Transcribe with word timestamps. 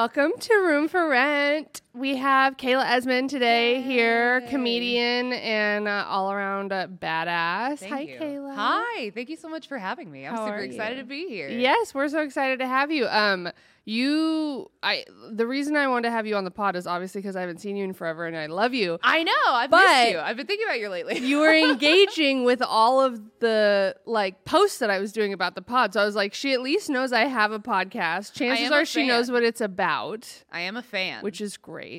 Welcome 0.00 0.32
to 0.40 0.54
Room 0.54 0.88
for 0.88 1.10
Rent. 1.10 1.82
We 2.00 2.16
have 2.16 2.56
Kayla 2.56 2.92
Esmond 2.92 3.28
today 3.28 3.82
here, 3.82 4.40
comedian 4.48 5.34
and 5.34 5.86
uh, 5.86 6.06
all 6.08 6.32
around 6.32 6.72
uh, 6.72 6.86
badass. 6.86 7.80
Thank 7.80 7.92
Hi, 7.92 8.00
you. 8.00 8.18
Kayla. 8.18 8.54
Hi. 8.54 9.10
Thank 9.10 9.28
you 9.28 9.36
so 9.36 9.50
much 9.50 9.68
for 9.68 9.76
having 9.76 10.10
me. 10.10 10.26
I'm 10.26 10.34
How 10.34 10.46
super 10.46 10.60
excited 10.60 10.96
you? 10.96 11.02
to 11.02 11.06
be 11.06 11.28
here. 11.28 11.50
Yes, 11.50 11.92
we're 11.92 12.08
so 12.08 12.20
excited 12.20 12.60
to 12.60 12.66
have 12.66 12.90
you. 12.90 13.06
Um, 13.06 13.50
you, 13.90 14.70
I, 14.82 15.04
the 15.32 15.46
reason 15.46 15.74
I 15.74 15.88
wanted 15.88 16.08
to 16.08 16.10
have 16.12 16.26
you 16.26 16.36
on 16.36 16.44
the 16.44 16.50
pod 16.50 16.76
is 16.76 16.86
obviously 16.86 17.22
because 17.22 17.34
I 17.34 17.40
haven't 17.40 17.60
seen 17.60 17.76
you 17.76 17.84
in 17.84 17.92
forever 17.92 18.26
and 18.26 18.36
I 18.36 18.46
love 18.46 18.72
you. 18.72 18.98
I 19.02 19.22
know. 19.22 19.32
I've 19.48 19.70
missed 19.70 20.12
you. 20.12 20.18
I've 20.18 20.36
been 20.36 20.46
thinking 20.46 20.66
about 20.66 20.78
you 20.80 20.88
lately. 20.90 21.18
you 21.18 21.38
were 21.40 21.52
engaging 21.70 22.44
with 22.44 22.62
all 22.62 23.00
of 23.00 23.20
the 23.40 23.96
like 24.06 24.44
posts 24.44 24.78
that 24.78 24.90
I 24.90 24.98
was 25.00 25.12
doing 25.12 25.32
about 25.32 25.54
the 25.54 25.62
pod. 25.62 25.94
So 25.94 26.02
I 26.02 26.04
was 26.04 26.14
like, 26.14 26.34
she 26.34 26.52
at 26.52 26.60
least 26.60 26.88
knows 26.88 27.12
I 27.12 27.24
have 27.24 27.52
a 27.52 27.58
podcast. 27.58 28.32
Chances 28.34 28.70
are 28.70 28.84
she 28.84 29.06
knows 29.06 29.30
what 29.30 29.42
it's 29.42 29.60
about, 29.60 30.44
I 30.52 30.60
am 30.60 30.76
a 30.76 30.82
fan. 30.82 31.22
which 31.22 31.40
is 31.40 31.56
great. 31.56 31.89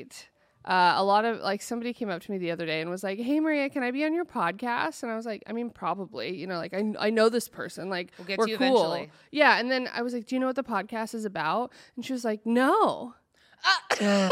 Uh, 0.64 0.94
a 0.96 1.04
lot 1.04 1.26
of 1.26 1.40
like 1.40 1.60
somebody 1.60 1.92
came 1.92 2.08
up 2.10 2.22
to 2.22 2.30
me 2.32 2.38
the 2.38 2.52
other 2.52 2.68
day 2.68 2.82
and 2.82 2.90
was 2.92 3.04
like, 3.04 3.18
"Hey 3.20 3.40
Maria, 3.40 3.68
can 3.70 3.82
I 3.82 3.90
be 3.90 4.06
on 4.06 4.14
your 4.14 4.26
podcast?" 4.26 5.02
And 5.02 5.12
I 5.12 5.16
was 5.16 5.26
like, 5.26 5.42
"I 5.48 5.54
mean, 5.54 5.72
probably. 5.72 6.36
You 6.36 6.46
know, 6.46 6.58
like 6.58 6.74
I, 6.76 6.94
I 7.00 7.10
know 7.10 7.30
this 7.30 7.48
person. 7.48 7.90
Like 7.90 8.12
We'll 8.20 8.28
get 8.28 8.38
we're 8.38 8.46
to 8.46 8.52
you 8.52 8.58
cool. 8.60 8.68
eventually. 8.94 9.12
Yeah." 9.32 9.58
And 9.60 9.72
then 9.72 9.90
I 9.92 10.04
was 10.04 10.14
like, 10.14 10.28
"Do 10.28 10.36
you 10.36 10.40
know 10.40 10.46
what 10.46 10.56
the 10.56 10.64
podcast 10.64 11.16
is 11.16 11.26
about?" 11.26 11.72
And 11.96 12.06
she 12.06 12.14
was 12.14 12.24
like, 12.24 12.46
"No." 12.46 13.16
and 14.00 14.32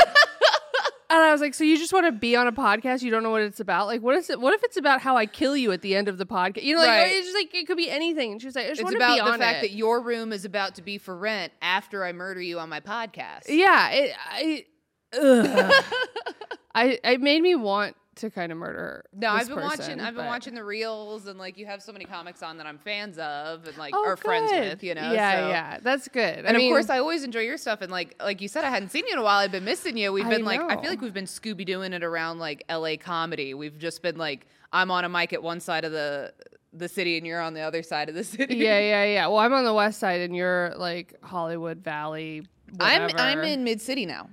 I 1.10 1.32
was 1.32 1.42
like, 1.42 1.56
"So 1.56 1.64
you 1.64 1.78
just 1.78 1.94
want 1.94 2.06
to 2.06 2.12
be 2.12 2.36
on 2.36 2.46
a 2.48 2.52
podcast? 2.52 3.02
You 3.02 3.10
don't 3.10 3.24
know 3.24 3.32
what 3.32 3.42
it's 3.42 3.60
about? 3.60 3.88
Like, 3.88 4.02
what 4.04 4.16
is 4.16 4.30
it? 4.30 4.40
What 4.40 4.54
if 4.54 4.64
it's 4.64 4.78
about 4.78 5.02
how 5.02 5.18
I 5.18 5.26
kill 5.26 5.58
you 5.58 5.72
at 5.72 5.82
the 5.82 5.96
end 5.96 6.08
of 6.08 6.18
the 6.20 6.26
podcast? 6.28 6.62
You 6.64 6.76
know, 6.76 6.82
like 6.82 6.90
Right. 6.90 7.12
it's 7.12 7.26
just 7.26 7.36
like 7.38 7.54
it 7.56 7.66
could 7.66 7.78
be 7.78 7.90
anything." 7.90 8.34
And 8.34 8.42
she 8.42 8.46
was 8.48 8.56
like, 8.56 8.66
"I 8.66 8.70
just 8.70 8.82
it's 8.82 8.86
want 8.86 8.98
to 8.98 9.04
about 9.04 9.16
be 9.16 9.20
the 9.24 9.32
on 9.32 9.40
fact 9.40 9.64
it." 9.64 9.70
that 9.70 9.76
your 9.76 10.00
room 10.02 10.32
is 10.32 10.46
about 10.46 10.76
to 10.76 10.84
be 10.84 11.00
for 11.00 11.18
rent 11.18 11.52
after 11.62 12.04
I 12.06 12.12
murder 12.12 12.42
you 12.42 12.60
on 12.60 12.70
my 12.70 12.80
podcast. 12.82 13.46
yeah, 13.48 13.90
it, 13.90 14.16
I. 14.32 14.66
I, 15.14 17.00
it 17.04 17.22
made 17.22 17.42
me 17.42 17.56
want 17.56 17.96
to 18.16 18.30
kind 18.30 18.52
of 18.52 18.58
murder. 18.58 18.78
her. 18.80 19.06
No, 19.14 19.30
I've 19.30 19.48
been 19.48 19.56
person, 19.56 19.70
watching. 19.80 20.00
I've 20.02 20.14
been 20.14 20.26
but- 20.26 20.30
watching 20.30 20.54
the 20.54 20.64
reels, 20.64 21.26
and 21.28 21.40
like 21.40 21.58
you 21.58 21.66
have 21.66 21.82
so 21.82 21.92
many 21.92 22.06
comics 22.06 22.44
on 22.44 22.58
that 22.58 22.68
I'm 22.68 22.78
fans 22.78 23.18
of, 23.18 23.66
and 23.66 23.78
like 23.78 23.94
Oh, 23.96 24.06
are 24.06 24.18
friends 24.18 24.52
with. 24.52 24.84
You 24.84 24.94
know. 24.96 25.12
Yeah, 25.14 25.40
so- 25.40 25.48
yeah, 25.50 25.78
that's 25.82 26.08
good. 26.10 26.46
And 26.46 26.56
of 26.56 26.62
course, 26.64 26.90
I 26.90 27.00
always 27.00 27.24
enjoy 27.24 27.42
your 27.42 27.58
stuff. 27.58 27.82
And 27.82 27.92
like, 27.92 28.16
like 28.22 28.42
you 28.42 28.48
said, 28.48 28.64
I 28.66 28.70
hadn't 28.70 28.90
seen 28.90 29.06
you 29.08 29.14
in 29.14 29.20
a 29.20 29.24
while. 29.24 29.40
I've 29.40 29.52
been 29.52 29.66
missing 29.66 29.98
you. 29.98 30.12
We've 30.12 30.26
I 30.26 30.30
been 30.30 30.46
like, 30.46 30.60
I 30.62 30.76
feel 30.82 30.90
like 30.90 31.02
we've 31.02 31.14
been 31.14 31.26
Scooby 31.26 31.66
doing 31.66 31.94
it 31.94 32.04
around 32.04 32.40
like 32.40 32.64
L.A. 32.70 32.98
comedy. 32.98 33.54
We've 33.54 33.78
just 33.78 34.02
been 34.02 34.18
like, 34.18 34.48
I'm 34.74 34.92
on 34.92 35.06
a 35.06 35.10
mic 35.10 35.34
at 35.34 35.42
one 35.42 35.60
side 35.60 35.86
of 35.86 35.92
the 35.92 36.34
the 36.72 36.88
city, 36.88 37.18
and 37.18 37.26
you're 37.26 37.42
on 37.42 37.54
the 37.56 37.62
other 37.62 37.82
side 37.82 38.10
of 38.10 38.16
the 38.16 38.24
city. 38.26 38.58
yeah, 38.58 38.80
yeah, 38.80 39.06
yeah. 39.06 39.28
Well, 39.28 39.40
I'm 39.40 39.54
on 39.54 39.64
the 39.66 39.74
west 39.74 40.00
side, 40.00 40.22
and 40.22 40.36
you're 40.36 40.74
like 40.78 41.16
Hollywood 41.24 41.84
Valley. 41.84 42.46
I'm 42.80 43.10
I'm 43.16 43.40
in 43.40 43.64
mid 43.64 43.82
city 43.82 44.06
now, 44.06 44.30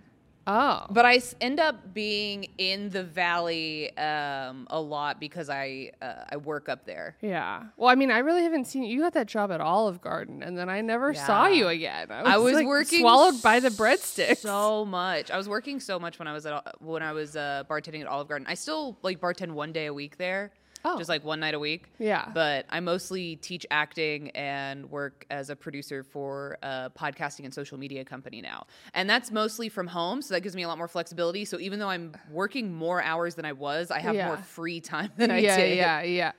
Oh, 0.46 0.86
but 0.90 1.04
I 1.04 1.20
end 1.40 1.58
up 1.58 1.92
being 1.92 2.46
in 2.58 2.90
the 2.90 3.02
valley 3.02 3.96
um, 3.98 4.66
a 4.70 4.80
lot 4.80 5.18
because 5.18 5.50
I 5.50 5.90
uh, 6.00 6.24
I 6.30 6.36
work 6.36 6.68
up 6.68 6.86
there. 6.86 7.16
yeah. 7.20 7.64
Well, 7.76 7.90
I 7.90 7.94
mean, 7.96 8.10
I 8.10 8.18
really 8.18 8.42
haven't 8.42 8.66
seen 8.66 8.84
you. 8.84 8.94
You 8.94 9.00
got 9.00 9.14
that 9.14 9.26
job 9.26 9.50
at 9.50 9.60
Olive 9.60 10.00
Garden, 10.00 10.42
and 10.42 10.56
then 10.56 10.68
I 10.68 10.80
never 10.82 11.14
saw 11.14 11.46
you 11.46 11.68
again. 11.68 12.10
I 12.10 12.22
was, 12.22 12.32
I 12.32 12.36
was 12.38 12.54
like, 12.54 12.66
working 12.66 13.00
swallowed 13.00 13.42
by 13.42 13.60
the 13.60 13.70
breadsticks. 13.70 14.38
so 14.38 14.84
much. 14.84 15.30
I 15.30 15.36
was 15.36 15.48
working 15.48 15.80
so 15.80 15.98
much 15.98 16.18
when 16.18 16.28
I 16.28 16.32
was 16.32 16.46
at 16.46 16.80
when 16.80 17.02
I 17.02 17.12
was 17.12 17.36
uh, 17.36 17.64
bartending 17.68 18.00
at 18.00 18.06
Olive 18.06 18.28
Garden. 18.28 18.46
I 18.48 18.54
still 18.54 18.96
like 19.02 19.20
bartend 19.20 19.50
one 19.52 19.72
day 19.72 19.86
a 19.86 19.94
week 19.94 20.16
there, 20.16 20.52
Oh. 20.86 20.96
just 20.98 21.08
like 21.08 21.24
one 21.24 21.40
night 21.40 21.54
a 21.54 21.58
week. 21.58 21.84
Yeah. 21.98 22.28
But 22.32 22.66
I 22.70 22.80
mostly 22.80 23.36
teach 23.36 23.66
acting 23.70 24.30
and 24.30 24.88
work 24.90 25.26
as 25.30 25.50
a 25.50 25.56
producer 25.56 26.02
for 26.04 26.56
a 26.62 26.90
podcasting 26.96 27.44
and 27.44 27.52
social 27.52 27.76
media 27.78 28.04
company 28.04 28.40
now, 28.40 28.66
and 28.94 29.10
that's 29.10 29.30
mostly 29.30 29.68
from 29.68 29.88
home. 29.88 30.22
So 30.22 30.34
that 30.34 30.40
gives 30.42 30.54
me 30.54 30.62
a 30.62 30.68
lot 30.68 30.78
more 30.78 30.88
flexibility. 30.88 31.44
So 31.44 31.58
even 31.58 31.78
though 31.80 31.88
I'm 31.90 32.14
working 32.30 32.72
more 32.72 33.02
hours 33.02 33.34
than 33.34 33.44
I 33.44 33.52
was, 33.52 33.90
I 33.90 33.98
have 33.98 34.14
Yeah. 34.14 34.28
more 34.28 34.36
free 34.36 34.80
time 34.80 35.10
than 35.16 35.30
I 35.30 35.38
yeah, 35.38 35.56
did. 35.56 35.76
yeah, 35.76 36.02
yeah. 36.02 36.32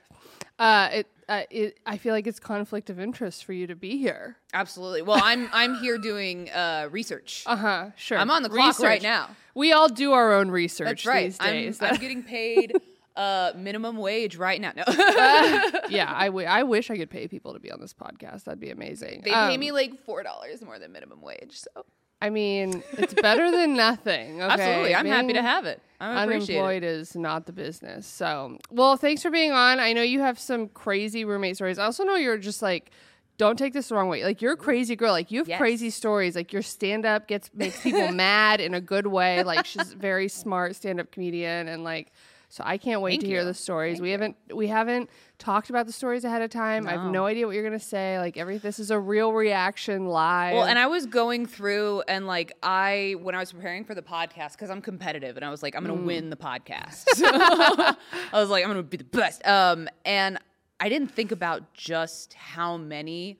Uh, 0.58 0.88
it, 0.92 1.06
uh, 1.28 1.42
it. 1.50 1.78
I 1.86 1.98
feel 1.98 2.12
like 2.12 2.26
it's 2.26 2.40
conflict 2.40 2.90
of 2.90 2.98
interest 2.98 3.44
for 3.44 3.52
you 3.52 3.68
to 3.68 3.76
be 3.76 3.98
here. 3.98 4.36
Absolutely. 4.52 5.02
Well, 5.02 5.20
I'm 5.22 5.48
I'm 5.52 5.76
here 5.76 5.98
doing 5.98 6.50
uh, 6.50 6.88
research. 6.90 7.44
Uh 7.46 7.56
huh. 7.56 7.90
Sure. 7.96 8.18
I'm 8.18 8.30
on 8.30 8.42
the 8.42 8.48
clock 8.48 8.78
right 8.80 9.02
now. 9.02 9.30
We 9.54 9.72
all 9.72 9.88
do 9.88 10.12
our 10.12 10.34
own 10.34 10.50
research 10.50 10.86
That's 11.04 11.06
right. 11.06 11.24
these 11.26 11.36
I'm, 11.40 11.52
days. 11.52 11.78
I'm 11.82 11.96
getting 11.96 12.22
paid 12.24 12.72
uh, 13.18 13.52
minimum 13.56 13.96
wage 13.98 14.36
right 14.36 14.60
now. 14.60 14.72
No. 14.76 14.84
yeah, 15.88 16.12
I, 16.14 16.26
w- 16.26 16.46
I 16.46 16.62
wish 16.62 16.90
I 16.90 16.96
could 16.96 17.10
pay 17.10 17.28
people 17.28 17.52
to 17.52 17.60
be 17.60 17.70
on 17.70 17.80
this 17.80 17.92
podcast. 17.92 18.44
That'd 18.44 18.60
be 18.60 18.70
amazing. 18.70 19.22
They 19.24 19.30
pay 19.30 19.54
Um, 19.54 19.60
me 19.60 19.72
like 19.72 19.98
four 20.04 20.22
dollars 20.22 20.62
more 20.62 20.78
than 20.78 20.92
minimum 20.92 21.20
wage. 21.20 21.58
So 21.58 21.84
I 22.20 22.30
mean, 22.30 22.82
it's 22.92 23.14
better 23.14 23.50
than 23.50 23.74
nothing. 23.76 24.42
Okay? 24.42 24.52
absolutely, 24.52 24.94
I'm 24.94 25.06
happy 25.06 25.32
to 25.34 25.42
have 25.42 25.66
it. 25.66 25.80
I 26.00 26.24
appreciate 26.24 26.56
it. 26.56 26.58
Unemployed 26.60 26.84
is 26.84 27.14
not 27.16 27.46
the 27.46 27.52
business. 27.52 28.06
So, 28.06 28.58
well, 28.70 28.96
thanks 28.96 29.22
for 29.22 29.30
being 29.30 29.52
on. 29.52 29.78
I 29.80 29.92
know 29.92 30.02
you 30.02 30.20
have 30.20 30.38
some 30.38 30.68
crazy 30.68 31.24
roommate 31.24 31.56
stories. 31.56 31.78
I 31.78 31.84
also 31.84 32.04
know 32.04 32.14
you're 32.16 32.38
just 32.38 32.60
like, 32.62 32.90
don't 33.36 33.56
take 33.56 33.72
this 33.72 33.88
the 33.88 33.94
wrong 33.94 34.08
way. 34.08 34.24
Like 34.24 34.42
you're 34.42 34.52
a 34.54 34.56
crazy 34.56 34.96
girl. 34.96 35.12
Like 35.12 35.30
you 35.30 35.38
have 35.40 35.48
Yes. 35.48 35.58
crazy 35.58 35.90
stories. 35.90 36.34
Like 36.34 36.52
your 36.52 36.62
stand 36.62 37.06
up 37.06 37.28
gets 37.28 37.50
makes 37.54 37.80
people 37.82 38.10
mad 38.12 38.60
in 38.60 38.74
a 38.74 38.80
good 38.80 39.06
way. 39.06 39.44
Like 39.44 39.64
she's 39.66 39.92
a 39.92 39.96
very 39.96 40.28
smart 40.28 40.74
stand 40.76 40.98
up 41.00 41.10
comedian 41.12 41.66
and 41.68 41.82
like. 41.84 42.12
So 42.50 42.62
I 42.66 42.78
can't 42.78 43.02
wait 43.02 43.10
Thank 43.12 43.20
to 43.22 43.26
hear 43.26 43.40
you. 43.40 43.44
the 43.44 43.52
stories. 43.52 43.96
Thank 43.98 44.02
we 44.04 44.10
haven't 44.10 44.36
we 44.54 44.68
haven't 44.68 45.10
talked 45.38 45.68
about 45.68 45.86
the 45.86 45.92
stories 45.92 46.24
ahead 46.24 46.40
of 46.40 46.48
time. 46.50 46.86
I 46.88 46.92
have 46.92 47.02
No. 47.04 47.10
no 47.10 47.26
idea 47.26 47.46
what 47.46 47.54
you're 47.54 47.62
gonna 47.62 47.78
say. 47.78 48.18
Like 48.18 48.38
every 48.38 48.56
this 48.56 48.78
is 48.78 48.90
a 48.90 48.98
real 48.98 49.32
reaction 49.34 50.06
live. 50.06 50.54
Well, 50.54 50.64
and 50.64 50.78
I 50.78 50.86
was 50.86 51.04
going 51.04 51.44
through 51.44 52.02
and 52.08 52.26
like 52.26 52.52
I 52.62 53.16
when 53.20 53.34
I 53.34 53.38
was 53.40 53.52
preparing 53.52 53.84
for 53.84 53.94
the 53.94 54.00
podcast 54.02 54.52
because 54.52 54.70
I'm 54.70 54.80
competitive 54.80 55.36
and 55.36 55.44
I 55.44 55.50
was 55.50 55.62
like 55.62 55.74
I'm 55.76 55.84
Mm. 55.84 55.88
gonna 55.88 56.02
win 56.02 56.30
the 56.30 56.36
podcast. 56.36 57.04
I 57.22 57.96
was 58.32 58.48
like 58.48 58.64
I'm 58.64 58.70
gonna 58.70 58.82
be 58.82 58.96
the 58.96 59.04
best. 59.04 59.46
Um, 59.46 59.88
and 60.06 60.38
I 60.80 60.88
didn't 60.88 61.08
think 61.08 61.32
about 61.32 61.74
just 61.74 62.32
how 62.34 62.76
many 62.78 63.38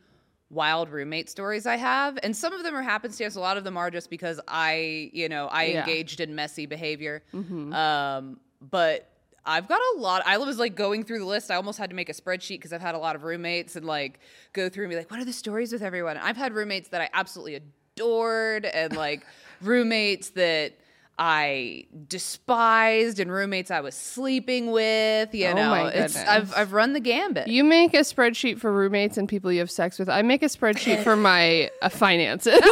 wild 0.50 0.90
roommate 0.90 1.28
stories 1.30 1.66
I 1.66 1.76
have, 1.76 2.18
and 2.22 2.36
some 2.36 2.52
of 2.52 2.62
them 2.62 2.74
are 2.74 2.82
happenstance. 2.82 3.36
A 3.36 3.40
lot 3.40 3.56
of 3.56 3.64
them 3.64 3.76
are 3.76 3.90
just 3.90 4.10
because 4.10 4.40
I, 4.48 5.10
you 5.12 5.28
know, 5.28 5.46
I 5.46 5.64
Yeah. 5.64 5.80
Mm-hmm. 5.80 5.88
engaged 5.90 6.20
in 6.20 6.34
messy 6.34 6.66
behavior. 6.66 7.22
Um, 7.32 8.40
but 8.60 9.08
I've 9.44 9.66
got 9.68 9.80
a 9.96 9.98
lot. 10.00 10.22
I 10.26 10.36
was 10.38 10.58
like 10.58 10.74
going 10.74 11.04
through 11.04 11.20
the 11.20 11.24
list. 11.24 11.50
I 11.50 11.54
almost 11.54 11.78
had 11.78 11.90
to 11.90 11.96
make 11.96 12.08
a 12.08 12.12
spreadsheet 12.12 12.56
because 12.56 12.72
I've 12.72 12.80
had 12.82 12.94
a 12.94 12.98
lot 12.98 13.16
of 13.16 13.24
roommates 13.24 13.76
and 13.76 13.86
like 13.86 14.20
go 14.52 14.68
through 14.68 14.84
and 14.84 14.90
be 14.90 14.96
like, 14.96 15.10
what 15.10 15.20
are 15.20 15.24
the 15.24 15.32
stories 15.32 15.72
with 15.72 15.82
everyone? 15.82 16.16
And 16.16 16.26
I've 16.26 16.36
had 16.36 16.52
roommates 16.54 16.90
that 16.90 17.00
I 17.00 17.08
absolutely 17.14 17.54
adored 17.96 18.66
and 18.66 18.94
like 18.94 19.24
roommates 19.62 20.30
that 20.30 20.74
I 21.18 21.86
despised 22.06 23.18
and 23.18 23.32
roommates 23.32 23.70
I 23.70 23.80
was 23.80 23.94
sleeping 23.94 24.70
with. 24.70 25.34
You 25.34 25.48
Oh 25.48 25.54
know, 25.54 25.86
it's. 25.86 26.16
I've 26.16 26.54
I've 26.56 26.72
run 26.72 26.92
the 26.92 27.00
gambit. 27.00 27.48
You 27.48 27.64
make 27.64 27.94
a 27.94 28.00
spreadsheet 28.00 28.60
for 28.60 28.70
roommates 28.72 29.16
and 29.16 29.28
people 29.28 29.50
you 29.50 29.58
have 29.60 29.70
sex 29.70 29.98
with. 29.98 30.08
I 30.08 30.22
make 30.22 30.42
a 30.42 30.46
spreadsheet 30.46 31.02
for 31.02 31.16
my 31.30 31.70
uh, 31.82 31.88
finances. 31.88 32.60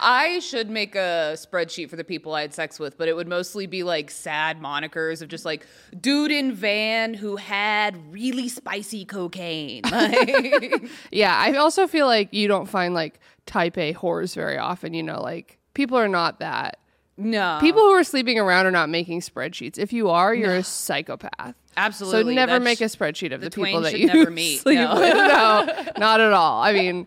I 0.00 0.38
should 0.40 0.70
make 0.70 0.94
a 0.94 1.32
spreadsheet 1.34 1.90
for 1.90 1.96
the 1.96 2.04
people 2.04 2.34
I 2.34 2.42
had 2.42 2.54
sex 2.54 2.78
with, 2.78 2.96
but 2.98 3.08
it 3.08 3.16
would 3.16 3.28
mostly 3.28 3.66
be 3.66 3.82
like 3.82 4.10
sad 4.10 4.60
monikers 4.60 5.22
of 5.22 5.28
just 5.28 5.44
like 5.44 5.66
dude 6.00 6.30
in 6.30 6.52
van 6.52 7.14
who 7.14 7.36
had 7.36 8.12
really 8.12 8.48
spicy 8.48 9.04
cocaine. 9.04 9.82
Like, 9.90 10.82
yeah, 11.10 11.34
I 11.36 11.54
also 11.56 11.86
feel 11.86 12.06
like 12.06 12.32
you 12.32 12.48
don't 12.48 12.66
find 12.66 12.94
like 12.94 13.18
type 13.46 13.76
A 13.78 13.94
whores 13.94 14.34
very 14.34 14.58
often. 14.58 14.94
You 14.94 15.02
know, 15.02 15.20
like 15.20 15.58
people 15.74 15.98
are 15.98 16.08
not 16.08 16.40
that. 16.40 16.78
no, 17.16 17.58
People 17.60 17.82
who 17.82 17.90
are 17.90 18.04
sleeping 18.04 18.38
around 18.38 18.66
are 18.66 18.70
not 18.70 18.88
making 18.88 19.20
spreadsheets. 19.20 19.78
If 19.78 19.92
you 19.92 20.08
are, 20.10 20.34
you're 20.34 20.54
a 20.56 20.62
psychopath. 20.62 21.54
absolutely 21.76 22.34
So 22.34 22.36
never 22.36 22.58
That's- 22.58 22.64
make 22.64 22.80
a 22.80 22.84
spreadsheet 22.84 23.32
of 23.34 23.40
the, 23.40 23.50
the 23.50 23.62
people 23.64 23.80
that 23.82 23.98
you 23.98 24.06
never 24.06 24.30
meet. 24.42 24.60
sleep 24.60 24.78
No. 24.78 24.94
with. 24.94 25.14
No, 25.16 25.84
not 25.98 26.20
at 26.20 26.32
all. 26.32 26.62
I 26.62 26.72
mean, 26.72 27.06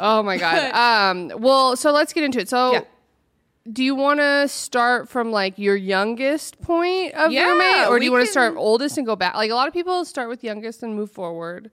oh 0.00 0.22
my 0.22 0.36
god. 0.36 0.72
Um, 1.10 1.40
well, 1.40 1.76
so 1.76 1.92
let's 1.92 2.12
get 2.12 2.24
into 2.24 2.40
it. 2.40 2.48
So. 2.48 2.72
Yeah. 2.72 2.80
Do 3.70 3.84
you 3.84 3.94
want 3.94 4.20
to 4.20 4.48
start 4.48 5.08
from 5.08 5.30
like 5.30 5.58
your 5.58 5.76
youngest 5.76 6.60
point 6.62 7.12
of 7.12 7.30
Yeah, 7.30 7.50
roommate, 7.50 7.88
or 7.88 7.98
do 7.98 8.04
you 8.06 8.10
want 8.10 8.24
to 8.24 8.30
start 8.30 8.54
oldest 8.56 8.96
and 8.96 9.06
go 9.06 9.14
back? 9.14 9.34
Like 9.34 9.50
a 9.50 9.54
lot 9.54 9.68
of 9.68 9.74
people 9.74 10.04
start 10.06 10.30
with 10.30 10.42
youngest 10.42 10.82
and 10.82 10.96
move 10.96 11.10
forward. 11.10 11.70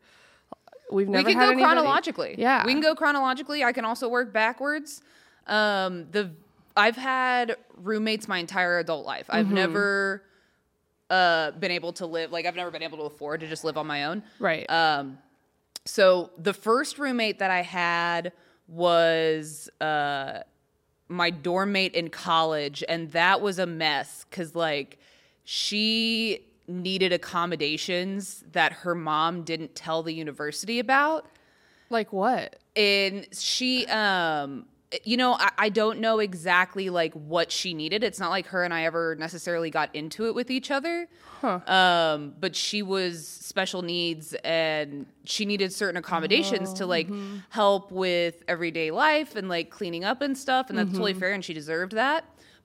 We've 0.92 1.08
never. 1.08 1.26
we 1.26 1.32
can 1.32 1.40
go 1.40 1.48
anybody- 1.48 1.64
chronologically. 1.64 2.36
Yeah, 2.38 2.66
we 2.66 2.74
can 2.74 2.82
go 2.82 2.94
chronologically. 2.94 3.64
I 3.64 3.72
can 3.72 3.86
also 3.86 4.10
work 4.10 4.34
backwards. 4.34 5.02
Um, 5.48 6.08
the 6.12 6.32
I've 6.76 6.98
had 6.98 7.56
roommates 7.78 8.28
my 8.28 8.38
entire 8.40 8.80
adult 8.80 9.06
life. 9.06 9.28
Mm-hmm. 9.28 9.36
I've 9.38 9.52
never 9.52 10.24
uh, 11.10 11.52
been 11.52 11.72
able 11.72 11.94
to 11.94 12.06
live 12.06 12.32
like 12.34 12.46
I've 12.46 12.56
never 12.56 12.70
been 12.70 12.84
able 12.84 12.98
to 13.00 13.06
afford 13.06 13.40
to 13.40 13.48
just 13.48 13.64
live 13.64 13.78
on 13.78 13.88
my 13.88 14.06
own. 14.06 14.24
Right. 14.40 14.70
Um, 14.70 15.18
so 15.88 16.32
the 16.38 16.54
first 16.54 17.00
roommate 17.00 17.40
that 17.40 17.52
I 17.52 17.62
had 17.62 18.34
was 18.68 19.70
uh, 19.80 20.40
my 21.08 21.30
dorm 21.30 21.72
mate 21.72 21.96
in 21.96 22.10
college, 22.10 22.84
and 22.88 23.12
that 23.12 23.42
was 23.42 23.60
a 23.60 23.66
mess 23.66 24.26
because 24.30 24.56
like 24.56 25.00
she 25.44 26.46
needed 26.68 27.14
accommodations 27.14 28.44
that 28.52 28.74
her 28.74 28.94
mom 28.94 29.44
didn't 29.44 29.74
tell 29.74 30.04
the 30.04 30.14
university 30.14 30.80
about 30.80 31.26
like 31.90 32.12
what? 32.12 32.58
and 32.76 33.26
she 33.32 33.86
um 33.88 34.66
you 35.04 35.18
know, 35.18 35.34
I, 35.34 35.52
I 35.58 35.70
don't 35.70 36.00
know 36.00 36.20
exactly 36.20 36.90
like 36.90 37.14
what 37.14 37.52
she 37.52 37.74
needed. 37.74 38.04
It's 38.04 38.20
not 38.20 38.30
like 38.30 38.48
her 38.48 38.64
and 38.64 38.74
I 38.74 38.86
ever 38.86 39.16
necessarily 39.16 39.70
got 39.70 39.94
into 39.94 40.28
it 40.28 40.36
with 40.36 40.50
each 40.50 40.72
other. 40.72 41.08
Huh. 41.42 41.60
Um, 41.68 42.34
but 42.40 42.56
she 42.56 42.82
was 42.82 43.28
special 43.28 43.82
needs 43.82 44.34
and 44.46 45.06
she 45.26 45.46
needed 45.46 45.74
certain 45.74 45.98
accommodations 45.98 46.74
to 46.74 46.86
like 46.86 47.10
help 47.50 47.92
with 47.92 48.44
everyday 48.48 48.92
life 48.92 49.36
and 49.36 49.50
like 49.50 49.70
cleaning 49.70 50.06
up 50.06 50.22
and 50.22 50.38
stuff. 50.38 50.70
And 50.70 50.78
that's 50.78 50.92
totally 50.92 51.14
fair 51.14 51.34
and 51.34 51.44
she 51.44 51.54
deserved 51.54 51.92
that. 51.94 52.24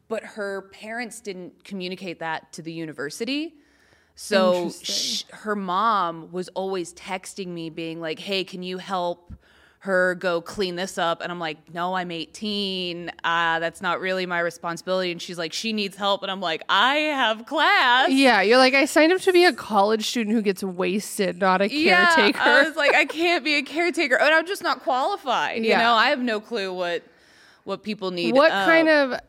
But 0.09 0.23
her 0.23 0.69
parents 0.73 1.21
didn't 1.21 1.65
communicate 1.65 2.21
that 2.21 2.53
to 2.53 2.63
the 2.63 2.73
university. 2.73 3.55
So 4.15 4.55
Interesting. 4.55 4.95
sh- 4.95 5.25
her 5.31 5.57
mom 5.57 6.31
was 6.33 6.49
always 6.51 6.93
texting 6.95 7.49
me, 7.49 7.71
being 7.71 7.99
like, 7.99 8.19
"Hey, 8.19 8.45
can 8.45 8.63
you 8.63 8.77
help 8.77 9.33
her 9.85 10.15
go 10.15 10.41
clean 10.41 10.77
this 10.77 10.97
up?" 10.99 11.21
And 11.23 11.31
I'm 11.33 11.39
like, 11.41 11.59
"No, 11.75 11.95
I'm 11.95 12.11
18. 12.11 13.11
Uh, 13.25 13.59
that's 13.59 13.81
not 13.83 14.01
really 14.01 14.27
my 14.27 14.39
responsibility." 14.41 15.11
And 15.11 15.21
she's 15.21 15.39
like, 15.39 15.53
"She 15.53 15.73
needs 15.73 15.97
help," 15.97 16.23
and 16.23 16.31
I'm 16.31 16.41
like, 16.41 16.63
"I 16.69 16.95
have 16.97 17.47
class." 17.47 18.11
Yeah, 18.11 18.41
you're 18.43 18.59
like 18.59 18.75
I 18.75 18.85
signed 18.85 19.13
up 19.13 19.21
to 19.23 19.33
be 19.33 19.45
a 19.45 19.53
college 19.53 20.07
student 20.07 20.35
who 20.37 20.43
gets 20.43 20.63
wasted, 20.63 21.41
not 21.41 21.61
a 21.63 21.69
caretaker. 21.69 22.39
Yeah, 22.39 22.45
I 22.45 22.63
was 22.63 22.77
like, 22.77 22.95
I 22.95 23.05
can't 23.05 23.45
be 23.45 23.55
a 23.57 23.63
caretaker, 23.75 24.17
and 24.17 24.33
I'm 24.33 24.47
just 24.47 24.63
not 24.63 24.83
qualified. 24.83 25.63
You 25.65 25.71
Yeah. 25.71 25.79
know, 25.83 25.95
I 25.95 26.11
have 26.11 26.21
no 26.21 26.41
clue 26.41 26.73
what 26.73 27.03
what 27.65 27.83
people 27.83 28.11
need. 28.11 28.35
what 28.35 28.51
Uh, 28.53 28.65
kind 28.67 28.89
of 28.89 29.21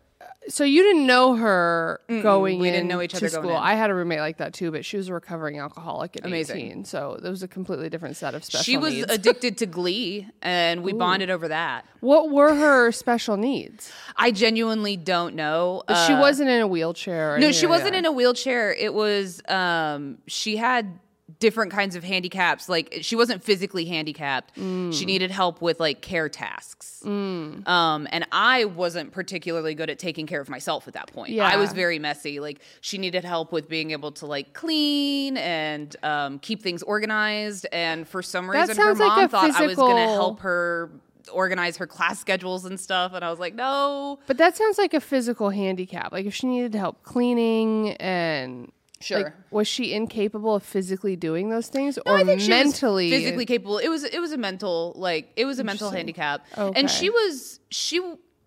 so 0.49 0.63
you 0.63 0.83
didn't 0.83 1.05
know 1.07 1.35
her 1.35 1.99
going 2.07 2.59
we 2.59 2.69
didn't 2.71 2.87
know 2.87 3.01
each 3.01 3.15
other 3.15 3.29
going 3.29 3.43
school. 3.43 3.51
in. 3.51 3.57
I 3.57 3.75
had 3.75 3.89
a 3.89 3.93
roommate 3.95 4.19
like 4.19 4.37
that 4.37 4.53
too, 4.53 4.71
but 4.71 4.83
she 4.85 4.97
was 4.97 5.07
a 5.09 5.13
recovering 5.13 5.59
alcoholic 5.59 6.15
at 6.17 6.25
Amazing. 6.25 6.57
18. 6.57 6.85
So 6.85 7.17
there 7.21 7.31
was 7.31 7.43
a 7.43 7.47
completely 7.47 7.89
different 7.89 8.15
set 8.17 8.35
of 8.35 8.43
special 8.43 8.59
needs. 8.59 8.65
She 8.65 8.77
was 8.77 8.93
needs. 8.93 9.11
addicted 9.11 9.57
to 9.59 9.65
Glee, 9.65 10.27
and 10.41 10.83
we 10.83 10.93
bonded 10.93 11.29
over 11.29 11.47
that. 11.47 11.85
what 12.01 12.29
were 12.31 12.53
her 12.55 12.91
special 12.91 13.37
needs? 13.37 13.91
I 14.17 14.31
genuinely 14.31 14.97
don't 14.97 15.35
know. 15.35 15.83
But 15.87 16.05
she 16.07 16.13
Uh, 16.13 16.19
wasn't 16.21 16.49
in 16.49 16.61
a 16.61 16.67
wheelchair. 16.67 17.37
No, 17.39 17.51
she 17.51 17.65
wasn't 17.65 17.95
in 17.95 18.05
a 18.05 18.11
wheelchair. 18.11 18.73
It 18.73 18.93
was 18.93 19.41
um 19.47 20.17
she 20.27 20.57
had 20.57 20.99
different 21.39 21.71
kinds 21.71 21.95
of 21.95 22.03
handicaps. 22.03 22.69
Like 22.69 22.99
she 23.01 23.15
wasn't 23.15 23.43
physically 23.43 23.85
handicapped. 23.85 24.55
Mm. 24.55 24.93
She 24.93 25.05
needed 25.05 25.31
help 25.31 25.61
with 25.61 25.79
like 25.79 26.01
care 26.01 26.29
tasks. 26.29 27.01
Um 27.05 28.07
and 28.11 28.25
I 28.31 28.65
wasn't 28.65 29.11
particularly 29.11 29.75
good 29.75 29.89
at 29.89 29.99
taking 29.99 30.27
care 30.27 30.41
of 30.41 30.49
myself 30.49 30.87
at 30.87 30.93
that 30.93 31.11
point. 31.11 31.31
Yeah. 31.31 31.47
I 31.47 31.57
was 31.57 31.73
very 31.73 31.99
messy. 31.99 32.39
Like 32.39 32.59
she 32.81 32.97
needed 32.97 33.23
help 33.23 33.51
with 33.51 33.69
being 33.69 33.91
able 33.91 34.11
to 34.13 34.25
like 34.25 34.53
clean 34.53 35.37
and 35.37 35.95
um 36.03 36.39
keep 36.39 36.61
things 36.61 36.83
organized 36.83 37.65
and 37.71 38.07
for 38.07 38.21
some 38.21 38.49
reason 38.49 38.77
her 38.77 38.93
like 38.93 38.99
mom 38.99 39.25
a 39.25 39.27
thought 39.27 39.51
I 39.51 39.67
was 39.67 39.75
going 39.75 39.95
to 39.95 40.13
help 40.13 40.39
her 40.41 40.91
organize 41.31 41.77
her 41.77 41.87
class 41.87 42.19
schedules 42.19 42.65
and 42.65 42.79
stuff 42.79 43.13
and 43.13 43.23
I 43.23 43.29
was 43.29 43.39
like, 43.39 43.55
"No." 43.55 44.19
But 44.27 44.37
that 44.37 44.57
sounds 44.57 44.77
like 44.77 44.93
a 44.93 44.99
physical 44.99 45.49
handicap. 45.49 46.11
Like 46.11 46.25
if 46.25 46.33
she 46.33 46.47
needed 46.47 46.75
help 46.75 47.03
cleaning 47.03 47.91
and 47.93 48.71
Sure. 49.03 49.23
like, 49.23 49.33
was 49.51 49.67
she 49.67 49.93
incapable 49.93 50.55
of 50.55 50.63
physically 50.63 51.15
doing 51.15 51.49
those 51.49 51.67
things, 51.67 51.97
No, 52.05 52.11
or 52.13 52.17
I 52.17 52.23
think 52.23 52.39
she 52.41 52.49
was 52.51 52.63
mentally 52.65 53.09
physically 53.09 53.45
capable. 53.45 53.77
It 53.77 53.89
was 53.89 54.03
it 54.03 54.19
was 54.19 54.31
a 54.31 54.37
mental 54.37 54.93
like 54.95 55.31
it 55.35 55.45
was 55.45 55.59
a 55.59 55.63
mental 55.63 55.89
handicap, 55.91 56.45
Okay. 56.57 56.79
and 56.79 56.89
she 56.89 57.09
was 57.09 57.59
she 57.69 58.01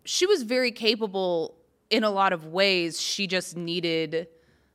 she 0.04 0.26
was 0.26 0.42
very 0.42 0.70
capable 0.72 1.56
in 1.90 2.04
a 2.04 2.10
lot 2.10 2.32
of 2.32 2.46
ways. 2.46 3.00
She 3.00 3.26
just 3.26 3.56
needed 3.56 4.28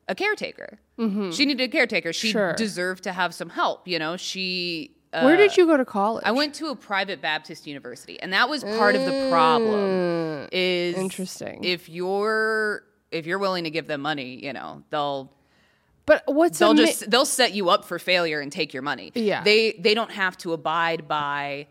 a 0.07 0.15
caretaker. 0.15 0.79
She 0.97 1.45
needed 1.45 1.61
a 1.61 1.67
caretaker. 1.67 2.13
She 2.13 2.27
Mm-hmm. 2.29 2.37
Sure. 2.37 2.53
deserved 2.53 3.03
to 3.05 3.11
have 3.11 3.33
some 3.33 3.49
help. 3.49 3.87
You 3.87 3.97
know, 3.97 4.17
she. 4.17 4.95
Uh, 5.13 5.23
Where 5.23 5.35
did 5.35 5.57
you 5.57 5.65
go 5.65 5.75
to 5.75 5.83
college? 5.83 6.23
I 6.25 6.31
went 6.31 6.53
to 6.55 6.67
a 6.67 6.75
private 6.75 7.21
Baptist 7.21 7.65
university, 7.67 8.17
and 8.21 8.31
that 8.33 8.47
was 8.49 8.63
part 8.63 8.95
of 8.95 9.03
the 9.05 9.27
problem. 9.31 10.47
Is 10.51 10.95
Mm. 10.95 10.99
Interesting. 10.99 11.63
if 11.63 11.89
you're 11.89 12.83
if 13.11 13.25
you're 13.25 13.39
willing 13.39 13.63
to 13.65 13.69
give 13.71 13.87
them 13.87 14.01
money, 14.01 14.39
you 14.45 14.53
know 14.53 14.83
they'll 14.91 15.31
But 16.05 16.23
what's 16.25 16.59
they'll 16.59 16.71
ama- 16.71 16.85
just 16.85 17.09
they'll 17.09 17.25
set 17.25 17.53
you 17.53 17.69
up 17.69 17.85
for 17.85 17.99
failure 17.99 18.39
and 18.39 18.51
take 18.51 18.73
your 18.73 18.83
money. 18.83 19.11
Yeah. 19.15 19.43
They 19.43 19.73
they 19.79 19.93
don't 19.93 20.11
have 20.11 20.37
to 20.39 20.53
abide 20.53 21.07
by 21.07 21.67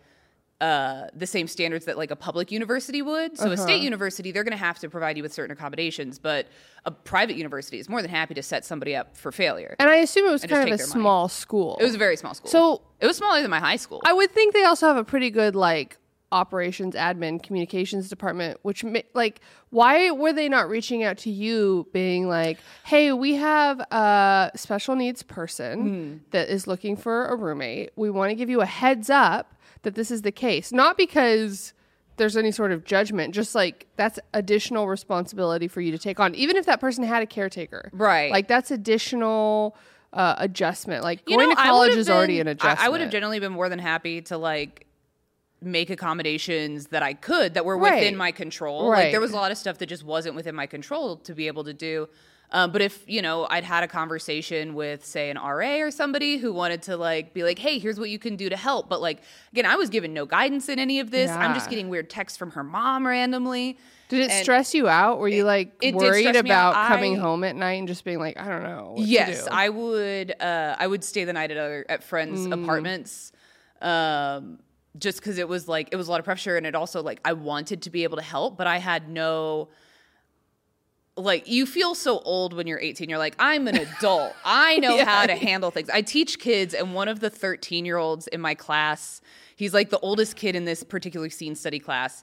uh, 0.60 1.06
the 1.14 1.26
same 1.26 1.46
standards 1.48 1.86
that 1.86 1.96
like 1.96 2.10
a 2.10 2.16
public 2.16 2.52
university 2.52 3.00
would. 3.00 3.38
So 3.38 3.46
a 3.48 3.52
Uh-huh. 3.54 3.62
state 3.62 3.82
university, 3.82 4.30
they're 4.30 4.44
going 4.44 4.52
to 4.52 4.58
have 4.58 4.78
to 4.80 4.90
provide 4.90 5.16
you 5.16 5.22
with 5.22 5.32
certain 5.32 5.50
accommodations, 5.56 6.18
but 6.18 6.48
a 6.84 6.90
private 6.90 7.36
university 7.36 7.78
is 7.78 7.88
more 7.88 8.02
than 8.02 8.10
happy 8.10 8.34
to 8.34 8.42
set 8.42 8.66
somebody 8.66 8.94
up 8.94 9.16
for 9.16 9.32
failure. 9.32 9.74
and 9.78 9.88
I 9.88 9.96
assume 9.96 10.26
it 10.28 10.32
was 10.32 10.42
kind 10.44 10.68
of 10.68 10.74
a 10.74 10.76
their 10.76 10.86
money. 10.86 11.00
small 11.00 11.28
school. 11.28 11.78
It 11.80 11.84
was 11.84 11.94
a 11.94 11.98
very 11.98 12.16
small 12.16 12.34
school. 12.34 12.50
So- 12.50 12.82
it 13.00 13.06
was 13.06 13.16
smaller 13.16 13.40
than 13.40 13.50
my 13.50 13.58
high 13.60 13.76
school. 13.76 14.02
I 14.04 14.12
would 14.12 14.30
think 14.32 14.52
they 14.52 14.64
also 14.64 14.86
have 14.86 14.98
a 14.98 15.04
pretty 15.04 15.30
good 15.30 15.56
like 15.56 15.96
operations 16.32 16.94
admin 16.94 17.42
communications 17.42 18.08
department 18.08 18.58
which 18.62 18.84
ma- 18.84 19.00
like 19.14 19.40
why 19.70 20.10
were 20.12 20.32
they 20.32 20.48
not 20.48 20.68
reaching 20.68 21.02
out 21.02 21.18
to 21.18 21.30
you 21.30 21.86
being 21.92 22.28
like 22.28 22.58
hey 22.84 23.12
we 23.12 23.34
have 23.34 23.80
a 23.90 24.50
special 24.54 24.94
needs 24.94 25.22
person 25.24 26.22
that 26.30 26.48
is 26.48 26.66
looking 26.66 26.96
for 26.96 27.26
a 27.26 27.36
roommate. 27.36 27.90
We 27.96 28.10
want 28.10 28.30
to 28.30 28.34
give 28.34 28.48
you 28.50 28.60
a 28.60 28.66
heads 28.66 29.10
up 29.10 29.54
that 29.82 29.94
this 29.94 30.10
is 30.10 30.22
the 30.22 30.32
case. 30.32 30.72
Not 30.72 30.96
because 30.96 31.72
there's 32.16 32.36
any 32.36 32.50
sort 32.52 32.70
of 32.70 32.84
judgment 32.84 33.34
just 33.34 33.54
like 33.54 33.86
that's 33.96 34.18
additional 34.34 34.86
responsibility 34.86 35.68
for 35.68 35.80
you 35.80 35.90
to 35.90 35.98
take 35.98 36.20
on 36.20 36.34
even 36.34 36.56
if 36.56 36.66
that 36.66 36.80
person 36.80 37.02
had 37.04 37.22
a 37.22 37.26
caretaker. 37.26 37.90
Right. 37.92 38.30
like 38.30 38.46
that's 38.46 38.70
additional 38.70 39.76
uh, 40.12 40.34
adjustment. 40.38 41.02
Like 41.02 41.22
You 41.26 41.36
going 41.36 41.48
know, 41.48 41.54
to 41.54 41.60
college 41.62 41.94
is 41.94 42.10
already 42.10 42.40
an 42.40 42.48
adjustment 42.48 42.80
I, 42.80 42.86
I 42.86 42.88
would 42.88 43.00
have 43.00 43.10
generally 43.10 43.40
been 43.40 43.52
more 43.52 43.68
than 43.68 43.78
happy 43.78 44.20
to 44.22 44.36
like 44.36 44.86
make 45.62 45.90
accommodations 45.90 46.86
that 46.88 47.02
I 47.02 47.12
could 47.14 47.54
that 47.54 47.64
were 47.64 47.76
within 47.76 48.16
my 48.16 48.32
control. 48.32 48.90
Right. 48.90 49.04
Like 49.04 49.10
there 49.12 49.20
was 49.20 49.32
a 49.32 49.36
lot 49.36 49.50
of 49.52 49.58
stuff 49.58 49.78
that 49.78 49.86
just 49.86 50.04
wasn't 50.04 50.34
within 50.34 50.54
my 50.54 50.66
control 50.66 51.16
to 51.18 51.34
be 51.34 51.46
able 51.48 51.64
to 51.64 51.74
do. 51.74 52.08
Um, 52.52 52.72
but 52.72 52.82
if 52.82 53.04
you 53.06 53.22
know, 53.22 53.46
I'd 53.48 53.62
had 53.62 53.84
a 53.84 53.88
conversation 53.88 54.74
with, 54.74 55.04
say, 55.04 55.30
an 55.30 55.36
RA 55.36 55.76
or 55.82 55.92
somebody 55.92 56.36
who 56.38 56.52
wanted 56.52 56.82
to 56.82 56.96
like 56.96 57.32
be 57.32 57.44
like, 57.44 57.60
"Hey, 57.60 57.78
here's 57.78 58.00
what 58.00 58.10
you 58.10 58.18
can 58.18 58.34
do 58.34 58.48
to 58.48 58.56
help," 58.56 58.88
but 58.88 59.00
like 59.00 59.22
again, 59.52 59.66
I 59.66 59.76
was 59.76 59.88
given 59.88 60.12
no 60.12 60.26
guidance 60.26 60.68
in 60.68 60.80
any 60.80 60.98
of 60.98 61.12
this. 61.12 61.30
I'm 61.30 61.54
just 61.54 61.70
getting 61.70 61.88
weird 61.88 62.10
texts 62.10 62.36
from 62.36 62.50
her 62.52 62.64
mom 62.64 63.06
randomly. 63.06 63.78
Did 64.08 64.22
it 64.22 64.30
And 64.32 64.42
stress 64.42 64.74
you 64.74 64.88
out? 64.88 65.20
Were 65.20 65.28
you 65.28 65.44
like 65.44 65.68
it 65.80 65.92
did 65.92 65.94
worried 65.94 66.22
stress 66.26 66.42
me 66.42 66.50
out. 66.50 66.72
about 66.72 66.88
coming 66.88 67.14
home 67.16 67.44
at 67.44 67.54
night 67.54 67.74
and 67.78 67.86
just 67.86 68.02
being 68.04 68.18
like, 68.18 68.36
I 68.36 68.48
don't 68.48 68.64
know. 68.64 68.94
What 68.96 69.04
to 69.04 69.08
Yes, 69.08 69.44
do? 69.44 69.50
I 69.52 69.68
would. 69.68 70.34
Uh, 70.40 70.74
I 70.76 70.88
would 70.88 71.04
stay 71.04 71.22
the 71.22 71.32
night 71.32 71.52
at 71.52 71.56
other 71.56 71.86
at 71.88 72.02
friends' 72.02 72.48
Mm. 72.48 72.64
apartments, 72.64 73.30
um, 73.80 74.58
just 74.98 75.18
because 75.20 75.38
it 75.38 75.48
was 75.48 75.68
like 75.68 75.88
it 75.92 75.96
was 75.96 76.08
a 76.08 76.10
lot 76.10 76.20
of 76.20 76.24
pressure, 76.24 76.56
and 76.56 76.66
it 76.66 76.74
also 76.74 77.02
like 77.02 77.20
I 77.24 77.32
wanted 77.32 77.82
to 77.82 77.90
be 77.90 78.04
able 78.04 78.16
to 78.16 78.22
help, 78.22 78.56
but 78.56 78.66
I 78.66 78.78
had 78.78 79.08
no. 79.08 79.68
Like 81.16 81.48
you 81.48 81.66
feel 81.66 81.94
so 81.94 82.20
old 82.20 82.54
when 82.54 82.66
you're 82.66 82.80
18. 82.80 83.08
You're 83.10 83.18
like, 83.18 83.34
I'm 83.38 83.68
an 83.68 83.76
adult. 83.76 84.34
I 84.44 84.78
know 84.78 85.04
how 85.04 85.26
to 85.26 85.34
handle 85.34 85.70
things. 85.70 85.90
I 85.90 86.02
teach 86.02 86.38
kids, 86.38 86.72
and 86.72 86.94
one 86.94 87.08
of 87.08 87.20
the 87.20 87.30
13 87.30 87.84
year 87.84 87.98
olds 87.98 88.26
in 88.28 88.40
my 88.40 88.54
class, 88.54 89.20
he's 89.56 89.74
like 89.74 89.90
the 89.90 89.98
oldest 89.98 90.36
kid 90.36 90.56
in 90.56 90.64
this 90.64 90.82
particular 90.82 91.28
scene 91.28 91.54
study 91.54 91.78
class. 91.78 92.22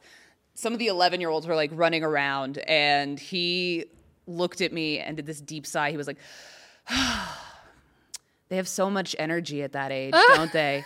Some 0.55 0.73
of 0.73 0.79
the 0.79 0.87
11 0.87 1.21
year 1.21 1.29
olds 1.29 1.45
were 1.45 1.55
like 1.55 1.69
running 1.73 2.03
around, 2.03 2.57
and 2.59 3.19
he 3.19 3.85
looked 4.25 4.61
at 4.61 4.73
me 4.73 4.99
and 4.99 5.15
did 5.15 5.25
this 5.25 5.41
deep 5.41 5.65
sigh. 5.65 5.91
He 5.91 5.97
was 5.97 6.07
like, 6.07 6.17
they 8.49 8.55
have 8.55 8.67
so 8.67 8.89
much 8.89 9.15
energy 9.19 9.63
at 9.63 9.73
that 9.73 9.91
age, 9.91 10.13
don't 10.35 10.51
they? 10.51 10.83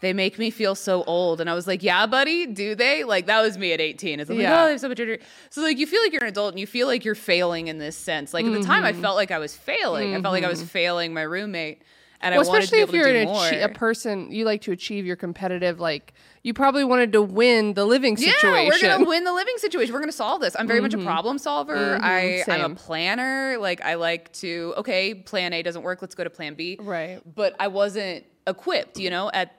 They 0.00 0.12
make 0.12 0.38
me 0.38 0.50
feel 0.50 0.74
so 0.74 1.04
old. 1.04 1.40
And 1.40 1.48
I 1.48 1.54
was 1.54 1.66
like, 1.66 1.82
yeah, 1.82 2.06
buddy, 2.06 2.46
do 2.46 2.74
they? 2.74 3.02
Like, 3.04 3.26
that 3.26 3.40
was 3.40 3.56
me 3.56 3.72
at 3.72 3.80
18. 3.80 4.20
It's 4.20 4.28
like, 4.28 4.38
oh, 4.38 4.42
Yeah. 4.42 4.62
oh, 4.62 4.64
they 4.66 4.72
have 4.72 4.80
so 4.80 4.88
much 4.88 5.00
energy. 5.00 5.22
So, 5.50 5.62
like, 5.62 5.78
you 5.78 5.86
feel 5.86 6.02
like 6.02 6.12
you're 6.12 6.22
an 6.22 6.28
adult 6.28 6.52
and 6.52 6.60
you 6.60 6.66
feel 6.66 6.86
like 6.86 7.04
you're 7.04 7.14
failing 7.14 7.68
in 7.68 7.78
this 7.78 7.96
sense. 7.96 8.34
Like, 8.34 8.44
at 8.44 8.52
the 8.52 8.62
time, 8.62 8.84
I 8.84 8.92
Mm-hmm. 8.92 9.02
felt 9.02 9.16
like 9.16 9.30
I 9.30 9.38
was 9.38 9.56
failing. 9.56 10.14
I 10.14 10.20
felt 10.20 10.32
like 10.32 10.44
I 10.44 10.48
was 10.48 10.60
mm-hmm. 10.60 10.68
failing 10.68 11.14
my 11.14 11.22
roommate. 11.22 11.82
And 12.20 12.34
well, 12.34 12.44
I 12.44 12.48
wanted 12.48 12.60
to 12.60 12.64
especially 12.64 12.78
be 12.78 12.82
if 12.82 12.88
able 12.88 12.92
to 12.92 13.10
you're 13.10 13.24
do 13.24 13.28
an 13.30 13.34
more. 13.34 13.42
achie- 13.42 13.64
a 13.64 13.68
person, 13.68 14.32
you 14.32 14.44
like 14.46 14.62
to 14.62 14.72
achieve 14.72 15.04
your 15.04 15.16
competitive. 15.16 15.80
Like 15.80 16.14
you 16.42 16.54
probably 16.54 16.82
wanted 16.82 17.12
to 17.12 17.20
win 17.22 17.74
the 17.74 17.84
living 17.84 18.16
situation. 18.16 18.50
Yeah, 18.50 18.66
we're 18.68 18.80
gonna 18.80 19.04
win 19.04 19.24
the 19.24 19.34
living 19.34 19.54
situation. 19.58 19.92
We're 19.92 20.00
gonna 20.00 20.12
solve 20.12 20.40
this. 20.40 20.56
I'm 20.58 20.66
very 20.66 20.80
much 20.80 20.94
a 20.94 20.96
mm-hmm. 20.96 21.06
problem 21.06 21.36
solver. 21.38 21.76
Mm-hmm. 21.76 22.04
I, 22.04 22.42
I'm 22.48 22.72
a 22.72 22.74
planner. 22.74 23.58
Like 23.60 23.82
I 23.82 23.94
like 23.94 24.32
to. 24.34 24.72
Okay, 24.78 25.12
plan 25.14 25.52
A 25.52 25.62
doesn't 25.62 25.82
work. 25.82 26.00
Let's 26.00 26.14
go 26.14 26.24
to 26.24 26.30
plan 26.30 26.54
B. 26.54 26.78
Right. 26.80 27.20
But 27.34 27.54
I 27.60 27.68
wasn't 27.68 28.24
equipped. 28.46 28.98
You 28.98 29.10
know, 29.10 29.30
at 29.34 29.54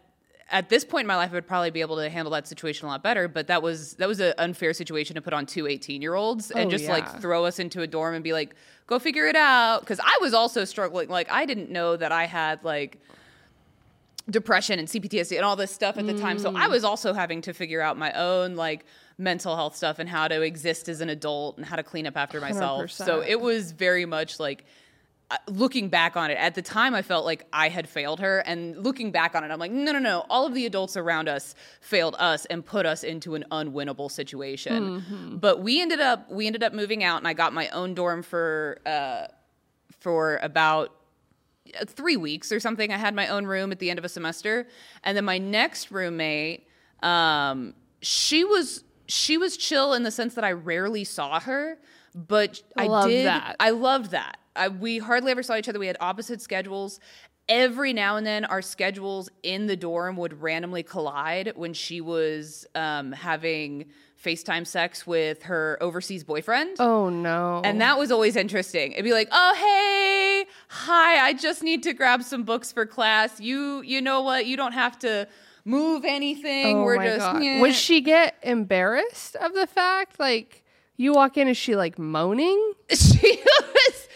at 0.50 0.70
this 0.70 0.86
point 0.86 1.02
in 1.04 1.08
my 1.08 1.16
life, 1.18 1.32
I 1.32 1.34
would 1.36 1.48
probably 1.48 1.72
be 1.72 1.82
able 1.82 1.98
to 1.98 2.10
handle 2.10 2.32
that 2.32 2.48
situation 2.48 2.88
a 2.88 2.92
lot 2.92 3.04
better. 3.04 3.28
But 3.28 3.48
that 3.48 3.62
was 3.62 3.96
that 3.96 4.08
was 4.08 4.20
an 4.22 4.34
unfair 4.38 4.74
situation 4.74 5.16
to 5.16 5.22
put 5.22 5.34
on 5.34 5.46
two 5.46 5.68
18 5.68 6.02
year 6.02 6.16
olds 6.16 6.52
and 6.52 6.68
Oh, 6.68 6.70
just 6.70 6.86
yeah. 6.86 6.92
like 6.94 7.20
throw 7.22 7.44
us 7.46 7.60
into 7.60 7.82
a 7.82 7.88
dorm 7.88 8.16
and 8.16 8.24
be 8.24 8.32
like, 8.34 8.56
go 8.88 8.98
figure 9.00 9.26
it 9.28 9.36
out. 9.36 9.82
Because 9.82 10.00
I 10.00 10.18
was 10.22 10.34
also 10.34 10.64
struggling. 10.64 11.10
Like 11.10 11.30
I 11.30 11.46
didn't 11.46 11.70
know 11.70 11.98
that 11.98 12.12
I 12.12 12.26
had 12.26 12.64
like 12.64 12.98
depression 14.30 14.78
and 14.78 14.88
CPTSD 14.88 15.38
and 15.38 15.46
all 15.46 15.56
this 15.56 15.72
stuff 15.72 15.98
at 15.98 16.06
the 16.06 16.18
time. 16.18 16.38
So 16.38 16.52
Mm. 16.52 16.58
I 16.58 16.68
was 16.68 16.84
also 16.84 17.14
having 17.14 17.42
to 17.44 17.54
figure 17.54 17.82
out 17.82 17.98
my 17.98 18.12
own 18.14 18.56
like 18.56 18.86
mental 19.18 19.56
health 19.56 19.76
stuff 19.76 20.00
and 20.00 20.08
how 20.10 20.28
to 20.28 20.42
exist 20.42 20.90
as 20.90 21.00
an 21.02 21.10
adult 21.10 21.58
and 21.58 21.66
how 21.66 21.76
to 21.78 21.84
clean 21.84 22.06
up 22.06 22.18
after 22.18 22.40
myself. 22.42 22.92
So 22.92 23.22
100%. 23.22 23.28
it 23.28 23.40
was 23.42 23.72
very 23.72 24.06
much 24.06 24.40
like 24.40 24.66
looking 25.48 25.90
back 25.90 26.16
on 26.16 26.32
it, 26.32 26.38
at 26.38 26.56
the 26.56 26.62
time 26.62 26.94
I 26.94 27.02
felt 27.02 27.26
like 27.26 27.46
I 27.52 27.70
had 27.70 27.88
failed 27.88 28.20
her. 28.22 28.40
And 28.40 28.84
looking 28.84 29.12
back 29.12 29.36
on 29.36 29.44
it, 29.44 29.52
I'm 29.52 29.60
like, 29.60 29.72
no, 29.72 29.92
no, 29.92 30.00
no. 30.00 30.26
All 30.30 30.46
of 30.46 30.54
the 30.54 30.66
adults 30.66 30.96
around 30.96 31.28
us 31.28 31.54
failed 31.82 32.16
us 32.18 32.46
and 32.46 32.66
put 32.66 32.86
us 32.86 33.04
into 33.04 33.36
an 33.36 33.46
unwinnable 33.52 34.10
situation. 34.10 35.02
Mm-hmm. 35.02 35.38
But 35.38 35.62
we 35.62 35.82
ended 35.82 36.00
up 36.00 36.32
we 36.32 36.48
ended 36.48 36.64
up 36.64 36.74
moving 36.74 37.04
out 37.04 37.18
and 37.18 37.28
I 37.28 37.34
got 37.34 37.54
my 37.54 37.68
own 37.70 37.94
dorm 37.94 38.24
for 38.24 38.80
uh 38.86 39.28
for 40.00 40.40
about 40.42 40.94
uh, 41.80 41.86
three 41.86 42.18
weeks 42.18 42.52
or 42.52 42.60
something. 42.60 42.94
I 42.94 42.98
had 42.98 43.14
my 43.14 43.28
own 43.28 43.46
room 43.46 43.72
at 43.72 43.80
the 43.80 43.90
end 43.90 44.00
of 44.00 44.06
a 44.06 44.10
semester. 44.10 44.68
And 45.04 45.18
then 45.18 45.26
my 45.26 45.38
next 45.38 45.92
roommate, 45.92 46.68
um, 47.04 47.74
she 48.02 48.44
was 48.44 48.84
she 49.08 49.38
was 49.38 49.58
chill 49.58 49.94
in 49.94 50.04
the 50.04 50.12
sense 50.12 50.36
that 50.36 50.44
I 50.44 50.52
rarely 50.52 51.04
saw 51.04 51.40
her, 51.40 51.78
but 52.14 52.62
I 52.78 53.08
did 53.08 53.26
that. 53.26 53.56
I 53.60 53.72
loved 53.72 54.12
that. 54.12 54.38
I, 54.58 54.68
we 54.70 54.98
hardly 54.98 55.32
ever 55.32 55.44
saw 55.44 55.56
each 55.56 55.70
other. 55.70 55.80
We 55.80 55.88
had 55.88 55.98
opposite 56.00 56.42
schedules. 56.42 57.00
Every 57.50 57.94
now 57.94 58.18
and 58.18 58.28
then, 58.28 58.44
our 58.44 58.62
schedules 58.62 59.30
in 59.42 59.68
the 59.68 59.78
dorm 59.78 60.18
would 60.18 60.42
randomly 60.42 60.84
collide 60.84 61.54
when 61.56 61.74
she 61.74 62.02
was 62.02 62.66
um, 62.76 63.14
having 63.14 63.86
FaceTime 64.22 64.68
sex 64.68 65.08
with 65.08 65.44
her 65.44 65.78
overseas 65.80 66.24
boyfriend. 66.26 66.76
Oh 66.80 67.08
no. 67.10 67.62
And 67.64 67.80
that 67.80 67.98
was 67.98 68.12
always 68.12 68.36
interesting. 68.36 68.92
It'd 68.92 69.06
be 69.06 69.14
like, 69.14 69.30
"Oh, 69.32 69.54
hey, 69.56 70.46
hi, 70.68 71.26
I 71.26 71.34
just 71.34 71.64
need 71.64 71.84
to 71.84 71.94
grab 71.94 72.24
some 72.24 72.44
books 72.44 72.72
for 72.74 72.86
class. 72.86 73.40
You, 73.40 73.82
you 73.84 74.02
know 74.02 74.22
what? 74.24 74.46
You 74.46 74.58
don't 74.58 74.74
have 74.74 75.00
to 75.00 75.28
move 75.64 76.04
anything. 76.04 76.78
oh 76.78 76.84
We're 76.84 76.98
my 76.98 77.06
just." 77.06 77.20
God. 77.20 77.62
Would 77.62 77.76
she 77.76 78.02
get 78.02 78.36
embarrassed 78.44 79.38
of 79.38 79.54
the 79.54 79.68
fact 79.68 80.20
like 80.20 80.66
you 80.98 81.14
walk 81.14 81.38
in 81.38 81.48
is 81.48 81.56
she 81.56 81.76
like 81.78 81.98
moaning? 81.98 82.74
she 82.90 83.42
was 83.48 84.08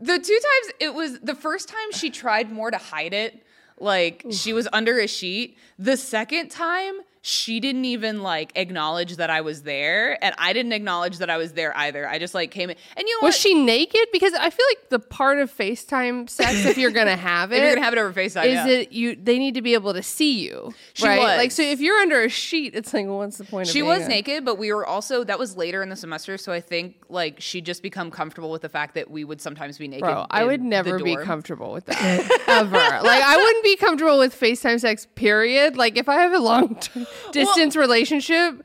the 0.00 0.18
two 0.18 0.38
times 0.40 0.74
it 0.80 0.94
was 0.94 1.20
the 1.20 1.34
first 1.34 1.68
time 1.68 1.92
she 1.92 2.10
tried 2.10 2.50
more 2.50 2.70
to 2.70 2.78
hide 2.78 3.12
it 3.12 3.42
like 3.78 4.24
she 4.30 4.52
was 4.52 4.68
under 4.72 4.98
a 4.98 5.06
sheet. 5.06 5.56
The 5.78 5.96
second 5.96 6.50
time 6.50 7.00
she 7.24 7.60
didn't 7.60 7.84
even 7.84 8.22
like 8.22 8.50
acknowledge 8.56 9.16
that 9.16 9.30
I 9.30 9.42
was 9.42 9.62
there, 9.62 10.22
and 10.24 10.34
I 10.38 10.52
didn't 10.52 10.72
acknowledge 10.72 11.18
that 11.18 11.30
I 11.30 11.36
was 11.36 11.52
there 11.52 11.72
either. 11.76 12.08
I 12.08 12.18
just 12.18 12.34
like 12.34 12.50
came 12.50 12.68
in, 12.68 12.76
and 12.96 13.06
you 13.06 13.14
know 13.20 13.26
Was 13.28 13.34
what? 13.34 13.40
she 13.40 13.54
naked? 13.54 14.08
Because 14.12 14.32
I 14.34 14.50
feel 14.50 14.66
like 14.70 14.88
the 14.90 14.98
part 14.98 15.38
of 15.38 15.48
FaceTime 15.56 16.28
sex, 16.28 16.64
if 16.64 16.76
you're 16.76 16.90
gonna 16.90 17.16
have 17.16 17.52
it, 17.52 17.56
if 17.58 17.62
you're 17.62 17.74
gonna 17.76 17.84
have 17.84 17.94
it 17.94 17.98
over 18.00 18.12
FaceTime, 18.12 18.46
is 18.46 18.54
yeah. 18.54 18.66
it 18.66 18.90
you? 18.92 19.14
They 19.14 19.38
need 19.38 19.54
to 19.54 19.62
be 19.62 19.74
able 19.74 19.94
to 19.94 20.02
see 20.02 20.40
you, 20.44 20.74
She 20.94 21.06
right? 21.06 21.20
was. 21.20 21.36
Like, 21.36 21.52
so 21.52 21.62
if 21.62 21.80
you're 21.80 21.98
under 22.00 22.22
a 22.22 22.28
sheet, 22.28 22.74
it's 22.74 22.92
like, 22.92 23.06
well, 23.06 23.18
what's 23.18 23.38
the 23.38 23.44
point? 23.44 23.68
of 23.68 23.72
She 23.72 23.82
was 23.82 24.02
a- 24.02 24.08
naked, 24.08 24.44
but 24.44 24.58
we 24.58 24.72
were 24.72 24.84
also 24.84 25.22
that 25.22 25.38
was 25.38 25.56
later 25.56 25.80
in 25.80 25.90
the 25.90 25.96
semester, 25.96 26.36
so 26.36 26.52
I 26.52 26.60
think 26.60 26.96
like 27.08 27.40
she'd 27.40 27.64
just 27.64 27.84
become 27.84 28.10
comfortable 28.10 28.50
with 28.50 28.62
the 28.62 28.68
fact 28.68 28.94
that 28.96 29.08
we 29.10 29.22
would 29.22 29.40
sometimes 29.40 29.78
be 29.78 29.86
naked. 29.86 30.02
Bro, 30.02 30.26
I 30.28 30.42
would 30.44 30.60
never 30.60 30.98
be 30.98 31.14
comfortable 31.16 31.72
with 31.72 31.86
that 31.86 31.98
ever. 32.48 32.72
Like, 32.76 33.22
I 33.22 33.36
wouldn't 33.36 33.62
be 33.64 33.76
comfortable 33.76 34.18
with 34.18 34.38
FaceTime 34.38 34.80
sex. 34.80 35.06
Period. 35.14 35.76
Like, 35.76 35.96
if 35.96 36.08
I 36.08 36.16
have 36.16 36.32
a 36.32 36.38
long 36.40 36.74
t- 36.76 37.06
distance 37.32 37.76
relationship, 37.76 38.62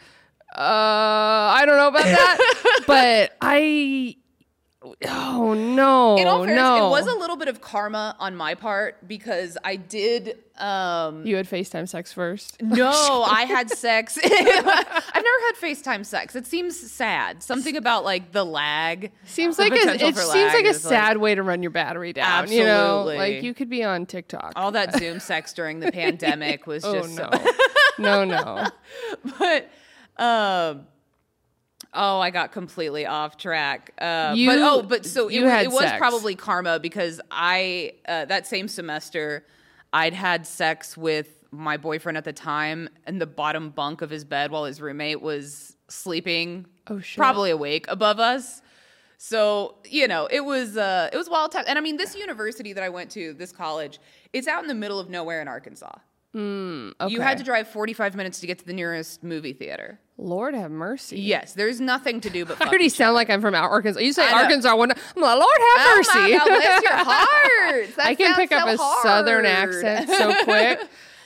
uh, 0.56 0.60
I 0.62 1.63
don't 1.66 1.77
know 1.77 1.88
about 1.89 2.04
that, 2.04 2.82
but 2.88 3.36
I. 3.42 4.16
Oh 5.06 5.54
no! 5.54 6.16
In 6.18 6.27
all 6.27 6.46
fairness, 6.46 6.56
no, 6.56 6.88
it 6.88 6.89
was 6.92 7.08
a 7.08 7.16
little 7.18 7.36
bit 7.36 7.50
of 7.50 7.60
karma 7.60 8.16
on 8.20 8.36
my 8.38 8.56
part 8.56 9.06
because 9.06 9.58
I 9.62 9.75
did. 9.75 10.38
um 10.58 11.25
You 11.25 11.36
had 11.36 11.46
FaceTime 11.50 11.89
sex 11.89 12.13
first. 12.13 12.62
No, 12.62 13.24
I 13.27 13.42
had 13.44 13.70
sex. 13.70 14.18
I've 14.24 14.32
never 14.32 14.66
had 15.16 15.56
FaceTime 15.60 16.06
sex. 16.06 16.36
It 16.38 16.46
seems 16.48 16.80
sad. 16.80 17.44
Something 17.44 17.75
about 17.75 18.06
like 18.06 18.32
the 18.32 18.46
lag. 18.46 19.12
Seems 19.25 19.58
The 19.58 19.63
like 19.63 19.74
a, 19.74 19.94
it 19.96 20.16
seems 20.16 20.54
like 20.54 20.66
a 20.66 20.74
sad 20.74 21.18
way 21.18 21.36
to 21.36 21.44
run 21.44 21.62
your 21.63 21.72
battery 21.72 22.13
down. 22.13 22.50
You 22.50 22.63
know, 22.63 23.00
Absolutely. 23.10 23.18
like 23.18 23.44
you 23.44 23.54
could 23.54 23.70
be 23.70 23.84
on 23.84 24.06
TikTok. 24.06 24.54
all 24.56 24.72
that 24.72 24.96
Zoom 24.98 25.20
sex 25.20 25.51
during 25.54 25.82
the 25.82 25.92
pandemic 25.92 26.66
was 26.66 26.86
oh 26.86 26.94
just 26.94 27.16
so 27.16 27.24
no, 27.30 27.46
no. 28.00 28.24
No. 28.25 28.68
but 29.39 29.70
um 30.22 30.86
oh 31.94 32.20
i 32.20 32.30
got 32.30 32.51
completely 32.51 33.06
off 33.06 33.38
track 33.38 33.92
uh 34.00 34.34
You- 34.36 34.50
but 34.50 34.60
oh 34.60 34.82
but 34.82 35.06
so 35.06 35.27
it, 35.30 35.36
you 35.36 35.44
was- 35.44 35.51
had 35.51 35.66
it 35.66 35.72
was 35.72 35.92
probably 35.98 36.36
karma 36.36 36.80
because 36.80 37.22
i 37.32 37.94
uh, 38.08 38.25
that 38.25 38.48
same 38.48 38.68
semester 38.68 39.46
i'd 39.94 40.13
had 40.13 40.46
sex 40.48 40.98
with 40.98 41.44
my 41.51 41.77
boyfriend 41.77 42.18
at 42.18 42.25
the 42.25 42.34
time 42.34 42.89
in 43.08 43.20
the 43.20 43.25
bottom 43.27 43.70
bunk 43.70 44.01
of 44.01 44.10
his 44.10 44.25
bed 44.25 44.51
while 44.51 44.66
his 44.66 44.82
roommate 44.82 45.22
was 45.22 45.75
sleeping 45.88 46.66
Oh, 46.89 47.00
shit. 47.00 47.18
probably 47.18 47.51
awake 47.51 47.86
above 47.89 48.20
us 48.20 48.62
so 49.18 49.75
you 49.86 50.08
know 50.08 50.27
it 50.30 50.42
was 50.44 50.77
uh 50.77 51.10
it 51.13 51.18
was 51.18 51.30
wild 51.30 51.51
time 51.51 51.63
and 51.68 51.77
i 51.77 51.82
mean 51.82 51.98
this 51.98 52.16
university 52.16 52.74
that 52.74 52.84
i 52.84 52.89
went 52.89 53.10
to 53.12 53.34
this 53.34 53.51
college 53.51 54.00
it's 54.34 54.48
out 54.48 54.62
in 54.62 54.68
the 54.68 54.75
middle 54.75 55.00
of 55.00 55.10
nowhere 55.10 55.42
in 55.42 55.48
arkansas 55.48 55.96
Mm, 56.38 56.94
you 57.10 57.17
Okay. 57.17 57.24
had 57.27 57.38
to 57.39 57.44
drive 57.44 57.67
45 57.67 58.15
minutes 58.15 58.39
to 58.41 58.48
get 58.48 58.60
to 58.60 58.65
the 58.65 58.74
nearest 58.74 59.24
movie 59.24 59.53
theater. 59.53 60.00
Lord 60.20 60.53
have 60.53 60.70
mercy. 60.72 61.20
Yes, 61.20 61.53
there's 61.53 61.79
nothing 61.82 62.22
to 62.22 62.29
do 62.29 62.46
but 62.46 62.62
I 62.62 62.67
already 62.67 62.89
sound 62.89 63.15
like 63.15 63.29
I'm 63.29 63.41
from 63.41 63.56
Arkansas. 63.56 64.00
You 64.00 64.13
say. 64.13 64.27
Arkansas 64.29 64.75
one, 64.75 64.91
I'm 64.91 64.98
like, 65.22 65.39
Lord 65.39 65.58
have 65.77 65.98
mercy. 65.98 66.12
Oh 66.13 66.24
my 66.24 66.38
God, 66.38 66.48
bless 66.48 66.84
your 66.84 66.91
heart. 66.98 67.96
That 67.98 68.06
I 68.06 68.15
can 68.15 68.36
pick 68.36 68.51
up 68.51 68.67
a 68.67 68.77
hard. 68.77 69.03
southern 69.03 69.46
accent 69.46 70.10
so 70.10 70.34
quick. 70.44 70.79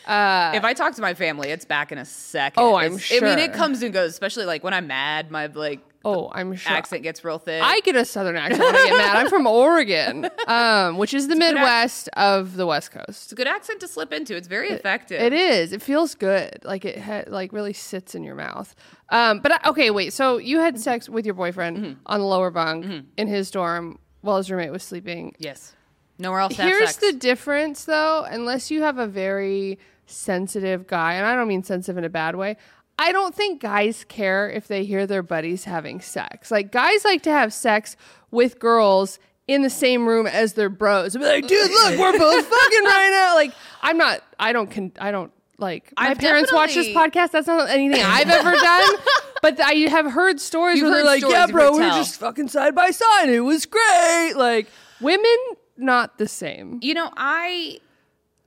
Uh, 0.06 0.52
if 0.56 0.64
I 0.64 0.74
talk 0.74 0.96
to 0.96 1.02
my 1.02 1.14
family, 1.14 1.50
it's 1.50 1.64
back 1.66 1.92
in 1.92 1.98
a 1.98 2.06
second. 2.06 2.62
Oh, 2.64 2.76
I'm 2.76 2.94
It's- 2.96 3.22
I 3.22 3.24
mean, 3.24 3.38
it 3.40 3.54
comes 3.54 3.84
and 3.84 3.94
goes, 3.94 4.12
especially 4.12 4.46
like 4.46 4.64
when 4.64 4.74
I'm 4.74 4.88
mad, 4.88 5.30
my 5.30 5.46
like 5.48 5.80
Oh, 6.04 6.32
I'm 6.34 6.56
sure. 6.56 6.72
accent 6.74 7.04
gets 7.04 7.24
real 7.24 7.38
thick. 7.38 7.62
I 7.64 7.80
get 7.82 7.96
a 7.96 8.04
southern 8.06 8.36
accent 8.36 8.64
when 8.64 8.76
I 8.76 8.86
get 8.88 8.98
mad. 8.98 9.16
I'm 9.18 9.30
from 9.30 9.46
Oregon, 9.46 10.30
um, 10.48 10.98
which 10.98 11.14
is 11.14 11.28
the 11.28 11.36
good 11.36 11.44
ac- 11.44 11.54
Midwest 11.54 12.10
of 12.14 12.56
the 12.56 12.66
West 12.66 12.92
Coast. 12.92 13.10
it's 13.26 13.32
a 13.32 13.36
good 13.36 13.48
accent 13.48 13.80
to 13.82 13.88
slip 13.88 14.12
into. 14.12 14.36
It's 14.36 14.48
very 14.48 14.70
effective. 14.70 15.22
It 15.22 15.34
is. 15.34 15.74
It 15.74 15.82
feels 15.82 16.16
good. 16.16 16.58
Like 16.64 16.86
it 16.86 16.98
ha- 17.00 17.24
like 17.28 17.54
really 17.54 17.74
sits 17.74 18.16
in 18.16 18.24
your 18.24 18.36
mouth. 18.36 18.74
Um, 19.10 19.40
but 19.42 19.52
I, 19.52 19.70
okay, 19.70 19.92
wait. 19.92 20.14
So 20.14 20.38
you 20.38 20.60
had 20.60 20.80
sex 20.80 21.08
with 21.10 21.26
your 21.26 21.36
boyfriend 21.36 21.78
Mm-hmm. 21.78 21.94
on 22.08 22.20
the 22.20 22.26
lower 22.26 22.50
bunk 22.52 23.06
in 23.18 23.28
his 23.28 23.52
dorm 23.52 24.00
while 24.22 24.38
his 24.38 24.50
roommate 24.50 24.72
was 24.72 24.84
sleeping. 24.84 25.36
Yes. 25.38 25.76
Nowhere 26.18 26.40
else 26.42 26.56
Here's 26.56 26.98
the 26.98 27.14
difference, 27.14 27.86
though. 27.86 28.24
Unless 28.30 28.70
you 28.72 28.82
have 28.84 28.98
a 29.00 29.08
very 29.08 29.80
sensitive 30.06 30.88
guy, 30.88 31.14
and 31.14 31.26
I 31.26 31.36
don't 31.36 31.48
mean 31.48 31.64
sensitive 31.64 31.98
in 31.98 32.04
a 32.04 32.10
bad 32.10 32.36
way. 32.36 32.58
I 33.02 33.12
don't 33.12 33.34
think 33.34 33.62
guys 33.62 34.06
care 34.08 34.48
if 34.48 34.68
they 34.68 34.86
hear 34.86 35.08
their 35.08 35.24
buddies 35.24 35.64
having 35.64 36.02
sex. 36.02 36.52
Like 36.52 36.72
guys 36.72 37.04
like 37.04 37.24
to 37.24 37.32
have 37.32 37.52
sex 37.52 37.98
with 38.30 38.60
girls 38.60 39.18
in 39.48 39.64
the 39.64 39.72
same 39.72 40.08
room 40.08 40.28
as 40.28 40.54
their 40.54 40.70
bros. 40.70 41.18
Be 41.18 41.26
like, 41.26 41.48
dude, 41.48 41.72
look, 41.72 41.98
we're 41.98 42.18
both 42.20 42.46
fucking 42.48 42.84
right 42.84 43.10
now. 43.12 43.34
Like, 43.34 43.54
I'm 43.82 43.98
not. 43.98 44.22
I 44.40 44.54
don't. 44.54 44.70
Con- 44.70 44.92
I 45.00 45.10
don't 45.10 45.32
like. 45.58 45.92
My 45.98 46.10
I've 46.10 46.20
parents 46.20 46.54
watch 46.54 46.76
this 46.76 46.90
podcast. 46.90 47.32
That's 47.32 47.48
not 47.48 47.72
anything 47.72 48.04
I've 48.04 48.30
ever 48.30 48.52
done. 48.52 48.96
But 49.42 49.60
I 49.60 49.74
have 49.90 50.06
heard 50.12 50.40
stories 50.40 50.78
You've 50.78 50.90
where 50.92 50.98
they're 50.98 51.04
like, 51.04 51.24
"Yeah, 51.24 51.48
bro, 51.48 51.72
we 51.72 51.80
were 51.80 51.90
just 51.90 52.20
fucking 52.20 52.50
side 52.50 52.76
by 52.76 52.92
side. 52.92 53.28
It 53.30 53.40
was 53.40 53.66
great." 53.66 54.34
Like 54.36 54.68
women, 55.00 55.36
not 55.78 56.20
the 56.20 56.28
same. 56.28 56.78
You 56.84 56.94
know, 56.94 57.10
I 57.18 57.80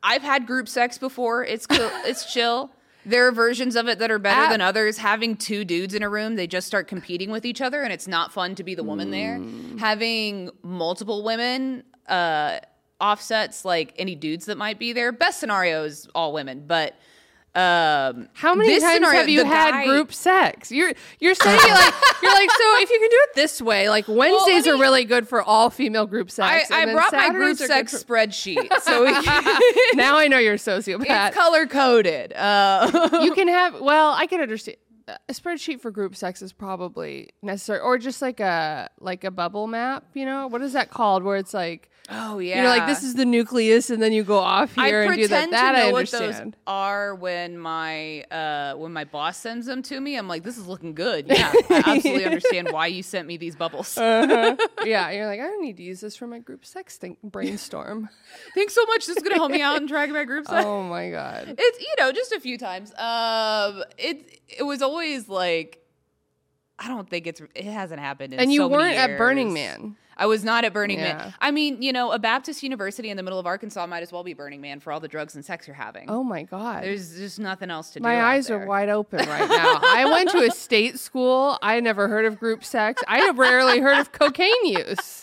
I've 0.05 0.23
had 0.23 0.47
group 0.47 0.69
sex 0.69 0.97
before. 0.97 1.45
It's 1.45 1.67
cool. 1.67 1.91
it's 2.05 2.33
chill. 2.33 2.71
There 3.07 3.27
are 3.27 3.33
versions 3.33 3.77
of 3.77 3.89
it 3.89 3.99
that 3.99 4.11
are 4.11 4.19
better 4.19 4.43
Ab- 4.43 4.51
than 4.51 4.61
others. 4.61 4.99
Having 4.99 5.37
two 5.37 5.65
dudes 5.65 5.95
in 5.95 6.03
a 6.03 6.09
room, 6.09 6.37
they 6.37 6.47
just 6.47 6.67
start 6.67 6.89
competing 6.89 7.31
with 7.31 7.45
each 7.45 7.61
other, 7.61 7.83
and 7.83 7.93
it's 7.93 8.09
not 8.09 8.33
fun 8.33 8.55
to 8.57 8.65
be 8.65 8.75
the 8.75 8.85
woman 8.85 9.11
there. 9.11 9.39
Hmm. 9.39 9.79
Having 9.79 10.51
multiple 10.63 11.23
women 11.23 11.85
uh, 12.09 12.61
offsets 13.01 13.65
like 13.65 13.95
any 13.97 14.15
dudes 14.15 14.47
that 14.47 14.57
might 14.57 14.79
be 14.79 14.93
there. 14.93 15.13
Best 15.13 15.41
scenario 15.41 15.85
is 15.85 16.09
all 16.15 16.33
women, 16.33 16.65
but 16.67 16.97
um, 17.57 18.29
How 18.35 18.55
many 18.55 18.81
times 18.81 18.95
scenario, 18.95 19.19
have 19.21 19.29
you 19.29 19.45
had 19.45 19.71
guy- 19.73 19.87
group 19.87 20.13
sex? 20.13 20.73
You're 20.73 20.93
you're 21.21 21.35
saying 21.35 21.57
like 21.71 21.95
you're 22.23 22.33
like 22.33 22.51
so 22.51 22.79
if 22.83 22.91
you 22.91 22.99
can 22.99 23.11
do 23.11 23.19
it 23.23 23.31
this 23.37 23.63
way, 23.63 23.89
like 23.89 24.07
Wednesdays 24.09 24.65
me- 24.67 24.73
are 24.73 24.77
really 24.79 25.05
good 25.05 25.29
for 25.29 25.43
all 25.43 25.71
female 25.71 26.07
group 26.07 26.31
sex. 26.31 26.71
I 26.71 26.85
then 26.87 26.95
brought 26.95 27.13
my 27.13 27.31
group 27.31 27.57
Saturdays 27.57 27.61
are 27.63 27.67
good 27.83 27.89
sex 27.91 28.03
for- 28.03 28.15
spreadsheet, 28.17 28.81
so 28.83 29.05
now 29.95 30.19
I 30.19 30.27
know 30.29 30.39
you're 30.39 30.55
a 30.55 30.57
sociopath. 30.57 31.29
it's 31.29 31.37
color 31.37 31.67
coded. 31.67 32.33
Uh, 32.35 33.21
you 33.23 33.33
can 33.33 33.49
have 33.49 33.81
well, 33.81 34.13
I 34.17 34.27
can 34.27 34.41
understand 34.41 34.79
a 35.09 35.33
spreadsheet 35.33 35.81
for 35.81 35.91
group 35.91 36.17
sex 36.17 36.43
is 36.43 36.53
probably 36.53 37.31
necessary, 37.43 37.81
or 37.81 37.99
just 37.99 38.23
like 38.23 38.41
a 38.41 38.91
like 39.01 39.25
a 39.25 39.31
bubble 39.31 39.67
map. 39.67 40.05
You 40.15 40.27
know 40.27 40.47
what 40.47 40.63
is 40.63 40.73
that 40.73 40.91
called? 40.91 41.23
Where 41.23 41.37
it's 41.37 41.55
like 41.55 41.91
oh 42.11 42.39
yeah, 42.39 42.57
you 42.57 42.63
know, 42.63 42.69
like 42.69 42.87
this 42.87 43.03
is 43.03 43.15
the 43.15 43.25
nucleus, 43.25 43.91
and 43.91 44.03
then 44.03 44.13
you 44.13 44.25
go 44.25 44.39
off 44.39 44.77
I 44.79 44.89
here 44.89 45.03
and 45.03 45.15
do 45.15 45.29
that. 45.29 45.51
That 45.51 45.75
I 45.75 45.93
what 45.93 46.11
those 46.11 46.21
understand. 46.21 46.57
are 46.67 47.15
when 47.15 47.59
my 47.59 48.23
uh, 48.25 48.75
when 48.75 48.93
my 48.93 49.05
boss 49.05 49.37
sends 49.39 49.67
them 49.67 49.83
to 49.85 50.01
me. 50.01 50.17
I'm 50.17 50.29
like, 50.29 50.43
this 50.43 50.59
is 50.59 50.67
looking 50.67 50.95
good. 50.95 51.27
Yeah, 51.35 51.53
I 51.69 51.97
absolutely 51.97 52.27
understand 52.27 52.71
why 52.71 52.87
you 52.87 53.03
sent 53.03 53.27
me 53.27 53.37
these 53.37 53.57
bubbles. 53.57 53.97
yeah, 53.99 55.11
you're 55.11 55.27
like 55.27 55.41
I 55.41 55.45
don't 55.45 55.63
need 55.63 55.77
to 55.79 55.83
use 55.83 56.01
this 56.01 56.15
for 56.15 56.29
my 56.29 56.39
group 56.39 56.65
sex 56.65 56.97
thing 56.97 57.17
brainstorm. 57.25 58.09
Thanks 58.55 58.73
so 58.75 58.85
much. 58.87 59.07
This 59.07 59.17
is 59.17 59.23
gonna 59.23 59.35
help 59.35 59.51
me 59.51 59.61
out 59.61 59.81
in 59.81 59.89
tracking 59.89 60.15
my 60.15 60.25
group 60.25 60.47
sex. 60.47 60.65
oh 60.65 60.85
my 60.85 61.11
god. 61.11 61.57
It's 61.59 61.81
you 61.81 61.95
know 61.99 62.13
just 62.13 62.31
a 62.33 62.41
few 62.41 62.57
times. 62.57 62.93
Um, 62.97 63.83
it 63.99 64.41
it 64.49 64.63
was 64.63 64.81
always 64.81 64.94
like. 65.29 65.81
I 66.79 66.89
don't 66.89 67.09
think 67.09 67.27
it's. 67.27 67.41
It 67.55 67.67
hasn't 67.67 68.01
happened. 68.01 68.35
In 68.35 68.41
And 68.41 68.53
you 68.53 68.61
so 68.61 68.69
weren't 68.69 68.97
at 68.97 69.17
Burning. 69.17 69.53
Man. 69.53 69.97
I 70.17 70.27
was 70.27 70.45
not 70.45 70.65
at 70.65 70.73
Burning 70.73 70.99
Yeah. 70.99 71.17
Man. 71.17 71.35
I 71.41 71.51
mean, 71.51 71.83
you 71.83 71.93
know, 71.93 72.13
a 72.13 72.19
Baptist 72.19 72.63
university 72.63 73.11
in 73.11 73.17
the 73.17 73.23
middle 73.23 73.39
of 73.39 73.47
Arkansas 73.47 73.87
might 73.87 74.03
as 74.03 74.13
well 74.13 74.23
be 74.23 74.35
Burning 74.35 74.61
Man 74.61 74.81
for 74.81 74.93
all 74.93 75.01
the 75.01 75.09
drugs 75.09 75.35
and 75.35 75.45
sex 75.45 75.67
you're 75.67 75.75
having. 75.75 76.09
Oh 76.09 76.23
my 76.23 76.45
god. 76.45 76.85
There's 76.85 77.17
just 77.17 77.39
nothing 77.41 77.71
else 77.71 77.91
to 77.91 78.01
do. 78.01 78.03
my 78.05 78.23
eyes 78.23 78.51
are 78.51 78.65
wide 78.65 78.89
open 78.89 79.19
right 79.29 79.49
now. 79.49 79.81
I 79.83 80.09
went 80.11 80.31
to 80.31 80.39
a 80.39 80.51
state 80.53 80.99
school. 80.99 81.59
I 81.63 81.81
never 81.81 82.09
heard 82.09 82.27
of 82.27 82.39
group 82.39 82.65
sex. 82.65 83.03
I 83.09 83.21
have 83.21 83.39
rarely 83.39 83.81
heard 83.81 83.99
of 83.99 84.13
cocaine 84.13 84.53
use. 84.65 85.21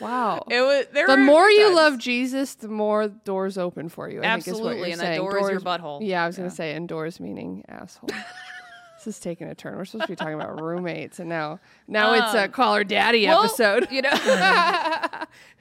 Wow. 0.00 0.44
It 0.50 0.60
was. 0.60 0.86
There 0.92 1.06
the 1.06 1.16
more 1.16 1.50
you 1.50 1.64
times. 1.66 1.76
love 1.76 1.98
Jesus, 1.98 2.54
the 2.54 2.68
more 2.68 3.08
doors 3.08 3.58
open 3.58 3.88
for 3.88 4.08
you. 4.08 4.20
I 4.20 4.34
think 4.34 4.46
is 4.48 4.52
what 4.54 4.54
Absolutely, 4.72 4.92
and 4.92 5.00
that 5.00 5.04
saying. 5.06 5.18
door 5.20 5.38
is 5.40 5.50
your 5.50 5.60
butthole. 5.60 5.98
Yeah, 6.02 6.24
I 6.24 6.26
was 6.26 6.36
going 6.36 6.48
to 6.48 6.54
say 6.54 6.74
indoors 6.74 7.18
meaning 7.20 7.64
asshole. 7.68 8.08
this 8.98 9.06
is 9.06 9.18
taking 9.20 9.48
a 9.48 9.54
turn. 9.54 9.76
We're 9.76 9.84
supposed 9.84 10.06
to 10.06 10.12
be 10.12 10.16
talking 10.16 10.34
about 10.34 10.60
roommates, 10.60 11.18
and 11.18 11.28
now 11.28 11.60
now 11.86 12.12
it's 12.14 12.34
a 12.34 12.44
Um, 12.44 12.50
call 12.52 12.74
her 12.74 12.84
daddy 12.84 13.26
Well, 13.26 13.44
episode. 13.44 13.88
You 13.90 14.02
know. 14.02 14.10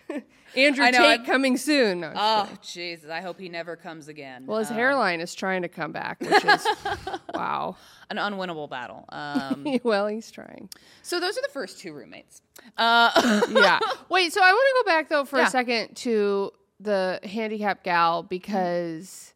Andrew 0.58 0.84
I 0.86 0.92
know, 0.92 0.98
Tate 1.00 1.20
I'm- 1.20 1.26
coming 1.26 1.58
soon. 1.58 2.00
No, 2.02 2.12
oh, 2.16 2.50
Jesus! 2.62 3.10
I 3.10 3.22
hope 3.22 3.40
he 3.40 3.48
never 3.50 3.76
comes 3.76 4.08
again. 4.08 4.46
well, 4.46 4.60
his 4.60 4.70
Um, 4.70 4.76
hairline 4.76 5.20
is 5.22 5.34
trying 5.36 5.62
to 5.62 5.68
come 5.70 5.92
back, 5.92 6.20
which 6.20 6.44
is 6.44 6.68
wow. 7.34 7.76
an 8.10 8.18
unwinnable 8.18 8.70
battle. 8.70 9.06
Um, 9.14 9.80
well, 9.84 10.08
he's 10.08 10.32
trying. 10.32 10.70
so 11.04 11.20
those 11.20 11.38
are 11.38 11.42
the 11.42 11.50
first 11.54 11.80
two 11.80 11.94
roommates. 11.94 12.42
Uh, 12.78 13.42
yeah. 13.52 13.80
Wait, 14.10 14.34
so 14.34 14.42
I 14.42 14.52
want 14.52 14.66
to 14.78 14.84
go 14.84 14.92
back 14.96 15.10
though 15.10 15.26
for 15.26 15.38
Yeah. 15.38 15.48
a 15.48 15.50
second 15.50 15.96
to 15.98 16.52
the 16.80 17.20
handicap 17.24 17.84
gal 17.84 18.24
because 18.24 19.34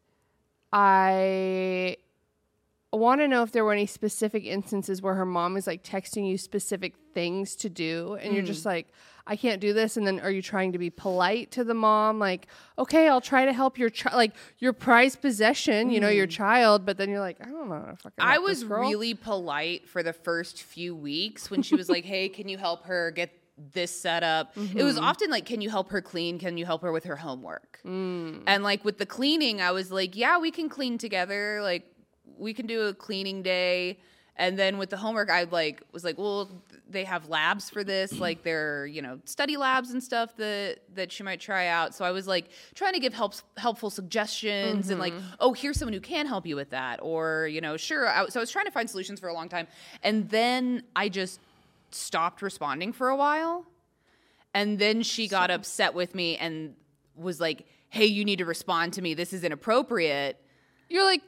I 0.74 1.98
want 2.94 3.22
to 3.22 3.28
know 3.28 3.44
if 3.44 3.52
there 3.52 3.64
were 3.64 3.72
any 3.74 3.86
specific 3.86 4.44
instances 4.46 5.02
where 5.02 5.14
her 5.16 5.26
mom 5.26 5.56
is 5.58 5.66
like 5.68 5.84
texting 5.84 6.28
you 6.30 6.38
specific 6.38 6.94
things 7.14 7.56
to 7.58 7.70
do 7.70 8.18
and 8.22 8.34
you're 8.34 8.44
just 8.44 8.66
like 8.66 8.88
I 9.28 9.36
can't 9.36 9.62
do 9.62 9.74
this 9.74 9.98
and 9.98 10.06
then 10.06 10.20
are 10.20 10.32
you 10.32 10.42
trying 10.42 10.72
to 10.72 10.78
be 10.78 10.90
polite 10.90 11.52
to 11.52 11.64
the 11.64 11.74
mom 11.74 12.20
like 12.20 12.48
okay 12.78 13.08
I'll 13.08 13.22
try 13.22 13.46
to 13.46 13.54
help 13.54 13.78
your 13.78 13.90
child 13.90 14.16
like 14.16 14.34
your 14.60 14.74
prized 14.74 15.22
possession 15.22 15.92
you 15.92 16.00
know 16.00 16.10
your 16.10 16.28
mm-hmm. 16.28 16.32
child 16.32 16.86
but 16.86 16.98
then 16.98 17.10
you're 17.10 17.20
like 17.20 17.38
I 17.42 17.50
don't 17.50 17.70
know 17.70 17.80
how 17.80 17.92
to 17.92 17.96
fucking 17.98 18.18
I 18.20 18.38
was 18.38 18.66
really 18.66 19.14
polite 19.14 19.88
for 19.88 20.04
the 20.04 20.14
first 20.14 20.64
few 20.64 20.96
weeks 20.96 21.50
when 21.50 21.62
she 21.62 21.76
was 21.76 21.90
like, 21.90 22.06
"Hey, 22.06 22.30
can 22.30 22.48
you 22.48 22.58
help 22.58 22.86
her 22.86 23.12
get 23.12 23.32
this 23.74 23.92
set 23.92 24.24
up?" 24.24 24.56
It 24.56 24.84
was 24.84 24.96
mm-hmm. 24.96 25.06
often 25.06 25.30
like, 25.30 25.46
"Can 25.46 25.62
you 25.62 25.70
help 25.70 25.90
her 25.92 26.02
clean? 26.02 26.40
Can 26.40 26.58
you 26.58 26.66
help 26.66 26.82
her 26.82 26.92
with 26.92 27.06
her 27.06 27.16
homework?" 27.16 27.80
Mm. 27.86 28.44
And 28.48 28.64
like 28.64 28.86
with 28.86 28.98
the 28.98 29.06
cleaning, 29.06 29.62
I 29.62 29.72
was 29.72 29.92
like, 29.92 30.16
"Yeah, 30.16 30.38
we 30.40 30.52
can 30.52 30.70
clean 30.70 30.98
together. 30.98 31.62
Like 31.62 31.86
we 32.38 32.54
can 32.54 32.68
do 32.68 32.82
a 32.88 32.94
cleaning 32.94 33.42
day." 33.42 34.00
And 34.42 34.58
then 34.58 34.80
with 34.80 34.90
the 34.90 34.98
homework, 34.98 35.30
I 35.30 35.44
like 35.44 35.84
was 35.92 36.04
like, 36.04 36.18
"Well, 36.18 36.50
they 36.90 37.04
have 37.04 37.30
labs 37.30 37.70
for 37.70 37.84
this, 37.84 38.20
like 38.20 38.42
they're 38.42 38.88
you 38.88 39.00
know 39.00 39.20
study 39.24 39.56
labs 39.56 39.92
and 39.92 40.04
stuff 40.04 40.36
that 40.38 40.80
that 40.96 41.12
she 41.12 41.22
might 41.22 41.40
try 41.40 41.68
out." 41.68 41.94
So 41.94 42.04
I 42.04 42.10
was 42.10 42.26
like 42.26 42.50
trying 42.74 42.94
to 42.94 43.00
give 43.00 43.14
helps 43.14 43.44
helpful 43.58 43.92
suggestions 43.92 44.90
and 44.90 45.00
like, 45.00 45.14
mm-hmm. 45.14 45.36
"Oh, 45.40 45.54
here's 45.54 45.78
someone 45.78 45.94
who 45.94 46.02
can 46.02 46.26
help 46.26 46.48
you 46.48 46.56
with 46.56 46.72
that," 46.72 47.00
or 47.04 47.48
you 47.50 47.62
know, 47.62 47.78
sure. 47.78 48.10
I, 48.10 48.30
so 48.30 48.40
I 48.40 48.42
was 48.42 48.50
trying 48.50 48.66
to 48.66 48.72
find 48.72 48.90
solutions 48.90 49.20
for 49.20 49.30
a 49.30 49.34
long 49.34 49.48
time, 49.48 49.68
and 50.02 50.28
then 50.32 50.86
I 50.96 51.08
just 51.08 51.40
stopped 51.92 52.42
responding 52.42 52.94
for 52.94 53.10
a 53.10 53.16
while, 53.16 53.68
and 54.56 54.80
then 54.80 55.04
she 55.04 55.28
got 55.28 55.52
upset 55.52 55.94
with 55.94 56.16
me 56.16 56.38
and 56.38 56.74
was 57.16 57.40
like, 57.40 57.68
"Hey, 57.90 58.08
you 58.08 58.26
need 58.26 58.40
to 58.40 58.46
respond 58.46 58.94
to 58.94 59.04
me. 59.04 59.14
This 59.14 59.34
is 59.34 59.44
inappropriate." 59.44 60.40
you're 60.92 61.06
like 61.06 61.22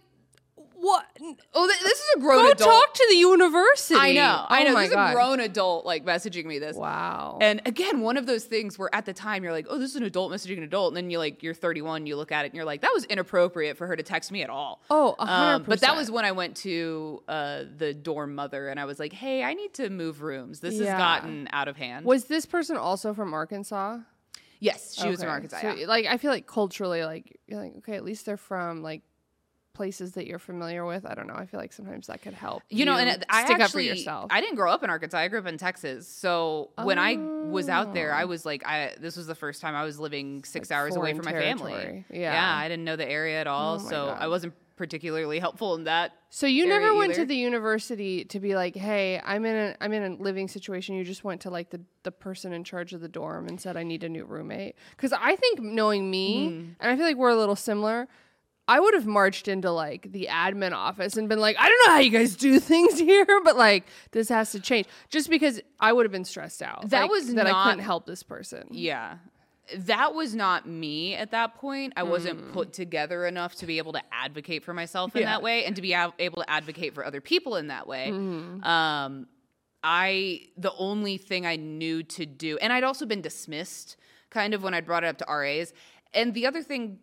what 0.84 1.06
Oh, 1.54 1.68
th- 1.68 1.80
this 1.82 2.00
is 2.00 2.10
a 2.18 2.20
grown 2.20 2.44
go 2.46 2.52
adult. 2.52 2.70
talk 2.70 2.94
to 2.94 3.06
the 3.10 3.16
university 3.16 3.96
I 3.98 4.14
know. 4.14 4.46
I 4.50 4.62
Oh 4.62 4.68
know. 4.68 4.74
my 4.74 4.82
This 4.84 4.92
is 4.92 4.98
a 4.98 5.14
grown 5.14 5.40
adult 5.40 5.86
like 5.86 6.04
messaging 6.06 6.46
me 6.46 6.60
this. 6.60 6.76
Wow. 6.76 7.38
And 7.42 7.62
again, 7.66 8.02
one 8.02 8.18
of 8.18 8.26
those 8.26 8.44
things 8.46 8.78
where 8.78 8.94
at 8.94 9.06
the 9.06 9.14
time 9.14 9.44
you're 9.44 9.54
like, 9.54 9.68
"Oh, 9.70 9.78
this 9.80 9.92
is 9.92 9.96
an 9.96 10.04
adult 10.04 10.32
messaging 10.32 10.58
an 10.58 10.64
adult," 10.64 10.90
and 10.90 10.98
then 10.98 11.10
you 11.10 11.18
like 11.20 11.42
you're 11.42 11.54
31, 11.54 12.06
you 12.06 12.16
look 12.18 12.32
at 12.32 12.44
it 12.46 12.50
and 12.50 12.56
you're 12.56 12.66
like, 12.66 12.82
"That 12.82 12.92
was 12.94 13.06
inappropriate 13.06 13.78
for 13.78 13.88
her 13.88 13.96
to 13.96 14.04
text 14.04 14.32
me 14.32 14.44
at 14.44 14.50
all." 14.50 14.82
Oh, 14.90 15.16
a 15.20 15.26
hundred 15.26 15.56
Um, 15.56 15.64
but 15.68 15.80
that 15.82 15.96
was 15.96 16.12
when 16.12 16.26
I 16.26 16.32
went 16.34 16.58
to 16.58 17.24
uh, 17.28 17.64
the 17.78 17.94
dorm 17.94 18.36
mother 18.36 18.68
and 18.68 18.80
I 18.80 18.86
was 18.86 19.00
like, 19.00 19.14
"Hey, 19.14 19.44
I 19.44 19.54
need 19.54 19.74
to 19.76 19.90
move 19.90 20.22
rooms. 20.22 20.60
This 20.60 20.76
Yeah. 20.76 20.92
has 20.92 20.98
gotten 21.00 21.48
out 21.54 21.68
of 21.70 21.78
hand." 21.78 22.06
Was 22.06 22.26
this 22.26 22.46
person 22.46 22.76
also 22.78 23.14
from 23.14 23.34
Arkansas? 23.34 24.00
yes, 24.60 24.96
she 24.96 25.08
was 25.10 25.20
from 25.20 25.28
Okay. 25.28 25.34
Arkansas. 25.34 25.60
So, 25.62 25.74
yeah. 25.76 25.88
like, 25.88 26.06
I 26.06 26.16
feel 26.18 26.32
like 26.32 26.48
culturally, 26.48 27.04
like, 27.04 27.38
you're 27.48 27.60
like, 27.62 27.76
okay, 27.80 27.96
at 27.96 28.04
least 28.06 28.26
they're 28.26 28.38
from 28.38 28.82
like 28.82 29.02
places 29.74 30.14
that 30.14 30.28
you're 30.28 30.40
familiar 30.40 30.86
with. 30.86 31.06
I 31.06 31.14
don't 31.16 31.28
know. 31.28 31.36
I 31.36 31.46
feel 31.46 31.60
like 31.60 31.74
sometimes 31.74 32.08
that 32.08 32.22
could 32.22 32.34
help. 32.34 32.64
You 32.70 32.86
know, 32.86 32.96
and 32.98 33.26
I 33.30 33.46
stick 33.46 33.60
actually, 33.60 33.64
up 33.64 33.72
for 33.72 33.82
yourself. 33.82 34.28
I 34.32 34.40
didn't 34.42 34.56
grow 34.56 34.72
up 34.72 34.84
in 34.84 34.90
Arkansas. 34.90 35.18
I 35.18 35.28
grew 35.28 35.40
up 35.40 35.48
in 35.48 35.58
Texas. 35.58 36.08
So 36.08 36.70
when 36.82 37.00
I 37.00 37.16
was 37.16 37.70
out 37.70 37.94
there, 37.94 38.14
I 38.14 38.26
was 38.26 38.46
like, 38.46 38.66
I 38.66 38.94
this 39.00 39.18
was 39.18 39.28
the 39.28 39.36
first 39.36 39.62
time 39.62 39.76
I 39.76 39.84
was 39.84 40.00
living 40.00 40.44
six 40.44 40.70
Like 40.70 40.80
hours 40.80 40.96
away 40.96 41.14
from 41.14 41.26
my 41.26 41.34
family. 41.34 42.06
Yeah. 42.10 42.34
Yeah. 42.34 42.56
I 42.58 42.68
didn't 42.70 42.86
know 42.86 42.96
the 42.96 43.10
area 43.10 43.40
at 43.42 43.48
all, 43.48 43.76
Oh 43.76 43.78
so 43.90 44.06
God. 44.08 44.18
I 44.22 44.28
wasn't 44.28 44.54
particularly 44.76 45.38
helpful 45.38 45.76
in 45.76 45.84
that. 45.84 46.12
so 46.32 46.48
you 46.48 46.66
never 46.68 46.96
went 46.96 47.14
to 47.14 47.26
the 47.26 47.36
university 47.36 48.26
to 48.26 48.40
be 48.40 48.56
like, 48.56 48.76
hey, 48.76 49.22
I'm 49.24 49.46
in 49.46 49.56
a 49.56 49.76
I'm 49.80 49.94
in 49.94 50.04
a 50.04 50.16
living 50.22 50.48
situation. 50.48 50.96
You 50.96 51.04
just 51.04 51.24
went 51.24 51.42
to 51.42 51.50
like 51.52 51.70
the 51.70 51.82
the 52.04 52.12
person 52.12 52.54
in 52.54 52.64
charge 52.64 52.92
of 52.94 53.02
the 53.02 53.08
dorm 53.08 53.48
and 53.48 53.62
said, 53.62 53.78
I 53.78 53.84
need 53.84 54.04
a 54.04 54.10
new 54.10 54.26
roommate. 54.26 54.76
Because 54.96 55.14
I 55.14 55.36
think 55.36 55.60
knowing 55.62 56.10
me, 56.10 56.48
Hmm. 56.50 56.70
and 56.80 56.92
I 56.92 56.96
feel 56.96 57.06
like 57.06 57.18
we're 57.18 57.30
a 57.30 57.36
little 57.36 57.56
similar. 57.56 58.08
I 58.68 58.80
would 58.80 58.94
have 58.94 59.06
marched 59.06 59.48
into 59.50 59.72
like 59.72 60.12
the 60.12 60.28
admin 60.32 60.72
office 60.72 61.18
and 61.18 61.28
been 61.28 61.40
like, 61.40 61.58
I 61.60 61.68
don't 61.68 61.86
know 61.88 61.94
how 61.94 62.00
you 62.00 62.10
guys 62.10 62.36
do 62.36 62.60
things 62.60 62.98
here, 63.10 63.26
but 63.44 63.58
like 63.58 63.86
this 64.12 64.30
has 64.30 64.52
to 64.54 64.60
change. 64.60 64.88
Just 65.10 65.30
because 65.30 65.60
I 65.80 65.92
would 65.92 66.06
have 66.06 66.12
been 66.14 66.24
stressed 66.26 66.62
out. 66.62 66.90
That 66.90 67.02
like, 67.04 67.12
was 67.12 67.34
that 67.36 67.48
I 67.48 67.64
couldn't 67.66 67.84
help 67.84 68.06
this 68.06 68.24
person. 68.24 68.68
Yeah. 68.72 69.18
That 69.76 70.14
was 70.14 70.36
not 70.36 70.68
me 70.68 71.16
at 71.16 71.32
that 71.32 71.56
point. 71.56 71.94
I 71.96 72.04
wasn't 72.04 72.52
put 72.54 72.74
together 72.74 73.26
enough 73.26 73.56
to 73.56 73.66
be 73.66 73.78
able 73.78 73.94
to 73.94 74.02
advocate 74.12 74.64
for 74.64 74.74
myself 74.74 75.16
in 75.16 75.22
Yeah. 75.22 75.28
that 75.32 75.42
way 75.42 75.66
and 75.66 75.76
to 75.76 75.82
be 75.82 75.94
able 75.94 76.42
to 76.44 76.50
advocate 76.50 76.94
for 76.94 77.06
other 77.06 77.22
people 77.22 77.56
in 77.56 77.68
that 77.68 77.88
way. 77.88 78.10
Um, 78.10 79.28
I 79.84 80.42
the 80.58 80.74
only 80.78 81.18
thing 81.18 81.46
I 81.46 81.58
knew 81.58 82.04
to 82.04 82.26
do, 82.26 82.58
and 82.60 82.72
I'd 82.72 82.84
also 82.86 83.06
been 83.06 83.22
dismissed 83.22 83.98
kind 84.30 84.54
of 84.54 84.64
when 84.64 84.74
I 84.74 84.82
brought 84.82 85.04
it 85.04 85.08
up 85.08 85.18
to 85.20 85.26
RAs. 85.30 85.74
And 86.14 86.34
the 86.34 86.46
other 86.46 86.62
thing 86.64 87.00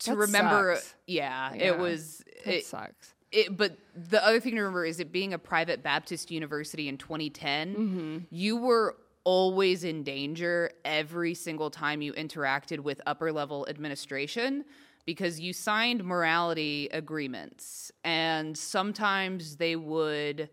to 0.00 0.10
That 0.10 0.16
remember, 0.16 0.78
yeah, 1.06 1.52
Yeah. 1.54 1.64
it 1.72 1.78
was 1.78 2.22
That 2.44 2.56
it, 2.58 2.66
sucks. 2.66 3.14
it, 3.32 3.56
but 3.56 3.76
the 3.94 4.24
other 4.24 4.40
thing 4.40 4.52
to 4.54 4.60
remember 4.60 4.84
is 4.84 5.00
it 5.00 5.12
being 5.12 5.32
a 5.32 5.38
private 5.38 5.82
Baptist 5.82 6.30
university 6.30 6.88
in 6.88 6.98
2010, 6.98 7.74
Mm-hmm. 7.74 8.18
you 8.30 8.56
were 8.56 8.96
always 9.24 9.82
in 9.84 10.04
danger 10.04 10.70
every 10.84 11.34
single 11.34 11.70
time 11.70 12.00
you 12.00 12.12
interacted 12.12 12.78
with 12.80 13.00
upper 13.06 13.32
level 13.32 13.66
administration 13.68 14.64
because 15.04 15.40
you 15.40 15.52
signed 15.52 16.04
morality 16.04 16.88
agreements 16.92 17.90
and 18.04 18.56
sometimes 18.56 19.56
they 19.56 19.74
would 19.74 20.48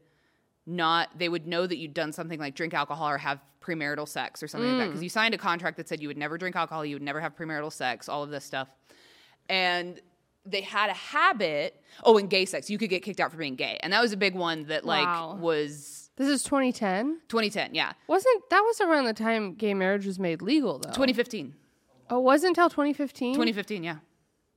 not 0.65 1.09
they 1.19 1.29
would 1.29 1.45
know 1.45 1.67
that 1.67 1.77
you'd 1.77 1.93
done 1.93 2.11
something 2.11 2.39
like 2.39 2.55
drink 2.55 2.73
alcohol 2.73 3.09
or 3.09 3.17
have 3.19 3.39
premarital 3.61 4.07
sex 4.07 4.41
or 4.41 4.47
something 4.47 4.69
like 4.71 4.79
that 4.79 4.87
because 4.87 5.03
you 5.03 5.09
signed 5.09 5.33
a 5.35 5.37
contract 5.37 5.77
that 5.77 5.87
said 5.87 6.01
you 6.01 6.07
would 6.07 6.17
never 6.17 6.37
drink 6.37 6.55
alcohol 6.55 6.83
you 6.85 6.95
would 6.95 7.01
never 7.03 7.19
have 7.21 7.35
premarital 7.35 7.71
sex 7.71 8.09
all 8.09 8.23
of 8.23 8.29
this 8.31 8.43
stuff 8.43 8.69
and 9.49 9.99
they 10.45 10.61
had 10.61 10.89
a 10.89 10.93
habit 10.93 11.79
oh 12.03 12.17
and 12.17 12.29
gay 12.29 12.45
sex 12.45 12.69
you 12.69 12.77
could 12.77 12.89
get 12.89 13.01
kicked 13.03 13.19
out 13.19 13.31
for 13.31 13.37
being 13.37 13.55
gay 13.55 13.77
and 13.81 13.93
that 13.93 14.01
was 14.01 14.11
a 14.11 14.17
big 14.17 14.35
one 14.35 14.65
that 14.65 14.85
like 14.85 15.05
Wow. 15.05 15.37
was 15.39 16.09
This 16.17 16.27
is 16.27 16.43
2010. 16.43 17.19
2010 17.29 17.73
yeah 17.75 17.93
Wasn't 18.07 18.49
that 18.49 18.59
was 18.61 18.81
around 18.81 19.05
the 19.05 19.13
time 19.13 19.53
gay 19.55 19.73
marriage 19.73 20.05
was 20.05 20.19
made 20.19 20.41
legal 20.41 20.79
though? 20.79 20.89
2015 20.89 21.55
Oh, 22.09 22.17
it 22.19 22.23
wasn't 22.23 22.49
until 22.57 22.69
2015. 22.69 23.33
2015 23.35 23.83
yeah 23.83 23.97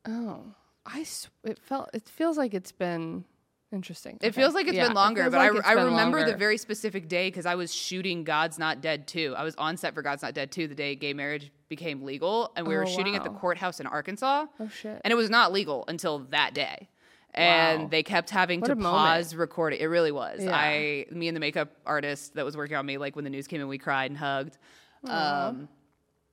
Oh, 0.08 0.42
I 0.84 1.00
s- 1.00 1.28
it 1.44 1.58
felt 1.58 1.90
it 1.92 2.08
feels 2.08 2.36
like 2.36 2.54
it's 2.54 2.72
been 2.72 3.24
interesting. 3.72 4.18
It 4.22 4.28
Okay. 4.28 4.40
feels 4.40 4.54
like 4.54 4.66
it's 4.66 4.76
Yeah, 4.76 4.86
been 4.88 4.94
longer, 4.94 5.22
feels 5.22 5.32
but 5.34 5.54
like 5.54 5.64
I, 5.66 5.70
I 5.70 5.84
remember 5.84 6.24
the 6.24 6.36
very 6.36 6.56
specific 6.58 7.08
day 7.08 7.28
because 7.28 7.46
I 7.46 7.54
was 7.54 7.74
shooting 7.74 8.24
God's 8.24 8.58
Not 8.58 8.80
Dead 8.80 9.06
2. 9.06 9.34
I 9.36 9.42
was 9.42 9.54
on 9.56 9.76
set 9.76 9.94
for 9.94 10.02
God's 10.02 10.22
Not 10.22 10.34
Dead 10.34 10.50
2 10.52 10.68
the 10.68 10.74
day 10.74 10.94
gay 10.94 11.12
marriage 11.12 11.50
became 11.68 12.02
legal, 12.04 12.52
and 12.56 12.66
we 12.66 12.74
Oh, 12.74 12.78
were 12.78 12.86
shooting 12.86 13.14
at 13.16 13.24
the 13.24 13.30
courthouse 13.30 13.80
in 13.80 13.86
Arkansas. 13.86 14.46
Oh 14.60 14.68
shit. 14.68 15.00
And 15.04 15.12
it 15.12 15.16
was 15.16 15.30
not 15.30 15.52
legal 15.52 15.84
until 15.88 16.20
that 16.30 16.54
day. 16.54 16.88
And 17.34 17.82
Wow. 17.82 17.88
they 17.88 18.02
kept 18.02 18.30
having 18.30 18.60
What 18.60 18.66
to 18.68 18.72
a 18.72 18.76
moment. 18.76 18.92
pause 18.94 19.34
recording. 19.34 19.80
It 19.80 19.86
really 19.86 20.12
was. 20.12 20.42
Yeah. 20.42 20.56
I, 20.56 21.04
me 21.10 21.28
and 21.28 21.36
the 21.36 21.40
makeup 21.40 21.70
artist 21.84 22.34
that 22.34 22.44
was 22.46 22.56
working 22.56 22.76
on 22.76 22.86
me, 22.86 22.96
like 22.96 23.14
when 23.14 23.24
the 23.24 23.30
news 23.30 23.46
came 23.46 23.60
in, 23.60 23.68
we 23.68 23.76
cried 23.78 24.10
and 24.10 24.16
hugged. 24.16 24.56
Um, 25.04 25.68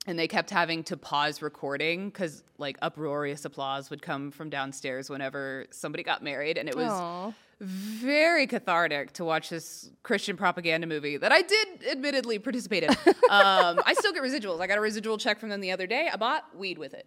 and 0.06 0.18
they 0.18 0.28
kept 0.28 0.50
having 0.50 0.84
to 0.84 0.96
pause 0.96 1.40
recording 1.40 2.10
because 2.10 2.42
like 2.58 2.76
uproarious 2.82 3.44
applause 3.44 3.90
would 3.90 4.02
come 4.02 4.30
from 4.30 4.50
downstairs 4.50 5.08
whenever 5.08 5.66
somebody 5.70 6.02
got 6.02 6.22
married, 6.22 6.58
and 6.58 6.68
it 6.68 6.76
was 6.76 6.90
Aw. 6.90 7.32
very 7.60 8.46
cathartic 8.46 9.12
to 9.14 9.24
watch 9.24 9.48
this 9.48 9.90
Christian 10.02 10.36
propaganda 10.36 10.86
movie 10.86 11.16
that 11.16 11.32
I 11.32 11.42
did 11.42 11.68
admittedly 11.90 12.38
participate 12.38 12.84
in. 12.84 12.90
um, 13.30 13.80
I 13.86 13.94
still 13.98 14.12
get 14.12 14.22
residuals. 14.22 14.60
I 14.60 14.66
got 14.66 14.78
a 14.78 14.82
residual 14.82 15.18
check 15.18 15.38
from 15.40 15.48
them 15.48 15.60
the 15.60 15.72
other 15.72 15.86
day. 15.86 16.08
I 16.12 16.16
bought 16.16 16.56
weed 16.56 16.78
with 16.78 16.94
it. 16.94 17.06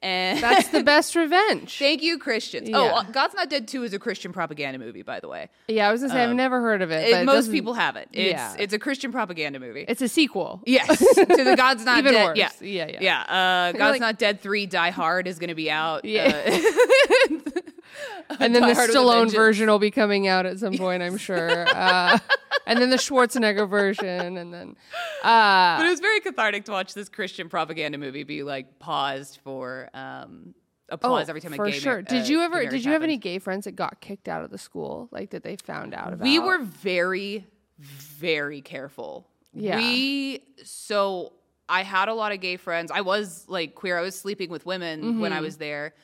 And 0.00 0.40
That's 0.40 0.68
the 0.68 0.82
best 0.84 1.16
revenge. 1.16 1.76
Thank 1.76 2.02
you, 2.02 2.18
Christians. 2.18 2.70
Oh, 2.72 2.84
Yeah. 2.84 2.92
uh, 2.92 3.02
God's 3.04 3.34
Not 3.34 3.50
Dead 3.50 3.66
2 3.66 3.82
is 3.82 3.92
a 3.94 3.98
Christian 3.98 4.32
propaganda 4.32 4.78
movie, 4.78 5.02
by 5.02 5.18
the 5.18 5.26
way. 5.28 5.48
yeah, 5.66 5.88
I 5.88 5.92
was 5.92 6.00
gonna 6.02 6.12
say 6.12 6.22
I've 6.22 6.36
never 6.36 6.60
heard 6.60 6.82
of 6.82 6.90
it. 6.92 7.08
It- 7.08 7.12
but 7.12 7.22
it 7.22 7.24
most 7.24 7.34
doesn't- 7.36 7.52
people 7.52 7.74
have 7.74 7.96
it. 7.96 8.08
It's 8.12 8.30
Yeah. 8.30 8.54
it's 8.58 8.72
a 8.72 8.78
Christian 8.78 9.10
propaganda 9.10 9.58
movie. 9.58 9.84
It's 9.88 10.00
a 10.00 10.08
sequel. 10.08 10.62
yes, 10.66 10.98
to 11.14 11.24
the 11.26 11.54
God's 11.56 11.84
Not 11.84 11.98
Even 11.98 12.12
Dead. 12.14 12.26
worse. 12.26 12.38
Yeah, 12.38 12.86
Yeah, 12.86 12.98
yeah. 13.00 13.20
Uh, 13.22 13.72
God's 13.72 13.92
like- 13.94 14.00
Not 14.00 14.18
Dead 14.18 14.40
3 14.40 14.66
Die 14.66 14.90
Hard 14.90 15.26
is 15.26 15.38
going 15.40 15.48
to 15.48 15.54
be 15.56 15.68
out. 15.70 16.04
Yeah. 16.04 16.42
Uh, 16.46 17.38
and 18.40 18.54
then 18.54 18.62
Die 18.62 18.68
the 18.68 18.74
Hard 18.74 18.88
with 18.88 18.96
a 18.96 18.98
Stallone 18.98 19.14
Vengeance. 19.16 19.34
version 19.34 19.68
will 19.68 19.78
be 19.78 19.90
coming 19.90 20.28
out 20.28 20.46
at 20.46 20.58
some 20.58 20.76
point, 20.76 21.02
I'm 21.02 21.16
sure. 21.16 21.66
Uh, 21.68 22.18
and 22.68 22.80
then 22.80 22.90
the 22.90 22.96
Schwarzenegger 22.96 23.68
version, 23.68 24.36
and 24.36 24.54
then 24.54 24.76
uh, 25.24 25.76
but 25.78 25.86
it 25.86 25.90
was 25.90 26.00
very 26.00 26.20
cathartic 26.20 26.64
to 26.66 26.72
watch 26.72 26.94
this 26.94 27.08
Christian 27.08 27.48
propaganda 27.48 27.98
movie 27.98 28.22
be 28.22 28.42
like 28.44 28.78
paused 28.78 29.40
for 29.42 29.88
um, 29.94 30.54
applause 30.88 31.28
every 31.28 31.40
time 31.40 31.54
Oh, 31.54 31.56
for 31.56 31.64
a 31.66 31.70
gay 31.72 31.78
sure. 31.80 32.02
did 32.02 32.28
you 32.28 32.42
ever? 32.42 32.64
Did 32.66 32.84
you 32.84 32.92
have 32.92 33.02
any 33.02 33.16
gay 33.16 33.38
friends 33.40 33.64
that 33.64 33.72
got 33.72 34.00
kicked 34.00 34.28
out 34.28 34.44
of 34.44 34.50
the 34.50 34.58
school? 34.58 35.08
Like 35.10 35.30
that 35.30 35.42
they 35.42 35.56
found 35.56 35.94
out 35.94 36.12
about? 36.12 36.22
We 36.22 36.38
were 36.38 36.58
very, 36.60 37.46
very 37.78 38.60
careful. 38.60 39.26
Yeah. 39.52 39.76
We 39.78 40.42
so 40.62 41.32
I 41.68 41.82
had 41.82 42.08
a 42.08 42.14
lot 42.14 42.32
of 42.32 42.40
gay 42.40 42.56
friends. 42.56 42.90
I 42.94 43.00
was 43.00 43.44
like 43.48 43.74
queer. 43.74 43.98
I 43.98 44.02
was 44.02 44.14
sleeping 44.18 44.50
with 44.50 44.64
women 44.66 45.20
when 45.20 45.30
Mm-hmm. 45.32 45.38
I 45.38 45.40
was 45.40 45.56
there. 45.56 45.94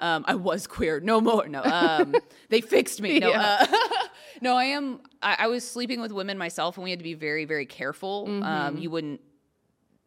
Um, 0.00 0.24
I 0.26 0.34
was 0.34 0.66
queer. 0.66 0.98
No 0.98 1.20
more. 1.20 1.46
No. 1.46 1.62
Um, 1.62 2.14
they 2.48 2.60
fixed 2.60 3.00
me. 3.00 3.20
No. 3.20 3.30
Yeah. 3.30 3.66
Uh, 3.70 3.76
no. 4.42 4.56
I 4.56 4.64
am. 4.64 5.00
I, 5.22 5.36
I 5.40 5.46
was 5.46 5.68
sleeping 5.68 6.00
with 6.00 6.12
women 6.12 6.36
myself, 6.36 6.76
and 6.76 6.84
we 6.84 6.90
had 6.90 6.98
to 6.98 7.04
be 7.04 7.14
very, 7.14 7.44
very 7.46 7.66
careful. 7.66 8.26
Um, 8.28 8.42
Mm-hmm. 8.42 8.78
you 8.78 8.90
wouldn't. 8.90 9.20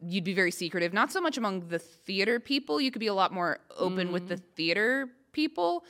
You'd 0.02 0.24
be 0.26 0.34
very 0.34 0.52
secretive. 0.52 0.93
Not 0.93 1.12
so 1.12 1.19
much 1.21 1.38
among 1.38 1.67
the 1.69 1.80
theater 1.80 2.39
people. 2.39 2.80
You 2.80 2.91
could 2.91 3.00
be 3.00 3.08
a 3.08 3.13
lot 3.13 3.32
more 3.34 3.60
open 3.78 4.12
with 4.12 4.26
Mm. 4.26 4.28
the 4.28 4.38
theater 4.38 5.10
people. 5.32 5.84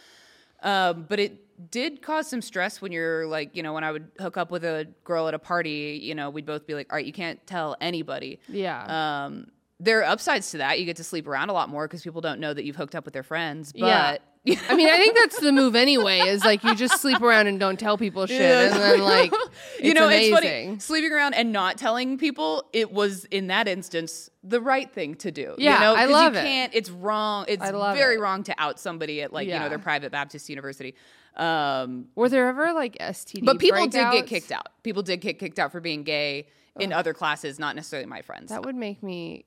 Um, 0.63 1.05
but 1.10 1.19
it 1.19 1.71
did 1.71 2.01
cause 2.01 2.27
some 2.27 2.41
stress 2.41 2.81
when 2.81 2.91
you're 2.91 3.25
like, 3.27 3.55
you 3.55 3.63
know, 3.63 3.73
when 3.73 3.84
I 3.84 3.91
would 3.91 4.10
hook 4.19 4.38
up 4.38 4.51
with 4.51 4.63
a 4.63 4.88
girl 5.03 5.27
at 5.27 5.34
a 5.34 5.39
party, 5.39 5.99
you 6.01 6.15
know, 6.15 6.29
we'd 6.29 6.45
both 6.45 6.65
be 6.65 6.73
like, 6.75 6.91
all 6.91 6.95
right, 6.97 7.05
you 7.05 7.12
can't 7.13 7.45
tell 7.45 7.75
anybody. 7.81 8.39
Yeah. 8.47 9.25
Um, 9.25 9.47
there 9.79 9.99
are 9.99 10.05
upsides 10.05 10.51
to 10.51 10.60
that. 10.60 10.79
You 10.79 10.86
get 10.86 10.95
to 10.97 11.03
sleep 11.03 11.27
around 11.27 11.49
a 11.49 11.53
lot 11.53 11.67
more 11.69 11.88
because 11.88 12.01
people 12.03 12.21
don't 12.21 12.39
know 12.39 12.53
that 12.53 12.63
you've 12.63 12.75
hooked 12.77 12.95
up 12.95 13.03
with 13.05 13.13
their 13.13 13.23
friends. 13.23 13.73
Yeah. 13.75 14.17
I 14.47 14.75
mean, 14.75 14.88
I 14.88 14.97
think 14.97 15.17
that's 15.17 15.39
the 15.39 15.51
move 15.51 15.75
anyway. 15.75 16.19
Is 16.19 16.43
like 16.43 16.63
you 16.63 16.75
just 16.75 17.01
sleep 17.01 17.21
around 17.21 17.47
and 17.47 17.60
don't 17.60 17.79
tell 17.79 17.97
people 17.97 18.27
shit, 18.27 18.41
and 18.41 18.73
then 18.73 19.01
like 19.01 19.31
you 19.81 19.93
know, 19.93 20.05
amazing. 20.05 20.34
it's 20.34 20.45
funny 20.45 20.79
sleeping 20.79 21.12
around 21.12 21.34
and 21.34 21.51
not 21.51 21.77
telling 21.77 22.17
people. 22.17 22.63
It 22.71 22.91
was 22.91 23.25
in 23.25 23.47
that 23.47 23.67
instance 23.67 24.29
the 24.43 24.62
right 24.62 24.91
thing 24.91 25.15
to 25.15 25.31
do. 25.31 25.55
Yeah, 25.58 25.73
you 25.73 25.79
know? 25.79 25.95
I 25.95 26.05
love 26.05 26.34
you 26.34 26.39
it. 26.39 26.43
Can't. 26.43 26.75
It's 26.75 26.89
wrong. 26.89 27.45
It's 27.47 27.67
very 27.69 28.15
it. 28.15 28.19
wrong 28.19 28.43
to 28.43 28.55
out 28.58 28.79
somebody 28.79 29.21
at 29.21 29.34
like 29.34 29.47
you 29.47 29.58
know 29.58 29.69
their 29.69 29.79
private 29.79 30.12
Baptist 30.12 30.49
university. 30.49 30.95
Um, 31.36 32.05
Were 32.15 32.29
there 32.29 32.47
ever 32.47 32.71
like 32.73 32.97
STD? 32.97 33.43
But 33.43 33.60
people 33.60 33.88
did 33.88 34.12
get 34.12 34.27
kicked 34.27 34.51
out. 34.51 34.67
People 34.84 35.03
did 35.03 35.17
get 35.21 35.39
kicked 35.39 35.60
out 35.60 35.71
for 35.71 35.81
being 35.81 36.03
gay 36.03 36.47
in 36.79 36.93
other 36.93 37.13
classes, 37.13 37.60
not 37.60 37.75
necessarily 37.75 38.08
my 38.08 38.21
friends. 38.21 38.49
That 38.49 38.63
would 38.63 38.75
make 38.75 39.01
me 39.01 39.45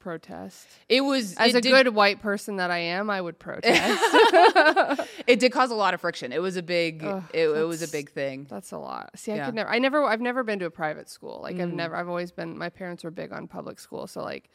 protest. 0.00 0.66
it 0.88 1.02
was 1.02 1.34
As 1.36 1.54
it 1.54 1.58
a 1.58 1.60
did, 1.60 1.70
good 1.70 1.94
white 1.94 2.20
person 2.20 2.56
that 2.56 2.70
I 2.72 2.78
am, 2.78 3.08
I 3.10 3.20
would 3.20 3.38
protest. 3.38 4.02
It 5.26 5.38
did 5.38 5.52
cause 5.52 5.70
a 5.70 5.74
lot 5.76 5.94
of 5.94 6.00
friction. 6.00 6.32
It 6.32 6.42
was 6.42 6.56
a 6.56 6.62
big. 6.62 7.04
Ugh, 7.04 7.22
it, 7.32 7.46
it 7.48 7.66
was 7.66 7.82
a 7.82 7.88
big 7.88 8.10
thing. 8.10 8.46
That's 8.50 8.72
a 8.72 8.78
lot. 8.78 9.10
See, 9.16 9.30
I 9.32 9.36
Yeah. 9.36 9.46
could 9.46 9.54
never. 9.54 9.70
I 9.70 9.78
never. 9.78 10.04
I've 10.04 10.20
never 10.20 10.42
been 10.42 10.58
to 10.58 10.64
a 10.66 10.70
private 10.70 11.08
school. 11.08 11.38
Like 11.42 11.56
Mm. 11.56 11.62
I've 11.62 11.72
never. 11.72 11.94
I've 11.96 12.08
always 12.08 12.32
been. 12.32 12.58
My 12.58 12.68
parents 12.68 13.04
were 13.04 13.12
big 13.12 13.32
on 13.32 13.46
public 13.46 13.78
school, 13.78 14.06
so 14.08 14.22
like, 14.22 14.50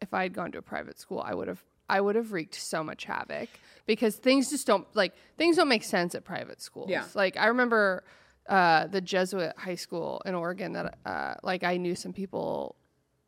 if 0.00 0.12
I 0.12 0.22
had 0.24 0.32
gone 0.34 0.50
to 0.52 0.58
a 0.58 0.62
private 0.62 0.98
school, 0.98 1.20
I 1.20 1.34
would 1.34 1.46
have. 1.48 1.62
I 1.88 2.00
would 2.00 2.16
have 2.16 2.32
wreaked 2.32 2.54
so 2.56 2.82
much 2.82 3.04
havoc 3.04 3.48
because 3.86 4.16
things 4.16 4.50
just 4.50 4.66
don't 4.66 4.86
like 4.94 5.14
things 5.36 5.56
don't 5.56 5.68
make 5.68 5.84
sense 5.84 6.14
at 6.16 6.24
private 6.24 6.60
schools. 6.60 6.90
Yeah. 6.90 7.04
Like 7.14 7.36
I 7.36 7.46
remember 7.46 8.02
uh, 8.48 8.88
the 8.88 9.00
Jesuit 9.00 9.54
high 9.56 9.76
school 9.76 10.20
in 10.26 10.34
Oregon 10.34 10.72
that 10.72 10.98
uh, 11.06 11.34
like 11.42 11.62
I 11.64 11.76
knew 11.76 11.94
some 11.94 12.12
people 12.12 12.74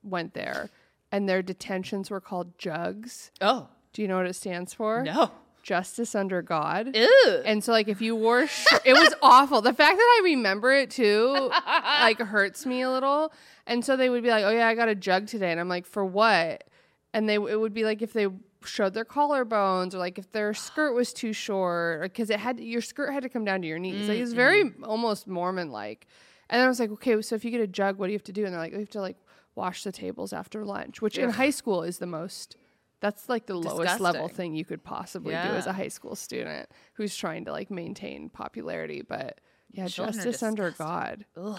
went 0.02 0.34
there, 0.34 0.68
and 1.12 1.28
their 1.28 1.42
detentions 1.42 2.10
were 2.10 2.20
called 2.20 2.56
jugs. 2.58 3.30
Oh 3.40 3.68
Do 3.92 4.02
you 4.02 4.08
know 4.08 4.16
what 4.16 4.26
it 4.26 4.34
stands 4.34 4.74
for? 4.74 5.02
no! 5.02 5.30
Justice 5.62 6.14
under 6.14 6.40
God. 6.40 6.96
Ew. 6.96 7.42
And 7.44 7.62
so, 7.62 7.70
like, 7.70 7.86
if 7.86 8.00
you 8.00 8.16
wore, 8.16 8.46
sh- 8.46 8.66
it 8.82 8.94
was 8.94 9.12
awful. 9.22 9.60
The 9.60 9.74
fact 9.74 9.98
that 9.98 10.18
I 10.18 10.22
remember 10.24 10.72
it 10.72 10.90
too, 10.90 11.50
like, 11.66 12.18
hurts 12.18 12.64
me 12.64 12.80
a 12.80 12.90
little. 12.90 13.30
And 13.66 13.84
so 13.84 13.94
they 13.94 14.08
would 14.08 14.22
be 14.22 14.30
like, 14.30 14.42
"Oh 14.42 14.50
yeah, 14.50 14.66
I 14.66 14.74
got 14.74 14.88
a 14.88 14.94
jug 14.94 15.26
today," 15.26 15.50
and 15.52 15.60
I'm 15.60 15.68
like, 15.68 15.84
"For 15.86 16.02
what?" 16.02 16.64
And 17.12 17.28
they 17.28 17.34
it 17.34 17.60
would 17.60 17.74
be 17.74 17.84
like 17.84 18.00
if 18.00 18.14
they 18.14 18.26
showed 18.64 18.94
their 18.94 19.04
collarbones 19.04 19.94
or 19.94 19.98
like 19.98 20.18
if 20.18 20.32
their 20.32 20.54
skirt 20.54 20.92
was 20.94 21.12
too 21.12 21.34
short, 21.34 22.02
because 22.04 22.30
it 22.30 22.40
had 22.40 22.58
your 22.58 22.80
skirt 22.80 23.12
had 23.12 23.22
to 23.22 23.28
come 23.28 23.44
down 23.44 23.60
to 23.60 23.68
your 23.68 23.78
knees. 23.78 24.08
Like 24.08 24.16
it 24.16 24.22
was 24.22 24.32
very 24.32 24.72
almost 24.82 25.26
Mormon 25.26 25.70
like. 25.70 26.06
And 26.48 26.58
then 26.58 26.64
I 26.64 26.68
was 26.68 26.80
like, 26.80 26.90
"Okay, 26.90 27.20
so 27.20 27.34
if 27.34 27.44
you 27.44 27.50
get 27.50 27.60
a 27.60 27.66
jug, 27.66 27.98
what 27.98 28.06
do 28.06 28.12
you 28.12 28.16
have 28.18 28.24
to 28.24 28.32
do?" 28.32 28.44
And 28.46 28.54
they're 28.54 28.60
like, 28.60 28.72
"You 28.72 28.78
have 28.78 28.88
to 28.90 29.00
like 29.02 29.18
wash 29.54 29.82
the 29.84 29.92
tables 29.92 30.32
after 30.32 30.64
lunch," 30.64 31.00
which 31.02 31.18
in 31.18 31.30
high 31.30 31.50
school 31.50 31.82
is 31.82 31.98
the 31.98 32.06
most. 32.06 32.56
That's 33.00 33.28
like 33.30 33.46
the 33.46 33.54
lowest 33.54 33.98
level 34.00 34.28
thing 34.28 34.54
you 34.54 34.64
could 34.64 34.84
possibly 34.84 35.32
do 35.32 35.38
as 35.38 35.66
a 35.66 35.72
high 35.72 35.88
school 35.88 36.14
student 36.14 36.68
who's 36.94 37.16
trying 37.16 37.46
to 37.46 37.52
like 37.52 37.70
maintain 37.70 38.28
popularity. 38.28 39.00
But 39.00 39.40
yeah, 39.70 39.86
Children 39.88 40.20
are 40.20 40.24
justice 40.24 40.42
under 40.42 40.70
God. 40.72 41.24
Ugh. 41.36 41.58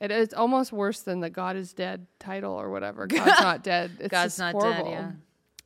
It 0.00 0.10
is 0.10 0.32
almost 0.34 0.72
worse 0.72 1.02
than 1.02 1.20
the 1.20 1.30
God 1.30 1.54
is 1.56 1.72
dead 1.74 2.06
title 2.18 2.54
or 2.54 2.70
whatever. 2.70 3.06
God's 3.08 3.40
not 3.40 3.62
dead. 3.62 3.92
It's 4.00 4.08
God's 4.08 4.32
just 4.36 4.38
not 4.40 4.52
horrible. 4.54 4.90
dead. 4.90 5.16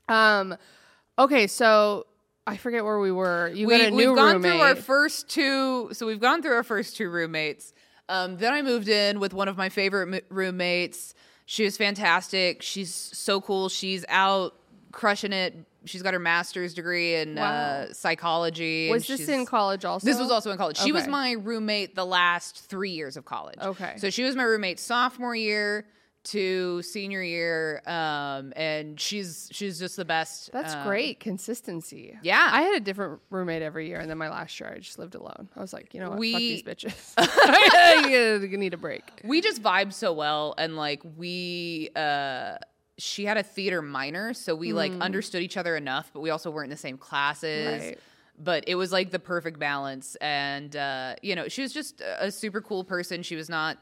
Um, 0.08 0.56
okay, 1.18 1.46
so 1.46 2.06
I 2.46 2.56
forget 2.58 2.84
where 2.84 2.98
we 2.98 3.10
were. 3.12 3.48
You 3.54 3.66
We, 3.68 3.78
got 3.78 3.86
a 3.86 3.90
new 3.92 3.96
we've 4.08 4.16
gone 4.16 4.34
roommate. 4.34 4.52
through 4.52 4.60
our 4.60 4.74
first 4.74 5.28
two. 5.30 5.88
So 5.92 6.06
we've 6.06 6.20
gone 6.20 6.42
through 6.42 6.54
our 6.54 6.64
first 6.64 6.96
two 6.96 7.08
roommates. 7.08 7.72
Um, 8.10 8.36
then 8.36 8.52
I 8.52 8.60
moved 8.60 8.88
in 8.88 9.20
with 9.20 9.32
one 9.32 9.48
of 9.48 9.56
my 9.56 9.70
favorite 9.70 10.12
m- 10.14 10.20
roommates. 10.28 11.14
She 11.46 11.64
was 11.64 11.76
fantastic. 11.76 12.62
She's 12.62 12.92
so 12.94 13.40
cool. 13.40 13.68
She's 13.68 14.04
out 14.08 14.54
crushing 14.92 15.32
it. 15.32 15.54
She's 15.84 16.02
got 16.02 16.14
her 16.14 16.20
master's 16.20 16.72
degree 16.72 17.16
in 17.16 17.36
uh, 17.36 17.92
psychology. 17.92 18.90
was 18.90 19.06
this 19.06 19.28
in 19.28 19.44
college 19.44 19.84
also? 19.84 20.06
This 20.06 20.18
was 20.18 20.30
also 20.30 20.50
in 20.50 20.56
college. 20.56 20.78
She 20.78 20.92
was 20.92 21.06
my 21.06 21.32
roommate 21.32 21.94
the 21.94 22.06
last 22.06 22.64
three 22.64 22.92
years 22.92 23.18
of 23.18 23.26
college. 23.26 23.58
Okay. 23.60 23.94
So 23.98 24.08
she 24.08 24.22
was 24.22 24.34
my 24.34 24.44
roommate 24.44 24.80
sophomore 24.80 25.36
year 25.36 25.86
to 26.24 26.80
senior 26.82 27.22
year, 27.22 27.82
um, 27.86 28.52
and 28.56 28.98
she's 28.98 29.48
she's 29.52 29.78
just 29.78 29.96
the 29.96 30.04
best. 30.04 30.50
That's 30.52 30.74
um, 30.74 30.86
great 30.86 31.20
consistency. 31.20 32.16
Yeah. 32.22 32.48
I 32.50 32.62
had 32.62 32.74
a 32.76 32.80
different 32.80 33.20
roommate 33.30 33.62
every 33.62 33.88
year, 33.88 33.98
and 34.00 34.08
then 34.10 34.18
my 34.18 34.30
last 34.30 34.58
year 34.58 34.72
I 34.74 34.78
just 34.78 34.98
lived 34.98 35.14
alone. 35.14 35.48
I 35.56 35.60
was 35.60 35.72
like, 35.72 35.92
you 35.94 36.00
know 36.00 36.06
what, 36.10 36.14
fuck 36.16 36.20
We- 36.20 36.38
these 36.38 36.62
bitches. 36.62 37.12
you 38.50 38.58
need 38.58 38.74
a 38.74 38.78
break. 38.78 39.02
we 39.24 39.40
just 39.40 39.62
vibe 39.62 39.92
so 39.92 40.12
well 40.12 40.54
and 40.58 40.76
like 40.76 41.02
we 41.16 41.90
uh 41.96 42.56
she 42.98 43.24
had 43.24 43.36
a 43.36 43.42
theater 43.42 43.82
minor 43.82 44.32
so 44.34 44.54
we 44.54 44.72
like 44.72 44.92
understood 45.00 45.42
each 45.42 45.56
other 45.56 45.76
enough 45.76 46.10
but 46.12 46.20
we 46.20 46.30
also 46.30 46.50
weren't 46.50 46.66
in 46.66 46.70
the 46.70 46.76
same 46.76 46.96
classes 46.96 47.82
Right. 47.82 47.98
but 48.38 48.64
it 48.68 48.76
was 48.76 48.92
like 48.92 49.10
the 49.10 49.18
perfect 49.18 49.58
balance 49.58 50.14
and 50.20 50.74
uh 50.76 51.14
you 51.22 51.34
know 51.34 51.48
she 51.48 51.62
was 51.62 51.72
just 51.72 52.00
a 52.00 52.30
super 52.30 52.60
cool 52.60 52.84
person 52.84 53.22
she 53.24 53.34
was 53.36 53.48
not 53.48 53.78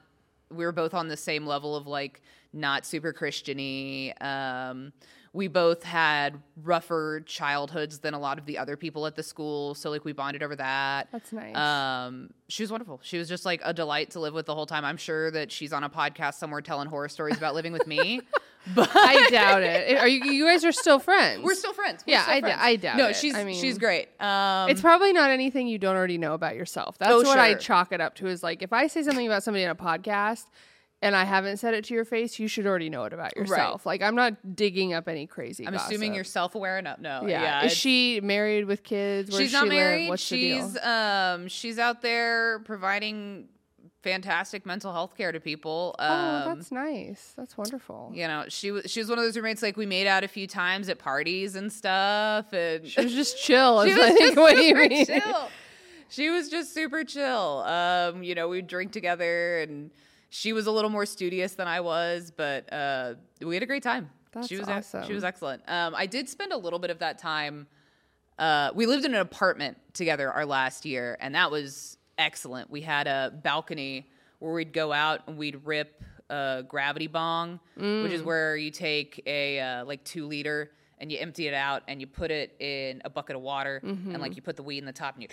we 0.54 0.64
were 0.64 0.72
both 0.72 0.94
on 0.94 1.08
the 1.08 1.16
same 1.16 1.46
level 1.46 1.74
of 1.76 1.86
like 1.86 2.20
not 2.52 2.84
super 2.84 3.12
christiany 3.12 4.12
um 4.22 4.92
we 5.34 5.48
both 5.48 5.82
had 5.82 6.42
rougher 6.62 7.22
childhoods 7.24 8.00
than 8.00 8.12
a 8.12 8.18
lot 8.18 8.38
of 8.38 8.44
the 8.44 8.58
other 8.58 8.76
people 8.76 9.06
at 9.06 9.16
the 9.16 9.22
school 9.22 9.74
so 9.74 9.88
like 9.90 10.04
we 10.04 10.12
bonded 10.12 10.42
over 10.42 10.54
that 10.56 11.08
That's 11.10 11.32
nice. 11.32 11.56
um, 11.56 12.28
she 12.48 12.62
was 12.62 12.70
wonderful. 12.70 13.00
She 13.02 13.16
was 13.16 13.30
just 13.30 13.46
like 13.46 13.62
a 13.64 13.72
delight 13.72 14.10
to 14.10 14.20
live 14.20 14.34
with 14.34 14.44
the 14.44 14.54
whole 14.54 14.66
time. 14.66 14.84
I'm 14.84 14.98
sure 14.98 15.30
that 15.30 15.50
she's 15.50 15.72
on 15.72 15.84
a 15.84 15.88
podcast 15.88 16.34
somewhere 16.34 16.60
telling 16.60 16.86
horror 16.86 17.08
stories 17.08 17.38
about 17.38 17.54
living 17.54 17.72
with 17.72 17.86
me. 17.86 18.20
But 18.74 18.90
I 18.94 19.28
doubt 19.30 19.62
it. 19.62 19.98
Are 19.98 20.06
you? 20.06 20.24
You 20.30 20.46
guys 20.46 20.64
are 20.64 20.70
still 20.72 20.98
friends? 21.00 21.42
we're 21.42 21.54
still 21.54 21.72
friends. 21.72 22.04
We're 22.06 22.12
Yeah, 22.12 22.22
still 22.22 22.34
I 22.34 22.40
d- 22.40 22.40
friends. 22.42 22.58
I 22.62 22.76
doubt 22.76 22.96
No, 22.96 23.08
it. 23.08 23.16
she's 23.16 23.34
I 23.34 23.42
mean- 23.44 23.60
she's 23.60 23.76
great. 23.78 24.08
Um, 24.20 24.68
It's 24.70 24.80
probably 24.80 25.12
not 25.12 25.30
anything 25.30 25.66
you 25.66 25.78
don't 25.78 25.96
already 25.96 26.18
know 26.18 26.34
about 26.34 26.54
yourself. 26.54 26.96
That's 26.98 27.10
Oh, 27.10 27.22
what 27.22 27.38
I 27.38 27.54
chalk 27.54 27.92
it 27.92 28.00
up 28.00 28.14
to. 28.16 28.26
Is 28.28 28.42
like 28.42 28.62
if 28.62 28.72
I 28.72 28.86
say 28.86 29.02
something 29.02 29.26
about 29.26 29.42
somebody 29.42 29.64
in 29.64 29.70
a 29.70 29.74
podcast 29.74 30.44
and 31.04 31.16
I 31.16 31.24
haven't 31.24 31.56
said 31.56 31.74
it 31.74 31.84
to 31.86 31.94
your 31.94 32.04
face, 32.04 32.38
you 32.38 32.46
should 32.46 32.64
already 32.64 32.88
know 32.88 33.02
it 33.02 33.12
about 33.12 33.36
yourself. 33.36 33.84
Like 33.84 34.00
I'm 34.00 34.14
not 34.14 34.54
digging 34.54 34.92
up 34.94 35.08
any 35.08 35.26
crazy. 35.26 35.66
I'm 35.66 35.74
assuming 35.74 36.14
you're 36.14 36.22
self 36.22 36.54
aware 36.54 36.78
enough. 36.78 37.00
No, 37.00 37.22
Yeah. 37.26 37.42
yeah. 37.42 37.64
Is 37.66 37.72
she 37.76 38.20
married 38.22 38.66
with 38.66 38.84
kids? 38.84 39.32
Where 39.32 39.40
she's 39.40 39.52
not 39.52 39.64
she 39.64 39.70
live? 39.70 39.76
married. 39.78 40.08
What's 40.08 40.28
the 40.28 40.36
she's 40.38 40.72
deal? 40.74 40.82
um 40.84 41.48
she's 41.48 41.80
out 41.80 42.00
there 42.02 42.60
providing 42.60 43.48
fantastic 44.02 44.66
mental 44.66 44.92
health 44.92 45.16
care 45.16 45.32
to 45.32 45.40
people. 45.40 45.94
Um, 45.98 46.10
oh, 46.10 46.54
that's 46.54 46.72
nice. 46.72 47.32
That's 47.36 47.56
wonderful. 47.56 48.10
you 48.14 48.26
know, 48.26 48.44
she 48.48 48.70
was 48.70 48.90
she 48.90 49.00
was 49.00 49.08
one 49.08 49.18
of 49.18 49.24
those 49.24 49.36
roommates 49.36 49.62
like 49.62 49.76
we 49.76 49.86
made 49.86 50.06
out 50.06 50.24
a 50.24 50.28
few 50.28 50.46
times 50.46 50.88
at 50.88 50.98
parties 50.98 51.54
and 51.56 51.72
stuff, 51.72 52.52
and 52.52 52.86
She 52.86 53.02
was 53.02 53.12
just 53.14 53.38
chill. 53.42 53.82
she 53.86 53.94
was 53.94 54.04
think 54.04 54.18
just 54.18 54.36
what 54.36 54.56
you 54.56 54.68
super 54.68 54.88
mean. 54.88 55.06
chill. 55.06 55.48
She 56.08 56.28
was 56.28 56.48
just 56.50 56.74
super 56.74 57.04
chill. 57.04 57.62
Um, 57.66 58.22
you 58.22 58.34
know, 58.34 58.48
we'd 58.48 58.66
drink 58.66 58.92
together, 58.92 59.60
and 59.60 59.90
she 60.28 60.52
was 60.52 60.66
a 60.66 60.70
little 60.70 60.90
more 60.90 61.06
studious 61.06 61.54
than 61.54 61.68
I 61.68 61.80
was, 61.80 62.30
but 62.36 62.70
uh, 62.72 63.14
we 63.40 63.54
had 63.54 63.62
a 63.62 63.66
great 63.66 63.82
time. 63.82 64.10
That's 64.32 64.48
she 64.48 64.58
was 64.58 64.68
awesome. 64.68 65.04
she 65.06 65.12
was 65.14 65.24
excellent. 65.24 65.62
Um, 65.68 65.94
I 65.94 66.06
did 66.06 66.28
spend 66.28 66.52
a 66.52 66.56
little 66.56 66.78
bit 66.78 66.90
of 66.90 66.98
that 66.98 67.18
time. 67.18 67.66
Uh, 68.38 68.70
we 68.74 68.86
lived 68.86 69.04
in 69.04 69.14
an 69.14 69.20
apartment 69.20 69.76
together 69.92 70.30
our 70.32 70.44
last 70.46 70.84
year, 70.84 71.16
and 71.20 71.34
that 71.34 71.50
was 71.50 71.96
excellent. 72.22 72.70
We 72.70 72.80
had 72.80 73.06
a 73.06 73.32
balcony 73.42 74.08
where 74.38 74.52
we'd 74.52 74.72
go 74.72 74.92
out 74.92 75.20
and 75.26 75.36
we'd 75.36 75.60
rip 75.64 76.02
a 76.30 76.64
gravity 76.66 77.06
bong, 77.08 77.60
which 77.76 77.84
Mm. 77.84 78.10
is 78.12 78.22
where 78.22 78.56
you 78.56 78.70
take 78.70 79.22
a 79.26 79.60
uh, 79.60 79.84
like 79.84 80.02
two 80.04 80.26
liter 80.26 80.70
and 80.98 81.10
you 81.10 81.18
empty 81.18 81.48
it 81.48 81.54
out 81.54 81.82
and 81.88 82.00
you 82.00 82.06
put 82.06 82.30
it 82.30 82.54
in 82.60 83.02
a 83.04 83.10
bucket 83.10 83.34
of 83.36 83.42
water 83.42 83.80
and 83.84 84.20
like 84.20 84.36
you 84.36 84.42
put 84.42 84.54
the 84.56 84.62
weed 84.62 84.78
in 84.78 84.84
the 84.86 84.92
top 84.92 85.14
and 85.14 85.22
you 85.24 85.28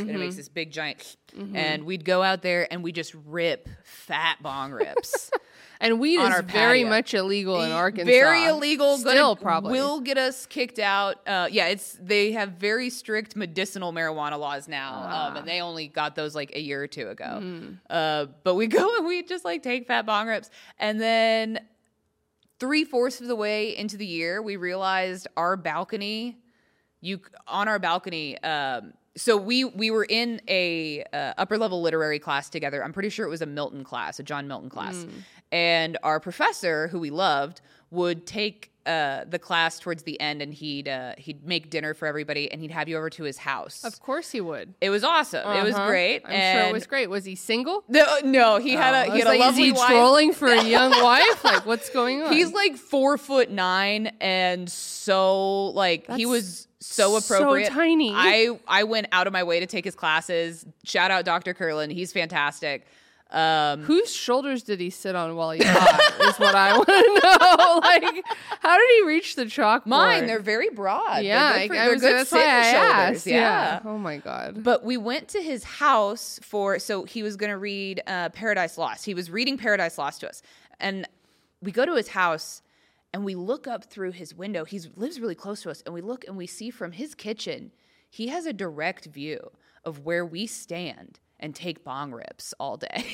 and 0.00 0.10
it 0.10 0.18
makes 0.18 0.34
this 0.36 0.48
big 0.48 0.72
giant 0.72 1.16
and 1.54 1.84
we'd 1.84 2.04
go 2.04 2.22
out 2.24 2.42
there 2.42 2.66
and 2.72 2.82
we 2.82 2.90
just 2.92 3.14
rip 3.26 3.68
fat 3.84 4.38
bong 4.42 4.72
rips. 4.72 5.30
And 5.82 5.98
weed 6.00 6.14
is 6.20 6.28
very 6.42 6.44
patio. 6.84 6.88
much 6.88 7.12
illegal 7.12 7.60
in 7.60 7.72
Arkansas. 7.72 8.10
Very 8.10 8.44
illegal. 8.46 8.96
Still, 8.96 9.34
gonna, 9.34 9.40
probably. 9.42 9.72
will 9.72 10.00
get 10.00 10.16
us 10.16 10.46
kicked 10.46 10.78
out. 10.78 11.16
Uh, 11.26 11.48
yeah, 11.50 11.66
it's 11.66 11.98
they 12.00 12.32
have 12.32 12.52
very 12.52 12.88
strict 12.88 13.34
medicinal 13.36 13.92
marijuana 13.92 14.38
laws 14.38 14.68
now, 14.68 14.92
Ah. 15.04 15.26
um, 15.30 15.36
and 15.36 15.46
they 15.46 15.60
only 15.60 15.88
got 15.88 16.14
those 16.14 16.34
like 16.34 16.52
a 16.54 16.60
year 16.60 16.82
or 16.82 16.86
two 16.86 17.08
ago. 17.08 17.38
Hmm. 17.40 17.68
Uh, 17.90 18.26
but 18.44 18.54
we 18.54 18.66
go 18.78 18.96
and 18.96 19.06
we 19.06 19.22
just 19.24 19.44
like 19.44 19.62
take 19.62 19.86
fat 19.88 20.06
bong 20.06 20.28
rips, 20.28 20.48
and 20.78 21.00
then 21.00 21.58
three 22.60 22.84
fourths 22.84 23.20
of 23.20 23.26
the 23.26 23.36
way 23.36 23.76
into 23.76 23.96
the 23.96 24.06
year, 24.06 24.40
we 24.40 24.54
realized 24.56 25.26
our 25.36 25.56
balcony, 25.56 26.38
you 27.00 27.20
on 27.48 27.66
our 27.66 27.80
balcony. 27.80 28.40
Um, 28.44 28.92
so 29.16 29.36
we 29.36 29.64
we 29.64 29.90
were 29.90 30.06
in 30.08 30.40
a 30.48 31.02
uh, 31.12 31.34
upper 31.36 31.58
level 31.58 31.82
literary 31.82 32.18
class 32.18 32.48
together. 32.48 32.82
I'm 32.84 32.92
pretty 32.92 33.10
sure 33.10 33.26
it 33.26 33.30
was 33.30 33.42
a 33.42 33.46
Milton 33.46 33.84
class, 33.84 34.18
a 34.20 34.22
John 34.22 34.46
Milton 34.48 34.70
class, 34.70 35.04
and 35.52 35.96
our 36.02 36.18
professor, 36.18 36.88
who 36.88 36.98
we 36.98 37.10
loved, 37.10 37.60
would 37.92 38.26
take. 38.26 38.70
Uh, 38.84 39.24
the 39.28 39.38
class 39.38 39.78
towards 39.78 40.02
the 40.02 40.20
end, 40.20 40.42
and 40.42 40.52
he'd 40.52 40.88
uh, 40.88 41.12
he'd 41.16 41.46
make 41.46 41.70
dinner 41.70 41.94
for 41.94 42.06
everybody, 42.06 42.50
and 42.50 42.60
he'd 42.60 42.72
have 42.72 42.88
you 42.88 42.96
over 42.96 43.08
to 43.10 43.22
his 43.22 43.38
house. 43.38 43.84
Of 43.84 44.00
course 44.00 44.32
he 44.32 44.40
would. 44.40 44.74
It 44.80 44.90
was 44.90 45.04
awesome. 45.04 45.48
It 45.56 45.62
was 45.62 45.76
Uh-huh. 45.76 45.86
great. 45.86 46.22
I'm 46.26 46.32
sure 46.58 46.68
it 46.68 46.72
was 46.72 46.88
great. 46.88 47.08
Was 47.08 47.24
he 47.24 47.36
single? 47.36 47.84
No, 47.88 48.04
no, 48.24 48.56
he 48.58 48.72
had 48.72 48.92
Oh, 48.92 48.96
a 48.96 49.00
I 49.02 49.14
he 49.14 49.18
had 49.20 49.28
a 49.28 49.38
lovely 49.38 49.62
is 49.68 49.68
he 49.68 49.72
wife. 49.80 49.88
trolling 49.88 50.32
for 50.32 50.48
a 50.48 50.64
young 50.76 50.90
wife? 51.00 51.44
Like, 51.44 51.64
what's 51.64 51.90
going 51.90 52.22
on? 52.22 52.32
He's 52.32 52.52
like 52.52 52.74
four 52.76 53.18
foot 53.18 53.52
nine 53.52 54.10
and 54.20 54.68
so 54.68 55.66
like 55.66 56.10
he 56.10 56.26
was 56.26 56.66
so 56.80 57.16
appropriate. 57.16 57.68
so 57.68 57.74
tiny. 57.74 58.10
I 58.12 58.58
I 58.66 58.82
went 58.82 59.06
out 59.12 59.28
of 59.28 59.32
my 59.32 59.44
way 59.44 59.60
to 59.60 59.66
take 59.66 59.84
his 59.84 59.94
classes. 59.94 60.66
Shout 60.84 61.12
out 61.12 61.24
Dr. 61.24 61.54
Curlin. 61.54 61.88
He's 61.90 62.12
fantastic. 62.12 62.84
Um 63.32 63.82
Whose 63.84 64.12
shoulders 64.14 64.62
did 64.62 64.78
he 64.78 64.90
sit 64.90 65.16
on 65.16 65.34
while 65.36 65.52
he 65.52 65.60
taught? 65.64 66.00
is 66.20 66.38
what 66.38 66.54
I 66.54 66.76
want 66.76 66.86
to 66.88 67.20
know. 67.24 67.80
Like, 67.80 68.24
how 68.60 68.76
did 68.76 68.90
he 68.96 69.06
reach 69.06 69.36
the 69.36 69.44
chalkboard? 69.46 69.86
mine, 69.86 70.26
they're 70.26 70.38
very 70.40 70.68
broad. 70.70 71.24
yeah, 71.24 71.52
they're 71.52 71.68
good, 71.68 71.74
for, 71.76 71.80
I, 71.82 71.88
was 71.88 72.00
good 72.02 72.26
shoulders. 72.28 72.44
asked. 72.44 73.26
Yeah. 73.26 73.80
Oh 73.84 73.96
my 73.98 74.18
god. 74.18 74.62
But 74.62 74.84
we 74.84 74.96
went 74.98 75.28
to 75.28 75.42
his 75.42 75.64
house 75.64 76.38
for 76.42 76.78
so 76.78 77.04
he 77.04 77.22
was 77.22 77.36
going 77.36 77.50
to 77.50 77.58
read 77.58 78.02
uh, 78.06 78.28
Paradise 78.30 78.76
Lost. 78.76 79.04
He 79.06 79.14
was 79.14 79.30
reading 79.30 79.56
Paradise 79.56 79.96
Lost 79.98 80.20
to 80.20 80.28
us, 80.28 80.42
and 80.78 81.08
we 81.62 81.72
go 81.72 81.86
to 81.86 81.94
his 81.94 82.08
house 82.08 82.60
and 83.14 83.24
we 83.24 83.34
look 83.34 83.66
up 83.66 83.84
through 83.84 84.10
his 84.12 84.34
window. 84.34 84.64
He 84.64 84.80
lives 84.96 85.20
really 85.20 85.34
close 85.34 85.62
to 85.62 85.70
us, 85.70 85.82
and 85.86 85.94
we 85.94 86.00
look 86.00 86.24
and 86.28 86.36
we 86.36 86.46
see 86.46 86.70
from 86.70 86.92
his 86.92 87.14
kitchen 87.14 87.70
he 88.10 88.28
has 88.28 88.44
a 88.44 88.52
direct 88.52 89.06
view 89.06 89.50
of 89.84 90.00
where 90.00 90.24
we 90.26 90.46
stand 90.46 91.18
and 91.42 91.54
take 91.54 91.84
bong 91.84 92.12
rips 92.12 92.54
all 92.58 92.76
day. 92.78 93.04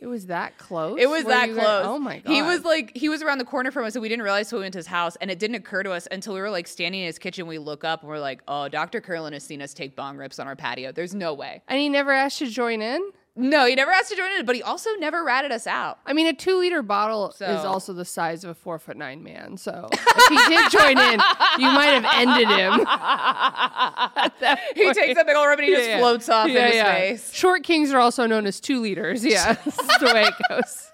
It 0.00 0.06
was 0.06 0.26
that 0.26 0.58
close. 0.58 0.98
It 1.00 1.08
was 1.08 1.22
Were 1.24 1.30
that 1.30 1.48
you 1.48 1.54
guys- 1.54 1.64
close. 1.64 1.86
oh 1.86 1.98
my 1.98 2.18
god. 2.18 2.32
He 2.32 2.42
was 2.42 2.64
like 2.64 2.90
he 2.96 3.08
was 3.08 3.22
around 3.22 3.38
the 3.38 3.44
corner 3.44 3.70
from 3.70 3.84
us, 3.84 3.94
and 3.94 4.02
we 4.02 4.08
didn't 4.08 4.22
realize 4.24 4.52
we 4.52 4.58
went 4.58 4.72
to 4.72 4.78
his 4.78 4.86
house, 4.88 5.16
and 5.20 5.30
it 5.30 5.38
didn't 5.38 5.56
occur 5.56 5.82
to 5.84 5.92
us 5.92 6.08
until 6.10 6.34
we 6.34 6.40
were 6.40 6.50
like 6.50 6.66
standing 6.66 7.00
in 7.02 7.06
his 7.06 7.18
kitchen. 7.18 7.46
We 7.46 7.58
look 7.58 7.84
up 7.84 8.00
and 8.00 8.08
we're 8.08 8.18
like, 8.18 8.42
"Oh, 8.48 8.68
Dr. 8.68 9.00
Curlin 9.00 9.32
has 9.34 9.44
seen 9.44 9.62
us 9.62 9.72
take 9.74 9.94
bong 9.94 10.16
rips 10.16 10.38
on 10.38 10.46
our 10.48 10.56
patio. 10.56 10.90
There's 10.92 11.14
no 11.14 11.34
way." 11.34 11.62
and 11.68 11.78
he 11.78 11.88
never 11.88 12.10
asked 12.12 12.40
you 12.40 12.46
to 12.48 12.52
join 12.52 12.82
in. 12.82 13.00
No, 13.34 13.64
he 13.64 13.74
never 13.74 13.90
asked 13.90 14.10
to 14.10 14.16
join 14.16 14.30
in, 14.38 14.44
but 14.44 14.54
he 14.54 14.62
also 14.62 14.90
never 14.98 15.24
ratted 15.24 15.52
us 15.52 15.66
out. 15.66 15.98
I 16.04 16.12
mean, 16.12 16.26
a 16.26 16.34
two 16.34 16.58
liter 16.58 16.82
bottle 16.82 17.30
is 17.30 17.40
also 17.64 17.94
the 17.94 18.04
size 18.04 18.44
of 18.44 18.50
a 18.50 18.54
four 18.54 18.78
foot 18.78 18.96
nine 18.98 19.22
man. 19.22 19.56
So 19.56 19.88
if 19.90 20.28
he 20.28 20.54
did 20.54 20.70
join 20.70 20.98
in, 20.98 21.18
you 21.58 21.66
might 21.72 21.92
have 21.98 22.04
ended 22.14 22.48
him. 22.48 22.86
He 24.74 24.92
takes 24.92 25.14
that 25.14 25.26
big 25.26 25.36
old 25.36 25.46
rib 25.48 25.58
and 25.60 25.66
he 25.66 25.72
Yeah, 25.72 25.78
just 25.78 25.88
yeah. 25.88 25.98
floats 25.98 26.28
off 26.28 26.48
Yeah, 26.48 26.66
into 26.66 26.78
space. 27.18 27.32
Short 27.32 27.62
kings 27.62 27.90
are 27.92 27.98
also 27.98 28.26
known 28.26 28.46
as 28.46 28.60
two 28.60 28.80
liters. 28.80 29.24
Yeah, 29.24 29.52
that's 29.64 29.98
the 29.98 30.06
way 30.12 30.24
it 30.24 30.34
goes. 30.48 30.90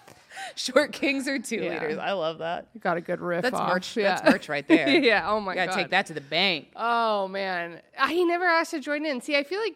Short 0.56 0.92
kings 0.92 1.26
are 1.26 1.38
two 1.38 1.60
liters. 1.60 1.98
I 1.98 2.12
love 2.12 2.38
that. 2.38 2.66
You 2.74 2.80
got 2.80 2.96
a 2.98 3.00
good 3.00 3.20
riff. 3.20 3.42
That's 3.42 3.54
off. 3.56 3.68
merch. 3.72 3.94
That's 3.94 4.22
merch 4.24 4.48
right 4.48 4.66
there. 4.68 4.88
yeah. 4.90 5.28
Oh 5.30 5.40
my 5.40 5.52
You 5.52 5.56
gotta 5.56 5.70
god. 5.70 5.76
take 5.76 5.90
that 5.90 6.06
to 6.06 6.14
the 6.14 6.20
bank. 6.20 6.68
Oh 6.76 7.28
man, 7.28 7.80
Uh, 7.98 8.08
he 8.08 8.24
never 8.24 8.44
asked 8.44 8.70
to 8.72 8.80
join 8.80 9.04
in. 9.06 9.20
See, 9.20 9.36
I 9.36 9.42
feel 9.42 9.60
like 9.60 9.74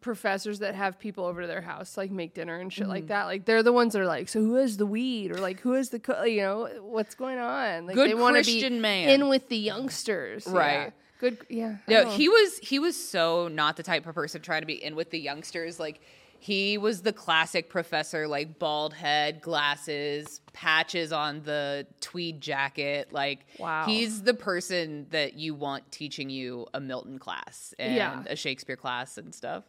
professors 0.00 0.58
that 0.60 0.74
have 0.74 0.98
people 0.98 1.24
over 1.24 1.42
to 1.42 1.46
their 1.46 1.60
house 1.62 1.96
like 1.96 2.10
make 2.10 2.34
dinner 2.34 2.58
and 2.58 2.72
shit 2.72 2.82
Mm-hmm. 2.84 2.90
like 2.90 3.06
that 3.08 3.24
like 3.24 3.44
they're 3.44 3.62
the 3.62 3.72
ones 3.72 3.92
that 3.92 4.00
are 4.02 4.06
like 4.06 4.28
so 4.28 4.40
who 4.40 4.54
has 4.54 4.76
the 4.76 4.86
weed 4.86 5.30
or 5.32 5.38
like 5.38 5.60
who 5.60 5.72
has 5.72 5.90
the 5.90 5.98
co-? 5.98 6.24
you 6.24 6.42
know 6.42 6.68
what's 6.82 7.14
going 7.14 7.38
on 7.38 7.86
like 7.86 7.94
Good 7.94 8.10
they 8.10 8.14
want 8.14 8.36
to 8.36 8.42
Christian 8.42 8.74
be 8.74 8.78
man. 8.80 9.08
in 9.08 9.28
with 9.28 9.48
the 9.48 9.56
youngsters 9.58 10.46
Right. 10.46 10.72
yeah. 10.86 10.90
good 11.20 11.38
yeah 11.48 11.76
No, 11.88 12.10
he 12.10 12.28
was 12.28 12.58
he 12.58 12.78
was 12.78 12.96
so 13.02 13.48
not 13.48 13.76
the 13.76 13.82
type 13.82 14.06
of 14.06 14.14
person 14.14 14.42
trying 14.42 14.62
to 14.62 14.66
be 14.66 14.82
in 14.82 14.96
with 14.96 15.10
the 15.10 15.18
youngsters. 15.20 15.78
Like 15.80 16.00
he 16.40 16.76
was 16.76 17.00
the 17.00 17.12
classic 17.14 17.70
professor, 17.70 18.28
like 18.28 18.58
bald 18.58 18.92
head, 18.92 19.40
glasses, 19.40 20.42
patches 20.52 21.10
on 21.10 21.42
the 21.44 21.86
tweed 22.02 22.42
jacket. 22.42 23.08
Like 23.12 23.46
Wow. 23.58 23.86
he's 23.86 24.22
the 24.24 24.34
person 24.34 25.06
that 25.10 25.34
you 25.34 25.54
want 25.54 25.90
teaching 25.90 26.28
you 26.28 26.66
a 26.74 26.80
Milton 26.80 27.18
class 27.18 27.72
and 27.78 27.94
Yeah. 27.94 28.22
a 28.26 28.36
Shakespeare 28.36 28.76
class 28.76 29.16
and 29.16 29.34
stuff. 29.34 29.64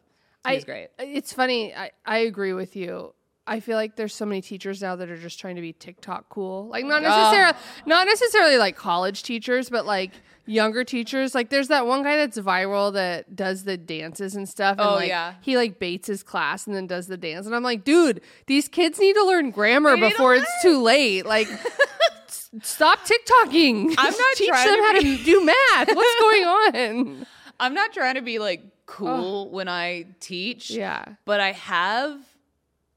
He's 0.47 0.63
I, 0.63 0.65
great. 0.65 0.87
It's 0.99 1.33
funny. 1.33 1.73
I, 1.73 1.91
I 2.05 2.19
agree 2.19 2.53
with 2.53 2.75
you. 2.75 3.13
I 3.47 3.59
feel 3.59 3.75
like 3.75 3.95
there's 3.95 4.13
so 4.13 4.25
many 4.25 4.41
teachers 4.41 4.81
now 4.81 4.95
that 4.95 5.09
are 5.09 5.17
just 5.17 5.39
trying 5.39 5.55
to 5.55 5.61
be 5.61 5.71
TikTok 5.73 6.29
cool. 6.29 6.67
Like 6.67 6.83
not 6.85 7.03
necessarily 7.03 7.53
not 7.85 8.07
necessarily 8.07 8.57
like 8.57 8.75
college 8.75 9.21
teachers, 9.21 9.69
but 9.69 9.85
like 9.85 10.11
younger 10.47 10.83
teachers. 10.83 11.35
Like 11.35 11.49
there's 11.51 11.67
that 11.67 11.85
one 11.85 12.01
guy 12.01 12.15
that's 12.15 12.39
viral 12.39 12.91
that 12.93 13.35
does 13.35 13.63
the 13.63 13.77
dances 13.77 14.35
and 14.35 14.49
stuff. 14.49 14.77
And 14.79 14.87
Oh, 14.87 14.93
like 14.95 15.09
yeah. 15.09 15.35
he 15.41 15.57
like 15.57 15.77
baits 15.77 16.07
his 16.07 16.23
class 16.23 16.65
and 16.65 16.75
then 16.75 16.87
does 16.87 17.05
the 17.05 17.17
dance. 17.17 17.45
And 17.45 17.55
I'm 17.55 17.61
like, 17.63 17.83
dude, 17.83 18.21
these 18.47 18.67
kids 18.67 18.99
need 18.99 19.13
to 19.13 19.23
learn 19.23 19.51
grammar 19.51 19.95
They 19.95 20.01
to 20.01 20.09
before 20.09 20.33
it's 20.33 20.51
too 20.63 20.81
late. 20.81 21.27
Like 21.27 21.47
stop 22.63 22.99
TikToking. 23.05 23.93
I'm 23.97 24.13
not 24.13 24.35
teach 24.35 24.47
trying 24.49 24.67
them 24.67 24.77
to 24.77 24.83
how 24.83 24.93
to 24.93 25.17
do 25.23 25.45
math. 25.45 25.95
What's 25.95 26.19
going 26.19 26.43
on? 26.43 27.25
I'm 27.59 27.73
not 27.73 27.93
trying 27.93 28.15
to 28.15 28.21
be 28.21 28.39
like 28.39 28.63
cool 28.85 29.49
when 29.49 29.67
I 29.67 30.07
teach. 30.19 30.71
Yeah. 30.71 31.03
But 31.25 31.39
I 31.39 31.51
have 31.53 32.19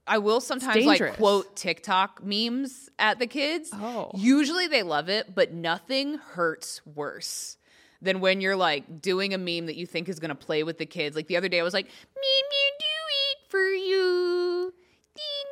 I 0.07 0.19
will 0.19 0.41
sometimes 0.41 0.85
like 0.87 1.17
quote 1.17 1.55
TikTok 1.55 2.25
memes 2.25 2.89
at 2.99 3.19
the 3.19 3.27
kids. 3.27 3.71
Oh. 3.73 4.11
Usually 4.15 4.67
they 4.67 4.83
love 4.83 5.09
it, 5.09 5.35
but 5.35 5.53
nothing 5.53 6.15
hurts 6.15 6.81
worse 6.87 7.57
than 8.01 8.21
when 8.21 8.41
you're 8.41 8.57
like 8.57 9.03
doing 9.03 9.35
a 9.35 9.39
meme 9.39 9.67
that 9.67 9.77
you 9.77 9.87
think 9.87 10.09
is 10.09 10.19
gonna 10.19 10.35
play 10.35 10.63
with 10.63 10.79
the 10.79 10.87
kids. 10.87 11.15
Like 11.15 11.27
the 11.27 11.37
other 11.37 11.49
day 11.49 11.61
I 11.61 11.63
was 11.63 11.75
like, 11.75 11.87
Meme 11.87 12.25
you 12.51 12.71
do 12.79 12.85
it 12.85 13.51
for 13.51 13.69
you. 13.69 14.75
Didn't 15.15 15.48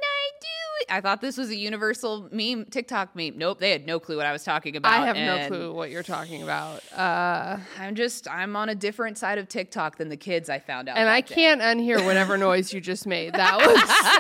I? 0.91 1.01
Thought 1.01 1.21
this 1.21 1.37
was 1.37 1.51
a 1.51 1.57
universal 1.57 2.29
meme, 2.33 2.67
TikTok 2.67 3.15
meme. 3.15 3.37
Nope, 3.39 3.59
they 3.59 3.71
had 3.71 3.87
no 3.87 3.99
clue 4.01 4.17
what 4.17 4.27
I 4.27 4.33
was 4.33 4.45
talking 4.45 4.77
about. 4.77 4.93
I 4.93 5.07
have 5.07 5.17
no 5.17 5.49
clue 5.49 5.73
what 5.73 5.91
you're 5.91 6.03
talking 6.03 6.43
about. 6.43 6.83
Uh, 6.93 7.59
I'm 7.79 7.95
just 7.95 8.29
I'm 8.31 8.57
on 8.57 8.69
a 8.69 8.75
different 8.75 9.19
side 9.19 9.39
of 9.39 9.49
TikTok 9.49 9.99
than 9.99 10.09
the 10.09 10.17
kids 10.17 10.49
I 10.49 10.59
found 10.59 10.89
out. 10.89 10.97
and 10.99 11.09
I 11.09 11.21
day. 11.21 11.35
can't 11.35 11.61
unhear 11.61 12.05
whatever 12.05 12.37
noise 12.37 12.73
you 12.73 12.81
just 12.81 13.07
made. 13.07 13.35
That 13.35 13.59
was. 13.59 13.77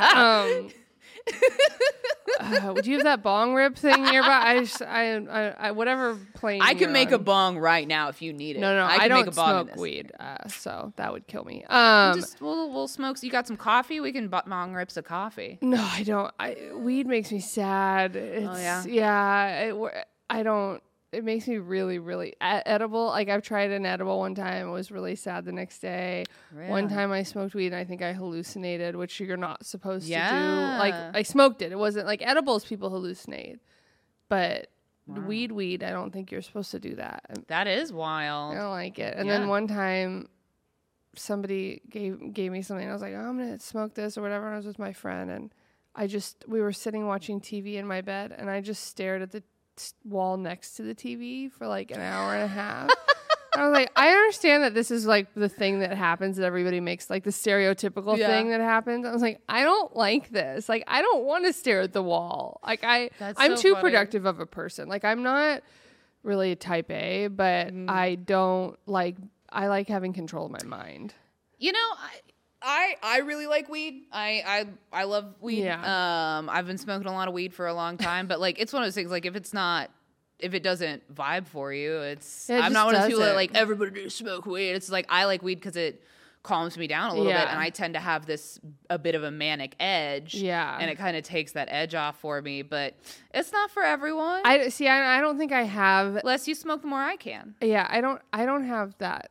Um, 0.16 0.70
uh, 2.40 2.72
do 2.74 2.90
you 2.90 2.96
have 2.98 3.04
that 3.04 3.22
bong 3.22 3.54
rip 3.54 3.76
thing 3.76 4.02
nearby? 4.04 4.28
I, 4.44 4.60
just, 4.60 4.82
I, 4.82 5.16
I, 5.16 5.42
I, 5.68 5.70
whatever 5.72 6.16
plane. 6.34 6.60
I 6.62 6.72
can 6.74 6.80
you're 6.82 6.90
make 6.90 7.10
a 7.12 7.18
bong 7.18 7.58
right 7.58 7.86
now 7.86 8.08
if 8.08 8.22
you 8.22 8.32
need 8.32 8.56
it. 8.56 8.60
No, 8.60 8.74
no, 8.76 8.84
I, 8.84 8.98
can 8.98 9.08
don't 9.08 9.26
make 9.26 9.32
a 9.32 9.36
bong 9.36 9.60
in 9.60 9.66
smoke 9.66 9.76
weed, 9.76 10.12
uh, 10.18 10.48
so 10.48 10.92
that 10.96 11.12
would 11.12 11.26
kill 11.26 11.44
me. 11.44 11.64
Um, 11.68 12.18
Just 12.20 12.40
we'll 12.40 12.70
we'll 12.70 12.88
smoke. 12.88 13.22
You 13.22 13.30
got 13.30 13.46
some 13.46 13.56
coffee? 13.56 14.00
We 14.00 14.12
can 14.12 14.28
bu- 14.28 14.42
bong 14.46 14.74
rips 14.74 14.96
of 14.96 15.04
coffee. 15.04 15.58
no, 15.60 15.82
I 15.82 16.02
don't. 16.02 16.32
I, 16.38 16.56
weed 16.74 17.06
makes 17.06 17.32
me 17.32 17.40
sad. 17.40 18.16
It's, 18.16 18.46
Oh, 18.46 18.56
yeah? 18.56 18.84
yeah. 18.86 19.60
It, 19.64 19.68
w- 19.70 19.90
I 20.28 20.42
don't. 20.42 20.82
It 21.12 21.24
makes 21.24 21.46
me 21.48 21.58
really, 21.58 21.98
really 21.98 22.34
edible. 22.40 23.06
Like 23.06 23.28
I've 23.28 23.42
tried 23.42 23.70
an 23.70 23.86
edible 23.86 24.18
one 24.18 24.34
time. 24.34 24.68
It 24.68 24.72
was 24.72 24.90
really 24.90 25.14
sad 25.14 25.44
the 25.44 25.52
next 25.52 25.78
day. 25.78 26.24
One 26.68 26.88
time 26.88 27.12
I 27.12 27.22
smoked 27.22 27.54
weed 27.54 27.68
and 27.68 27.76
I 27.76 27.84
think 27.84 28.02
I 28.02 28.12
hallucinated, 28.12 28.96
which 28.96 29.20
you're 29.20 29.36
not 29.36 29.64
supposed 29.64 30.06
to 30.06 30.10
do. 30.12 30.14
Like 30.78 30.94
I 31.14 31.22
smoked 31.22 31.62
it. 31.62 31.72
It 31.72 31.78
wasn't 31.78 32.06
like 32.06 32.22
edibles. 32.26 32.64
People 32.64 32.90
hallucinate, 32.90 33.60
but 34.28 34.68
weed, 35.06 35.52
weed. 35.52 35.84
I 35.84 35.90
don't 35.90 36.12
think 36.12 36.32
you're 36.32 36.42
supposed 36.42 36.72
to 36.72 36.80
do 36.80 36.96
that. 36.96 37.22
that 37.46 37.66
is 37.68 37.92
wild 37.92 38.54
I 38.54 38.58
don't 38.58 38.70
like 38.72 38.98
it. 38.98 39.14
And 39.16 39.26
Yeah. 39.28 39.38
then 39.38 39.48
one 39.48 39.68
time, 39.68 40.28
somebody 41.14 41.80
gave 41.88 42.34
gave 42.34 42.52
me 42.52 42.62
something. 42.62 42.88
I 42.88 42.92
was 42.92 43.02
like, 43.02 43.14
oh, 43.14 43.18
I'm 43.20 43.38
gonna 43.38 43.60
smoke 43.60 43.94
this 43.94 44.18
or 44.18 44.22
whatever. 44.22 44.46
And 44.46 44.54
I 44.54 44.56
was 44.58 44.66
with 44.66 44.78
my 44.78 44.92
friend, 44.92 45.30
and 45.30 45.54
I 45.94 46.06
just 46.06 46.44
we 46.48 46.60
were 46.60 46.72
sitting 46.72 47.06
watching 47.06 47.40
TV 47.40 47.74
in 47.76 47.86
my 47.86 48.00
bed, 48.00 48.34
and 48.36 48.50
I 48.50 48.60
just 48.60 48.84
stared 48.84 49.22
at 49.22 49.30
the 49.30 49.42
wall 50.04 50.36
next 50.36 50.74
to 50.74 50.82
the 50.82 50.94
TV 50.94 51.50
for 51.50 51.66
like 51.66 51.90
an 51.90 52.00
hour 52.00 52.34
and 52.34 52.44
a 52.44 52.48
half. 52.48 52.90
I 53.56 53.62
was 53.66 53.72
like, 53.72 53.90
I 53.96 54.10
understand 54.10 54.64
that 54.64 54.74
this 54.74 54.90
is 54.90 55.06
like 55.06 55.32
the 55.34 55.48
thing 55.48 55.80
that 55.80 55.96
happens 55.96 56.36
that 56.36 56.44
everybody 56.44 56.78
makes, 56.80 57.08
like 57.08 57.24
the 57.24 57.30
stereotypical 57.30 58.16
Yeah. 58.18 58.26
thing 58.26 58.50
that 58.50 58.60
happens. 58.60 59.06
I 59.06 59.12
was 59.12 59.22
like, 59.22 59.40
I 59.48 59.62
don't 59.62 59.96
like 59.96 60.28
this. 60.28 60.68
Like, 60.68 60.84
I 60.86 61.00
don't 61.00 61.24
want 61.24 61.46
to 61.46 61.54
stare 61.54 61.80
at 61.80 61.94
the 61.94 62.02
wall. 62.02 62.60
Like, 62.66 62.84
I, 62.84 63.08
That's 63.18 63.40
I'm 63.40 63.56
so 63.56 63.62
too 63.62 63.72
funny. 63.72 63.82
productive 63.82 64.26
of 64.26 64.40
a 64.40 64.46
person. 64.46 64.88
Like, 64.90 65.06
I'm 65.06 65.22
not 65.22 65.62
really 66.22 66.52
a 66.52 66.56
type 66.56 66.90
A, 66.90 67.28
but 67.28 67.68
Mm-hmm. 67.68 67.88
I 67.88 68.16
don't 68.16 68.78
like. 68.86 69.16
I 69.50 69.68
like 69.68 69.88
having 69.88 70.12
control 70.12 70.46
of 70.46 70.52
my 70.52 70.64
mind. 70.64 71.14
You 71.58 71.72
know, 71.72 71.78
I 71.78 72.10
I 72.66 72.96
I 73.02 73.18
really 73.20 73.46
like 73.46 73.68
weed. 73.68 74.02
I 74.12 74.42
I 74.92 75.00
I 75.00 75.04
love 75.04 75.34
weed. 75.40 75.62
Yeah. 75.62 76.38
Um, 76.38 76.50
I've 76.50 76.66
been 76.66 76.78
smoking 76.78 77.06
a 77.06 77.12
lot 77.12 77.28
of 77.28 77.34
weed 77.34 77.54
for 77.54 77.66
a 77.68 77.74
long 77.74 77.96
time, 77.96 78.26
but 78.26 78.40
like 78.40 78.58
it's 78.60 78.72
one 78.72 78.82
of 78.82 78.86
those 78.86 78.94
things. 78.94 79.10
Like 79.10 79.24
if 79.24 79.36
it's 79.36 79.54
not. 79.54 79.90
If 80.38 80.52
it 80.52 80.62
doesn't 80.62 81.14
vibe 81.14 81.46
for 81.46 81.72
you, 81.72 81.96
it's. 82.00 82.50
It 82.50 82.60
I'm 82.62 82.74
not 82.74 82.84
one 82.84 82.94
of 82.94 83.00
those 83.00 83.08
people 83.08 83.24
that 83.24 83.36
like 83.36 83.54
everybody 83.54 84.10
smoke 84.10 84.44
weed. 84.44 84.72
It's 84.72 84.90
like 84.90 85.06
I 85.08 85.24
like 85.24 85.42
weed 85.42 85.54
because 85.54 85.76
it 85.76 86.02
calms 86.42 86.76
me 86.76 86.86
down 86.86 87.08
a 87.10 87.14
little 87.14 87.32
bit, 87.32 87.48
and 87.48 87.58
I 87.58 87.70
tend 87.70 87.94
to 87.94 88.00
have 88.00 88.26
this 88.26 88.60
a 88.90 88.98
bit 88.98 89.14
of 89.14 89.24
a 89.24 89.30
manic 89.30 89.76
edge. 89.80 90.34
Yeah. 90.34 90.76
and 90.78 90.90
it 90.90 90.96
kind 90.98 91.16
of 91.16 91.24
takes 91.24 91.52
that 91.52 91.68
edge 91.70 91.94
off 91.94 92.20
for 92.20 92.42
me. 92.42 92.60
But 92.60 92.96
it's 93.32 93.50
not 93.50 93.70
for 93.70 93.82
everyone. 93.82 94.42
I 94.44 94.68
see. 94.68 94.86
I, 94.88 95.16
I 95.16 95.22
don't 95.22 95.38
think 95.38 95.52
I 95.52 95.62
have 95.62 96.22
less 96.22 96.46
you 96.46 96.54
smoke, 96.54 96.82
the 96.82 96.88
more 96.88 97.00
I 97.00 97.16
can. 97.16 97.54
yeah 97.62 97.86
i 97.88 98.02
don't 98.02 98.20
i 98.34 98.44
don't 98.44 98.64
have 98.64 98.94
that 98.98 99.30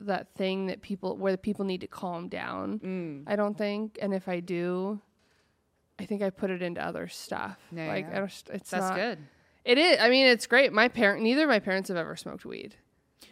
that 0.00 0.34
thing 0.34 0.66
that 0.66 0.82
people 0.82 1.16
where 1.16 1.32
the 1.32 1.38
people 1.38 1.64
need 1.64 1.80
to 1.80 1.86
calm 1.86 2.28
down 2.28 2.78
Mm. 2.80 3.22
i 3.26 3.36
don't 3.36 3.56
think 3.56 3.98
and 4.02 4.12
if 4.12 4.28
i 4.28 4.38
do 4.40 5.00
i 5.98 6.04
think 6.04 6.22
i 6.22 6.28
put 6.30 6.50
it 6.50 6.60
into 6.62 6.84
other 6.84 7.08
stuff 7.08 7.58
Yeah, 7.74 7.86
like 7.88 8.04
yeah. 8.06 8.16
I 8.16 8.18
don't, 8.20 8.42
it's 8.52 8.70
That's 8.70 8.88
not, 8.90 8.96
good. 8.96 9.18
it 9.64 9.78
is 9.78 9.98
i 10.00 10.10
mean 10.10 10.26
it's 10.26 10.46
great 10.46 10.72
my 10.72 10.88
parent 10.88 11.22
neither 11.22 11.44
of 11.44 11.48
my 11.48 11.58
parents 11.60 11.88
have 11.88 11.96
ever 11.96 12.16
smoked 12.16 12.44
weed 12.44 12.76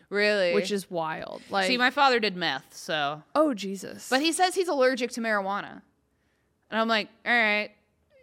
Really, 0.08 0.54
which 0.54 0.72
is 0.72 0.90
wild 0.90 1.40
like 1.50 1.66
see, 1.68 1.76
my 1.78 1.90
father 1.90 2.18
did 2.18 2.34
meth, 2.36 2.74
so 2.74 3.22
oh 3.34 3.54
jesus 3.54 4.08
But 4.08 4.20
he 4.22 4.32
says 4.32 4.54
he's 4.56 4.66
allergic 4.68 5.10
to 5.12 5.20
marijuana. 5.20 5.82
And 6.70 6.80
I'm 6.80 6.88
like, 6.88 7.08
all 7.26 7.32
right. 7.32 7.70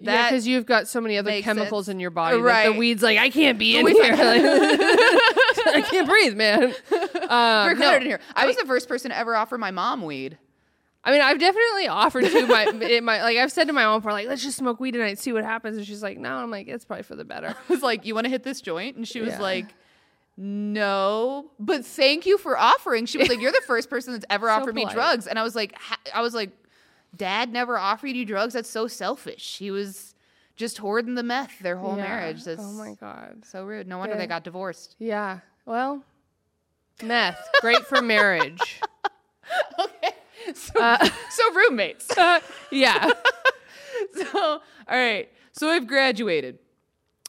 yeah 0.01 0.29
because 0.29 0.45
you've 0.47 0.65
got 0.65 0.87
so 0.89 0.99
many 1.01 1.17
other 1.17 1.41
chemicals 1.41 1.85
sense. 1.85 1.93
in 1.93 1.99
your 2.01 2.09
body 2.11 2.35
that 2.37 2.43
Right. 2.43 2.65
the 2.65 2.73
weed's 2.73 3.03
like 3.03 3.17
i 3.17 3.29
can't 3.29 3.57
be 3.59 3.77
in 3.77 3.87
here 3.87 4.15
i 5.75 5.81
can't 5.81 6.07
breathe 6.07 6.35
man 6.35 6.73
uh, 6.91 7.65
we're 7.67 7.73
no. 7.75 7.95
in 7.95 8.01
here. 8.03 8.19
I 8.35 8.45
was 8.45 8.55
the 8.57 8.65
first 8.65 8.87
person 8.87 9.11
to 9.11 9.17
ever 9.17 9.35
offer 9.35 9.57
my 9.57 9.71
mom 9.71 10.01
weed. 10.03 10.37
I 11.03 11.11
mean, 11.11 11.21
I've 11.21 11.39
definitely 11.39 11.87
offered 11.87 12.25
to 12.25 12.47
my, 12.47 12.63
it, 12.81 13.01
my 13.03 13.21
like 13.21 13.37
I've 13.37 13.51
said 13.51 13.67
to 13.67 13.73
my 13.73 13.85
mom 13.85 14.01
for 14.01 14.11
like, 14.11 14.27
let's 14.27 14.43
just 14.43 14.57
smoke 14.57 14.79
weed 14.81 14.91
tonight, 14.91 15.19
see 15.19 15.31
what 15.31 15.45
happens, 15.45 15.77
and 15.77 15.85
she's 15.85 16.03
like, 16.03 16.17
no. 16.17 16.35
I'm 16.35 16.51
like, 16.51 16.67
it's 16.67 16.83
probably 16.83 17.03
for 17.03 17.15
the 17.15 17.23
better. 17.23 17.47
I 17.69 17.71
was 17.71 17.81
like, 17.81 18.05
you 18.05 18.13
want 18.13 18.25
to 18.25 18.29
hit 18.29 18.43
this 18.43 18.59
joint? 18.59 18.97
And 18.97 19.07
she 19.07 19.21
was 19.21 19.29
Yeah. 19.29 19.41
like, 19.41 19.67
no, 20.35 21.51
but 21.59 21.85
thank 21.85 22.25
you 22.25 22.37
for 22.37 22.57
offering. 22.57 23.05
She 23.05 23.17
was 23.17 23.27
like, 23.29 23.41
you're 23.41 23.51
the 23.51 23.61
first 23.67 23.89
person 23.89 24.13
that's 24.13 24.25
ever 24.29 24.49
offered 24.49 24.75
me 24.75 24.85
drugs. 24.85 25.27
And 25.27 25.39
I 25.39 25.43
was 25.43 25.55
like, 25.55 25.73
ha- 25.75 25.99
I 26.13 26.21
was 26.21 26.33
like, 26.35 26.51
dad 27.15 27.51
never 27.51 27.77
offered 27.77 28.09
you 28.09 28.25
drugs. 28.25 28.53
That's 28.53 28.69
so 28.69 28.87
selfish. 28.87 29.57
He 29.57 29.71
was 29.71 30.13
just 30.55 30.77
hoarding 30.77 31.15
the 31.15 31.23
meth 31.23 31.59
their 31.59 31.77
whole 31.77 31.97
Yeah. 31.97 32.03
marriage. 32.03 32.43
That's 32.43 32.61
oh 32.63 32.71
my 32.73 32.93
god. 32.95 33.45
so 33.45 33.63
rude. 33.65 33.87
No 33.87 33.97
wonder 33.97 34.15
Yeah. 34.15 34.19
they 34.19 34.27
got 34.27 34.43
divorced. 34.43 34.95
Yeah. 34.99 35.39
Well, 35.67 36.01
meth, 37.03 37.37
great 37.59 37.85
for 37.85 38.01
marriage. 38.01 38.79
okay. 39.79 40.11
So, 40.55 40.95
so 41.29 41.53
roommates. 41.53 42.07
yeah. 42.71 43.11
so 44.15 44.39
all 44.43 44.61
right 44.87 45.29
so 45.53 45.67
i've 45.69 45.87
graduated 45.87 46.59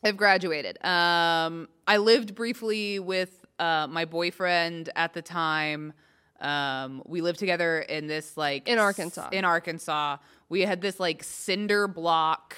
i've 0.05 0.17
graduated 0.19 0.77
um 0.85 1.67
i 1.87 1.97
lived 1.97 2.35
briefly 2.35 2.99
with 2.99 3.47
uh 3.59 3.87
my 3.89 4.05
boyfriend 4.05 4.91
at 4.95 5.15
the 5.15 5.23
time 5.23 5.95
um 6.41 7.03
we 7.07 7.23
lived 7.23 7.39
together 7.39 7.81
in 7.81 8.07
this 8.07 8.37
like 8.37 8.69
In 8.69 8.75
s- 8.79 8.83
Arkansas. 8.85 9.31
in 9.33 9.45
arkansas 9.47 10.19
we 10.51 10.61
had 10.61 10.83
this 10.83 11.01
like 11.01 11.25
cinder 11.25 11.89
block 11.89 12.55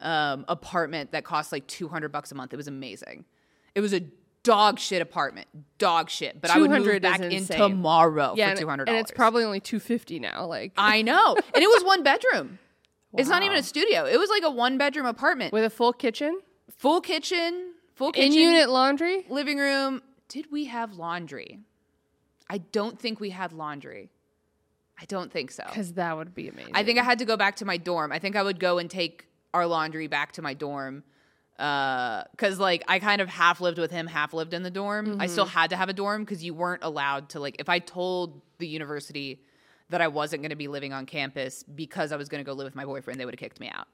um 0.00 0.44
apartment 0.48 1.10
that 1.10 1.24
cost 1.24 1.50
like 1.50 1.66
200 1.66 2.10
bucks 2.12 2.30
a 2.30 2.36
month 2.36 2.52
it 2.52 2.56
was 2.56 2.68
amazing 2.68 3.24
it 3.74 3.80
was 3.80 3.92
a 3.92 4.00
dog 4.42 4.78
shit 4.78 5.00
apartment 5.00 5.46
dog 5.78 6.10
shit 6.10 6.40
but 6.40 6.50
i 6.50 6.58
would 6.58 6.70
move 6.70 6.84
200 6.84 6.96
is 6.96 7.00
back 7.02 7.20
in 7.20 7.44
tomorrow 7.44 8.34
Yeah. 8.36 8.54
for 8.54 8.60
200 8.60 8.88
And 8.88 8.98
it's 8.98 9.10
probably 9.12 9.44
only 9.44 9.60
250 9.60 10.18
now. 10.18 10.46
Like 10.46 10.72
i 10.76 11.02
know 11.02 11.36
and 11.54 11.62
it 11.62 11.68
was 11.68 11.84
one 11.84 12.02
bedroom 12.02 12.58
it's 13.16 13.28
not 13.28 13.42
even 13.42 13.58
a 13.58 13.62
studio. 13.62 14.04
It 14.06 14.16
was 14.18 14.30
like 14.30 14.42
a 14.42 14.50
one 14.50 14.78
bedroom 14.78 15.06
apartment. 15.06 15.52
with 15.52 15.64
a 15.64 15.70
full 15.70 15.92
kitchen, 15.92 16.40
full 16.78 17.00
kitchen, 17.00 17.72
full 17.94 18.08
in 18.08 18.14
kitchen, 18.14 18.32
unit 18.32 18.70
laundry. 18.70 19.26
living 19.28 19.58
room. 19.58 20.02
Did 20.28 20.50
we 20.50 20.64
have 20.66 20.94
laundry? 20.94 21.60
I 22.48 22.58
don't 22.58 22.98
think 22.98 23.20
we 23.20 23.30
had 23.30 23.52
laundry. 23.52 24.10
I 25.00 25.04
don't 25.06 25.30
think 25.32 25.50
so. 25.50 25.64
Because 25.66 25.94
that 25.94 26.16
would 26.16 26.34
be 26.34 26.48
amazing. 26.48 26.72
I 26.74 26.84
think 26.84 26.98
I 26.98 27.02
had 27.02 27.18
to 27.18 27.24
go 27.24 27.36
back 27.36 27.56
to 27.56 27.64
my 27.64 27.76
dorm. 27.76 28.12
I 28.12 28.18
think 28.18 28.36
I 28.36 28.42
would 28.42 28.58
go 28.60 28.78
and 28.78 28.90
take 28.90 29.26
our 29.52 29.66
laundry 29.66 30.06
back 30.06 30.32
to 30.32 30.42
my 30.42 30.54
dorm. 30.54 31.02
Uh, 31.62 32.24
cause 32.38 32.58
like 32.58 32.82
I 32.88 32.98
kind 32.98 33.20
of 33.20 33.28
half 33.28 33.60
lived 33.60 33.78
with 33.78 33.92
him, 33.92 34.08
half 34.08 34.34
lived 34.34 34.52
in 34.52 34.64
the 34.64 34.70
dorm. 34.70 35.20
I 35.20 35.26
still 35.26 35.44
had 35.44 35.70
to 35.70 35.76
have 35.76 35.88
a 35.88 35.92
dorm 35.92 36.24
because 36.24 36.42
you 36.42 36.54
weren't 36.54 36.82
allowed 36.82 37.28
to 37.30 37.40
like 37.40 37.54
if 37.60 37.68
I 37.68 37.78
told 37.78 38.42
the 38.58 38.66
university 38.66 39.40
that 39.90 40.00
I 40.00 40.08
wasn't 40.08 40.42
going 40.42 40.50
to 40.50 40.56
be 40.56 40.66
living 40.66 40.92
on 40.92 41.06
campus 41.06 41.62
because 41.62 42.10
I 42.10 42.16
was 42.16 42.28
going 42.28 42.42
to 42.42 42.44
go 42.44 42.52
live 42.52 42.64
with 42.64 42.74
my 42.74 42.84
boyfriend, 42.84 43.20
they 43.20 43.24
would 43.24 43.34
have 43.34 43.38
kicked 43.38 43.60
me 43.60 43.70
out. 43.72 43.86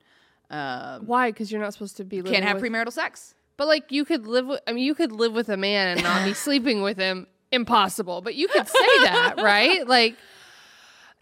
Um, 0.50 1.07
Why? 1.07 1.31
Because 1.31 1.52
you're 1.52 1.61
not 1.61 1.74
supposed 1.74 1.98
to 1.98 2.04
be 2.04 2.22
living 2.22 2.33
can't 2.33 2.44
have 2.46 2.62
with, 2.62 2.72
premarital 2.72 2.92
sex. 2.92 3.35
But 3.59 3.66
like 3.66 3.92
you 3.92 4.07
could 4.07 4.26
live 4.26 4.46
with 4.46 4.61
I 4.66 4.72
mean 4.72 4.85
you 4.85 4.94
could 4.94 5.12
live 5.12 5.35
with 5.35 5.50
a 5.50 5.59
man 5.59 5.88
and 5.88 6.02
not 6.02 6.24
be 6.24 6.33
sleeping 6.46 6.81
with 6.81 6.96
him. 6.96 7.26
Impossible. 7.52 8.22
But 8.22 8.35
you 8.35 8.48
could 8.48 8.66
say 8.68 9.02
that, 9.02 9.35
right? 9.37 9.87
Like 9.87 10.16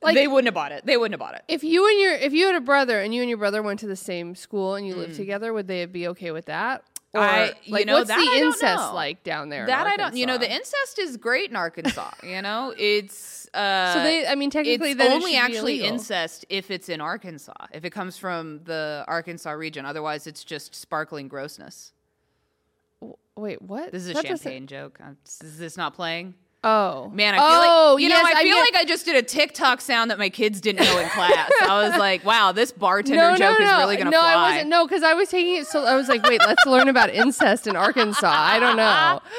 Like- 0.02 0.14
they 0.14 0.26
wouldn't 0.28 0.46
have 0.46 0.54
bought 0.54 0.72
it. 0.72 0.85
They 0.85 0.96
wouldn't 0.96 1.14
have 1.14 1.20
bought 1.20 1.35
it. 1.37 1.42
if 1.48 1.64
you 1.64 1.88
and 1.88 1.98
your 2.00 2.12
if 2.12 2.32
you 2.32 2.46
had 2.46 2.54
a 2.54 2.61
brother 2.61 3.00
and 3.00 3.14
you 3.14 3.22
and 3.22 3.28
your 3.30 3.38
brother 3.38 3.62
went 3.62 3.80
to 3.80 3.87
the 3.87 3.96
same 3.96 4.35
school 4.35 4.74
and 4.74 4.87
you 4.87 4.94
lived 4.94 5.14
Mm. 5.14 5.16
together, 5.16 5.52
would 5.52 5.66
they 5.68 5.85
be 5.87 6.06
okay 6.09 6.30
with 6.32 6.46
that? 6.46 6.82
Or 7.14 7.20
I- 7.22 7.52
you 7.64 7.72
like 7.72 7.87
know, 7.87 7.94
what's 7.94 8.09
the 8.09 8.14
I 8.14 8.38
incest 8.42 8.92
like 8.92 9.22
down 9.24 9.48
there? 9.48 9.64
That 9.66 9.87
I 9.87 9.96
don't. 9.96 10.14
You 10.14 10.26
know, 10.26 10.37
the 10.37 10.52
incest 10.52 10.98
is 10.98 11.16
great 11.16 11.48
in 11.48 11.56
Arkansas. 11.56 12.11
you 12.22 12.42
know, 12.42 12.74
it's 12.76 13.48
uh, 13.54 13.94
So 13.94 14.02
they 14.02 14.26
I 14.26 14.35
mean 14.35 14.50
technically 14.50 14.90
it's 14.90 15.00
it 15.02 15.11
only 15.12 15.30
be 15.32 15.37
actually 15.38 15.82
incest 15.82 16.44
if 16.50 16.70
it's 16.70 16.90
in 16.90 17.00
Arkansas. 17.00 17.54
If 17.72 17.87
it 17.87 17.90
comes 17.90 18.18
from 18.18 18.61
the 18.64 19.02
Arkansas 19.09 19.52
region, 19.52 19.87
otherwise 19.87 20.26
it's 20.26 20.44
just 20.44 20.74
sparkling 20.74 21.26
grossness. 21.28 21.92
Wait, 23.35 23.61
what? 23.62 23.92
This 23.92 24.02
is 24.04 24.11
a 24.11 24.14
That 24.14 24.22
doesn't- 24.24 24.38
champagne 24.44 24.66
joke. 24.66 25.00
Is 25.42 25.59
this 25.59 25.76
not 25.76 25.94
playing? 25.94 26.35
Oh. 26.68 27.11
Man, 27.14 27.35
I 27.35 27.37
feel 27.37 27.46
oh, 27.46 27.92
like 27.94 28.02
you 28.02 28.09
know. 28.09 28.16
yes, 28.16 28.35
I 28.35 28.42
feel 28.42 28.57
like 28.57 28.74
I 28.74 28.85
just 28.85 29.05
did 29.05 29.14
a 29.14 29.22
TikTok 29.22 29.81
sound 29.81 30.11
that 30.11 30.18
my 30.18 30.29
kids 30.29 30.61
didn't 30.61 30.85
know 30.85 30.98
in 30.98 31.09
class. 31.11 31.48
I 31.62 31.88
was 31.88 31.96
like, 31.98 32.24
"Wow, 32.24 32.50
this 32.50 32.72
bartender 32.72 33.20
no, 33.31 33.37
joke 33.37 33.61
no, 33.61 33.64
no. 33.64 33.76
is 33.76 33.83
really 33.85 33.96
gonna 33.96 34.11
no, 34.11 34.18
fly." 34.18 34.33
I 34.33 34.50
wasn't. 34.50 34.70
No, 34.70 34.85
because 34.85 35.05
I 35.05 35.14
was 35.14 35.29
taking 35.29 35.55
it. 35.55 35.68
So 35.68 35.85
I 35.85 35.94
was 35.94 36.09
like, 36.09 36.24
wait, 36.24 36.40
let's 36.40 36.66
learn 36.66 36.88
about 36.88 37.11
incest 37.11 37.68
in 37.68 37.76
Arkansas. 37.76 38.26
I 38.29 38.59
don't 38.59 38.76
know. 38.76 39.22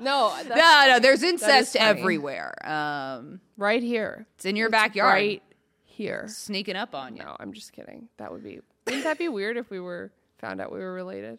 No, 0.00 0.36
No, 0.48 0.84
no, 0.88 0.98
there's 1.00 1.22
incest 1.22 1.76
everywhere. 1.76 2.54
Um, 2.68 3.40
right 3.56 3.82
here, 3.82 4.26
it's 4.34 4.44
in 4.44 4.56
your 4.56 4.68
backyard, 4.68 5.12
right 5.14 5.42
here. 5.84 6.26
sneaking 6.28 6.74
up 6.74 6.92
on 6.94 7.16
you. 7.16 7.22
No, 7.22 7.36
I'm 7.38 7.52
just 7.52 7.72
kidding. 7.72 8.08
That 8.18 8.32
would 8.32 8.42
be. 8.42 8.60
Wouldn't 8.86 9.04
that 9.04 9.16
be 9.16 9.28
weird 9.28 9.56
if 9.56 9.70
we 9.70 9.78
were 9.78 10.10
found 10.38 10.60
out 10.60 10.72
we 10.72 10.80
were 10.80 10.92
related? 10.92 11.38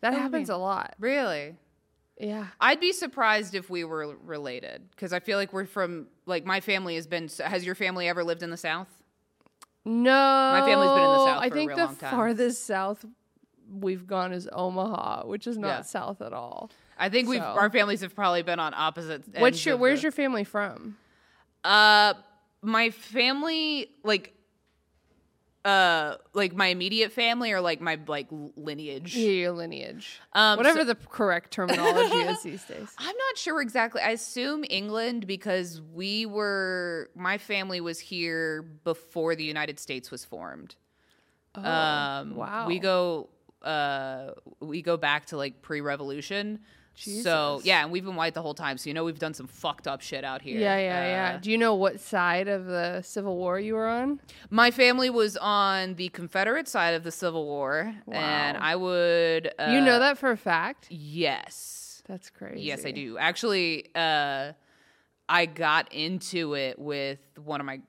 That 0.00 0.12
would 0.12 0.20
happens 0.20 0.48
be- 0.48 0.54
a 0.54 0.58
lot. 0.58 0.96
Really? 0.98 1.54
Yeah. 2.20 2.46
I'd 2.60 2.80
be 2.80 2.92
surprised 2.92 3.54
if 3.54 3.70
we 3.70 3.84
were 3.84 4.16
related 4.24 4.82
because 4.90 5.12
I 5.12 5.20
feel 5.20 5.38
like 5.38 5.52
we're 5.52 5.66
from 5.66 6.08
like 6.26 6.44
my 6.44 6.60
family 6.60 6.96
has 6.96 7.06
been. 7.06 7.28
Has 7.44 7.64
your 7.64 7.74
family 7.74 8.08
ever 8.08 8.24
lived 8.24 8.42
in 8.42 8.50
the 8.50 8.56
South? 8.56 8.88
No, 9.84 10.10
My 10.10 10.60
family's 10.66 10.90
been 10.90 10.98
in 11.02 11.10
the 11.10 11.24
South 11.26 11.42
I 11.42 11.48
for 11.48 11.54
a 11.54 11.56
think 11.56 11.74
the 11.76 11.88
farthest 12.06 12.66
south 12.66 13.04
we've 13.70 14.06
gone 14.06 14.32
is 14.32 14.48
Omaha, 14.52 15.26
which 15.26 15.46
is 15.46 15.56
not 15.56 15.68
Yeah. 15.68 15.82
south 15.82 16.20
at 16.20 16.32
all. 16.32 16.70
I 16.98 17.08
think 17.08 17.28
we've 17.28 17.40
our 17.40 17.70
families 17.70 18.00
have 18.00 18.14
probably 18.14 18.42
been 18.42 18.58
on 18.58 18.74
opposite. 18.74 19.22
Ends 19.26 19.38
What's 19.40 19.64
your? 19.64 19.76
Where's 19.76 20.00
the- 20.00 20.06
your 20.06 20.12
family 20.12 20.44
from? 20.44 20.96
Uh, 21.64 22.14
my 22.62 22.90
family 22.90 23.90
like. 24.02 24.34
Uh, 25.68 26.16
like 26.32 26.54
my 26.54 26.68
immediate 26.68 27.12
family 27.12 27.52
or 27.52 27.60
like 27.60 27.78
my 27.78 27.98
like 28.06 28.26
lineage. 28.56 29.14
Yeah, 29.14 29.30
your 29.32 29.52
lineage. 29.52 30.18
Um, 30.32 30.56
Whatever 30.56 30.78
so- 30.78 30.84
the 30.84 30.94
correct 30.94 31.50
terminology 31.50 32.16
is 32.16 32.42
these 32.42 32.64
days. 32.64 32.88
I'm 32.98 33.16
not 33.16 33.36
sure 33.36 33.60
exactly. 33.60 34.00
I 34.00 34.12
assume 34.12 34.64
England 34.70 35.26
because 35.26 35.82
we 35.92 36.24
were 36.24 37.10
my 37.14 37.36
family 37.36 37.82
was 37.82 37.98
here 38.00 38.62
before 38.62 39.34
the 39.34 39.44
United 39.44 39.78
States 39.78 40.10
was 40.10 40.24
formed. 40.24 40.74
Oh, 41.54 41.62
um 41.62 42.34
wow. 42.34 42.66
we 42.66 42.78
go 42.78 43.28
uh 43.62 44.30
we 44.60 44.80
go 44.80 44.96
back 44.96 45.26
to 45.26 45.36
like 45.36 45.60
pre-revolution 45.60 46.60
So 46.98 47.60
yeah, 47.64 47.82
and 47.82 47.92
we've 47.92 48.04
been 48.04 48.16
white 48.16 48.34
the 48.34 48.42
whole 48.42 48.54
time. 48.54 48.78
So 48.78 48.88
you 48.90 48.94
know 48.94 49.04
we've 49.04 49.18
done 49.18 49.34
some 49.34 49.46
fucked 49.46 49.86
up 49.86 50.00
shit 50.00 50.24
out 50.24 50.42
here. 50.42 50.58
Yeah, 50.58 50.78
yeah, 50.78 51.06
yeah. 51.06 51.36
Uh, 51.36 51.38
Do 51.40 51.50
you 51.50 51.58
know 51.58 51.74
what 51.74 52.00
side 52.00 52.48
of 52.48 52.66
the 52.66 53.02
Civil 53.02 53.36
War 53.36 53.58
you 53.58 53.74
were 53.74 53.88
on? 53.88 54.20
My 54.50 54.70
family 54.70 55.10
was 55.10 55.36
on 55.36 55.94
the 55.94 56.08
Confederate 56.10 56.68
side 56.68 56.94
of 56.94 57.04
the 57.04 57.12
Civil 57.12 57.44
War, 57.46 57.94
and 58.10 58.56
I 58.56 58.76
would. 58.76 59.52
Uh, 59.58 59.70
you 59.72 59.80
know 59.80 59.98
that 59.98 60.18
for 60.18 60.30
a 60.30 60.36
fact? 60.36 60.88
Yes. 60.90 62.02
That's 62.08 62.30
crazy. 62.30 62.62
Yes, 62.62 62.86
I 62.86 62.90
do. 62.90 63.18
Actually, 63.18 63.86
uh, 63.94 64.52
I 65.28 65.44
got 65.46 65.92
into 65.92 66.54
it 66.54 66.78
with 66.78 67.18
one 67.36 67.60
of 67.60 67.66
my 67.66 67.80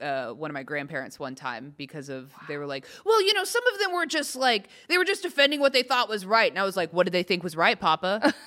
uh, 0.00 0.30
one 0.32 0.50
of 0.50 0.54
my 0.54 0.62
grandparents 0.62 1.18
one 1.18 1.34
time 1.34 1.74
because 1.76 2.08
of 2.08 2.32
they 2.48 2.56
were 2.56 2.66
like, 2.66 2.86
well, 3.04 3.20
you 3.22 3.34
know, 3.34 3.44
some 3.44 3.62
of 3.72 3.78
them 3.80 3.92
were 3.92 4.06
just 4.06 4.36
like 4.36 4.68
they 4.88 4.98
were 4.98 5.04
just 5.04 5.22
defending 5.22 5.60
what 5.60 5.72
they 5.72 5.82
thought 5.82 6.08
was 6.08 6.26
right, 6.26 6.50
and 6.50 6.58
I 6.58 6.64
was 6.64 6.76
like, 6.76 6.92
what 6.92 7.04
did 7.04 7.12
they 7.12 7.22
think 7.22 7.42
was 7.42 7.56
right, 7.56 7.78
Papa? 7.78 8.34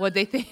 what 0.00 0.14
they 0.14 0.24
think? 0.24 0.48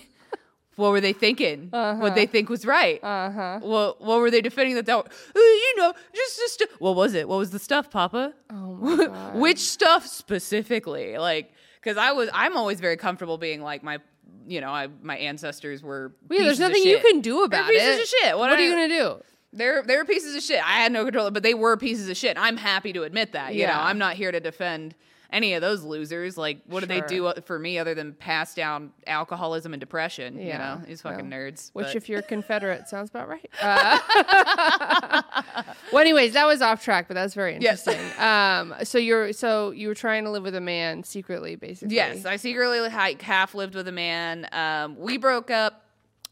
What 0.76 0.92
were 0.92 1.00
they 1.00 1.12
thinking? 1.12 1.70
What 1.72 2.14
they 2.14 2.26
think 2.26 2.48
was 2.48 2.64
right? 2.64 3.02
Uh 3.02 3.30
huh. 3.32 3.58
What 3.62 4.00
What 4.00 4.20
were 4.20 4.30
they 4.30 4.40
defending 4.40 4.76
that? 4.76 4.86
That 4.86 4.96
uh, 4.98 5.02
you 5.34 5.74
know, 5.76 5.92
just 6.14 6.38
just 6.38 6.64
what 6.78 6.94
was 6.94 7.14
it? 7.14 7.28
What 7.28 7.38
was 7.38 7.50
the 7.50 7.58
stuff, 7.58 7.90
Papa? 7.90 8.32
Oh 8.50 8.54
my 8.74 8.96
god. 9.06 9.34
Which 9.36 9.58
stuff 9.58 10.06
specifically? 10.06 11.18
Like, 11.18 11.50
because 11.82 11.96
I 11.96 12.12
was, 12.12 12.30
I'm 12.32 12.56
always 12.56 12.78
very 12.80 12.96
comfortable 12.96 13.38
being 13.38 13.60
like 13.60 13.82
my, 13.82 13.98
you 14.46 14.60
know, 14.60 14.70
I 14.70 14.86
my 15.02 15.16
ancestors 15.16 15.82
were. 15.82 16.12
Yeah, 16.30 16.44
there's 16.44 16.60
nothing 16.60 16.84
you 16.84 17.00
can 17.00 17.22
do 17.22 17.42
about 17.42 17.66
They're 17.66 17.74
pieces 17.74 17.98
it. 17.98 18.02
of 18.02 18.08
shit. 18.08 18.38
What, 18.38 18.50
What 18.50 18.58
are 18.58 18.62
you 18.62 18.70
gonna 18.70 18.88
do? 18.88 19.22
They're 19.52 19.82
they're 19.82 20.04
pieces 20.04 20.36
of 20.36 20.42
shit. 20.42 20.60
I 20.64 20.74
had 20.82 20.92
no 20.92 21.04
control, 21.04 21.30
but 21.32 21.42
they 21.42 21.54
were 21.54 21.76
pieces 21.76 22.08
of 22.08 22.16
shit. 22.16 22.36
I'm 22.38 22.56
happy 22.56 22.92
to 22.92 23.02
admit 23.02 23.32
that. 23.32 23.54
You 23.54 23.66
know, 23.66 23.72
Yeah. 23.72 23.82
I'm 23.84 23.98
not 23.98 24.14
here 24.14 24.30
to 24.30 24.38
defend 24.40 24.94
any 25.30 25.52
of 25.54 25.60
those 25.60 25.82
losers. 25.82 26.38
Like, 26.38 26.60
what 26.66 26.80
do 26.80 26.86
they 26.86 27.00
do 27.02 27.32
for 27.44 27.58
me 27.58 27.78
other 27.78 27.94
than 27.94 28.14
pass 28.14 28.54
down 28.54 28.92
alcoholism 29.06 29.74
and 29.74 29.80
depression? 29.80 30.38
You 30.38 30.46
Yeah, 30.48 30.58
know, 30.58 30.82
these 30.86 31.02
fucking 31.02 31.28
well, 31.28 31.38
nerds. 31.38 31.70
Which, 31.74 31.86
but- 31.88 31.96
if 31.96 32.08
you're 32.08 32.20
a 32.20 32.22
Confederate, 32.22 32.88
sounds 32.88 33.10
about 33.10 33.28
right. 33.28 33.50
Uh, 33.60 33.98
well, 35.92 36.00
anyways, 36.00 36.32
that 36.34 36.46
was 36.46 36.62
off 36.62 36.82
track, 36.82 37.08
but 37.08 37.14
that's 37.14 37.34
very 37.34 37.58
Yes. 37.60 37.86
interesting. 37.86 38.22
Um, 38.22 38.74
so 38.84 38.98
you're 38.98 39.32
so 39.32 39.70
you 39.72 39.88
were 39.88 39.94
trying 39.94 40.24
to 40.24 40.30
live 40.30 40.42
with 40.42 40.54
a 40.54 40.60
man 40.60 41.04
secretly, 41.04 41.56
basically. 41.56 41.94
Yes, 41.96 42.24
I 42.24 42.36
secretly 42.36 42.80
like 42.80 43.20
half 43.22 43.54
lived 43.54 43.74
with 43.74 43.88
a 43.88 43.92
man. 43.92 44.48
Um, 44.52 44.96
we 44.98 45.16
broke 45.18 45.50
up. 45.50 45.84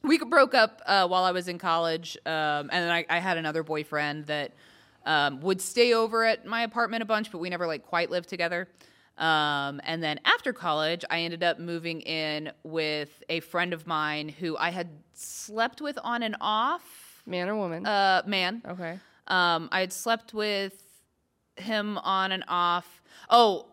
We 0.03 0.19
broke 0.19 0.55
up 0.55 0.83
uh, 0.87 1.09
while 1.09 1.25
I 1.25 1.33
was 1.33 1.49
in 1.49 1.59
college, 1.59 2.17
um, 2.27 2.33
and 2.33 2.71
then 2.71 2.91
I, 2.93 3.05
I 3.11 3.19
had 3.19 3.39
another 3.39 3.65
boyfriend 3.65 4.27
that 4.27 4.53
um, 5.05 5.41
would 5.41 5.61
stay 5.61 5.95
over 5.95 6.23
at 6.25 6.47
my 6.47 6.63
apartment 6.63 7.03
a 7.03 7.07
bunch, 7.07 7.33
but 7.33 7.39
we 7.39 7.51
never 7.51 7.67
like 7.67 7.85
quite 7.85 8.09
lived 8.11 8.29
together. 8.29 8.69
Um, 9.19 9.81
and 9.85 10.03
then 10.03 10.21
after 10.25 10.53
college, 10.53 11.05
I 11.09 11.21
ended 11.21 11.43
up 11.43 11.59
moving 11.59 12.03
in 12.03 12.53
with 12.65 13.23
a 13.29 13.41
friend 13.41 13.73
of 13.73 13.87
mine 13.87 14.29
who 14.29 14.57
I 14.57 14.71
had 14.71 14.89
slept 15.15 15.81
with 15.81 15.99
on 16.03 16.23
and 16.23 16.37
off. 16.41 17.23
man 17.27 17.49
or 17.49 17.57
woman. 17.57 17.87
Uh, 17.87 18.23
man, 18.27 18.63
okay. 18.69 18.99
um, 19.27 19.69
I 19.73 19.81
had 19.81 19.93
slept 19.93 20.35
with 20.35 20.83
him 21.57 21.99
on 21.99 22.33
and 22.33 22.45
off. 22.47 23.03
Oh, 23.31 23.67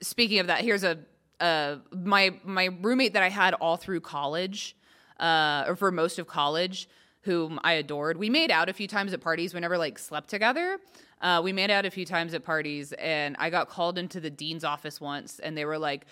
speaking 0.00 0.40
of 0.40 0.48
that, 0.48 0.62
here's 0.62 0.84
a 0.84 0.98
uh, 1.40 1.76
my 1.92 2.34
my 2.44 2.66
roommate 2.80 3.12
that 3.14 3.22
I 3.22 3.28
had 3.28 3.54
all 3.54 3.76
through 3.76 4.00
college, 4.00 4.76
uh, 5.20 5.64
or 5.68 5.76
for 5.76 5.92
most 5.92 6.18
of 6.18 6.26
college, 6.26 6.88
whom 7.22 7.60
I 7.62 7.74
adored. 7.74 8.16
We 8.16 8.30
made 8.30 8.50
out 8.50 8.68
a 8.68 8.72
few 8.72 8.88
times 8.88 9.12
at 9.12 9.20
parties. 9.20 9.54
We 9.54 9.60
never 9.60 9.78
like 9.78 9.98
slept 9.98 10.28
together. 10.28 10.78
Uh, 11.20 11.40
we 11.42 11.52
made 11.52 11.70
out 11.70 11.84
a 11.84 11.90
few 11.90 12.04
times 12.04 12.34
at 12.34 12.44
parties, 12.44 12.92
and 12.92 13.36
I 13.38 13.50
got 13.50 13.68
called 13.68 13.98
into 13.98 14.20
the 14.20 14.30
dean's 14.30 14.64
office 14.64 15.00
once, 15.00 15.38
and 15.38 15.56
they 15.56 15.64
were 15.64 15.78
like. 15.78 16.06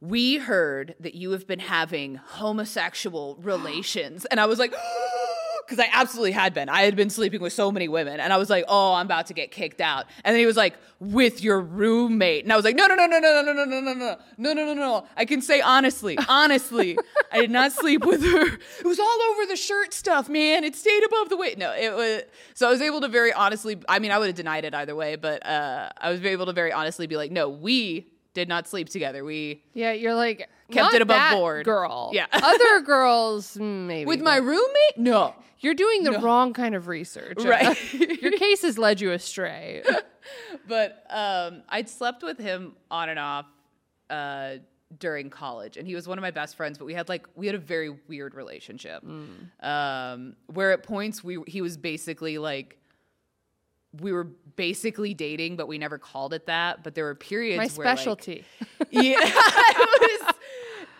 We 0.00 0.36
heard 0.36 0.96
that 1.00 1.14
you 1.14 1.30
have 1.30 1.46
been 1.46 1.60
having 1.60 2.16
homosexual 2.16 3.36
relations. 3.40 4.26
And 4.26 4.38
I 4.38 4.44
was 4.44 4.58
like, 4.58 4.74
because 5.66 5.78
I 5.78 5.88
absolutely 5.92 6.32
had 6.32 6.54
been. 6.54 6.68
I 6.68 6.82
had 6.82 6.96
been 6.96 7.10
sleeping 7.10 7.40
with 7.40 7.52
so 7.52 7.70
many 7.72 7.88
women, 7.88 8.20
and 8.20 8.32
I 8.32 8.36
was 8.36 8.50
like, 8.50 8.64
"Oh, 8.68 8.94
I'm 8.94 9.06
about 9.06 9.26
to 9.26 9.34
get 9.34 9.50
kicked 9.50 9.80
out." 9.80 10.06
And 10.24 10.34
then 10.34 10.40
he 10.40 10.46
was 10.46 10.56
like, 10.56 10.74
"With 11.00 11.42
your 11.42 11.60
roommate," 11.60 12.44
and 12.44 12.52
I 12.52 12.56
was 12.56 12.64
like, 12.64 12.76
"No, 12.76 12.86
no, 12.86 12.94
no, 12.94 13.06
no, 13.06 13.18
no, 13.18 13.30
no, 13.30 13.42
no, 13.42 13.52
no, 13.52 13.64
no, 13.64 13.80
no, 13.80 13.92
no, 13.94 14.16
no, 14.38 14.52
no, 14.52 14.64
no, 14.66 14.74
no. 14.74 15.06
I 15.16 15.24
can 15.24 15.40
say 15.40 15.60
honestly, 15.60 16.18
honestly, 16.28 16.96
I 17.32 17.40
did 17.40 17.50
not 17.50 17.72
sleep 17.72 18.04
with 18.04 18.22
her. 18.22 18.46
It 18.80 18.84
was 18.86 18.98
all 18.98 19.22
over 19.32 19.46
the 19.46 19.56
shirt 19.56 19.94
stuff, 19.94 20.28
man. 20.28 20.64
It 20.64 20.76
stayed 20.76 21.04
above 21.04 21.28
the 21.28 21.36
weight. 21.36 21.58
No, 21.58 21.72
it 21.72 21.94
was. 21.94 22.22
So 22.54 22.68
I 22.68 22.70
was 22.70 22.80
able 22.80 23.00
to 23.00 23.08
very 23.08 23.32
honestly. 23.32 23.78
I 23.88 23.98
mean, 23.98 24.10
I 24.10 24.18
would 24.18 24.26
have 24.26 24.36
denied 24.36 24.64
it 24.64 24.74
either 24.74 24.94
way, 24.94 25.16
but 25.16 25.44
uh, 25.46 25.90
I 25.98 26.10
was 26.10 26.24
able 26.24 26.46
to 26.46 26.52
very 26.52 26.72
honestly 26.72 27.06
be 27.06 27.16
like, 27.16 27.30
"No, 27.30 27.48
we 27.48 28.08
did 28.34 28.48
not 28.48 28.68
sleep 28.68 28.88
together. 28.88 29.24
We." 29.24 29.62
Yeah, 29.72 29.92
you're 29.92 30.14
like 30.14 30.48
Kept 30.70 30.94
it 30.94 31.02
above 31.02 31.32
board. 31.32 31.64
girl. 31.64 32.10
Yeah. 32.12 32.26
other 32.32 32.80
girls 32.80 33.56
mm, 33.56 33.86
maybe 33.86 34.06
With 34.06 34.20
my 34.20 34.36
roommate? 34.36 34.96
No. 34.96 35.34
You're 35.64 35.74
doing 35.74 36.02
the 36.02 36.18
wrong 36.18 36.52
kind 36.52 36.74
of 36.74 36.88
research. 36.88 37.42
Right. 37.42 37.76
Your 38.22 38.32
case 38.32 38.62
has 38.62 38.76
led 38.76 39.00
you 39.00 39.12
astray. 39.12 39.82
but 40.68 41.04
um, 41.10 41.62
I'd 41.68 41.88
slept 41.88 42.22
with 42.22 42.38
him 42.38 42.74
on 42.90 43.08
and 43.08 43.18
off 43.18 43.46
uh, 44.10 44.56
during 44.98 45.30
college, 45.30 45.76
and 45.76 45.86
he 45.86 45.94
was 45.94 46.06
one 46.06 46.18
of 46.18 46.22
my 46.22 46.30
best 46.30 46.56
friends. 46.56 46.76
But 46.76 46.84
we 46.84 46.94
had 46.94 47.08
like 47.08 47.26
we 47.34 47.46
had 47.46 47.54
a 47.54 47.60
very 47.60 47.90
weird 48.08 48.34
relationship, 48.34 49.02
um, 49.60 50.36
where 50.46 50.72
at 50.72 50.82
points 50.82 51.24
we 51.24 51.38
he 51.46 51.62
was 51.62 51.76
basically 51.76 52.38
like 52.38 52.78
we 54.00 54.12
were 54.12 54.24
basically 54.24 55.14
dating, 55.14 55.56
but 55.56 55.68
we 55.68 55.78
never 55.78 55.98
called 55.98 56.34
it 56.34 56.46
that. 56.46 56.82
But 56.82 56.94
there 56.94 57.04
were 57.04 57.14
periods 57.14 57.58
My 57.58 57.66
where, 57.76 57.86
like, 57.86 57.98
specialty. 57.98 58.44
yeah, 58.90 59.16
it 59.18 60.00
was 60.00 60.34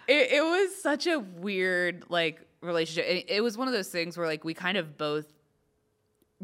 it, 0.09 0.33
it 0.33 0.43
was 0.43 0.75
such 0.77 1.07
a 1.07 1.19
weird 1.19 2.05
like 2.09 2.41
relationship. 2.65 3.07
It, 3.07 3.27
it 3.29 3.41
was 3.43 3.57
one 3.57 3.69
of 3.69 3.75
those 3.75 3.89
things 3.89 4.17
where 4.17 4.27
like 4.27 4.45
we 4.45 4.55
kind 4.55 4.77
of 4.77 4.97
both 4.99 5.27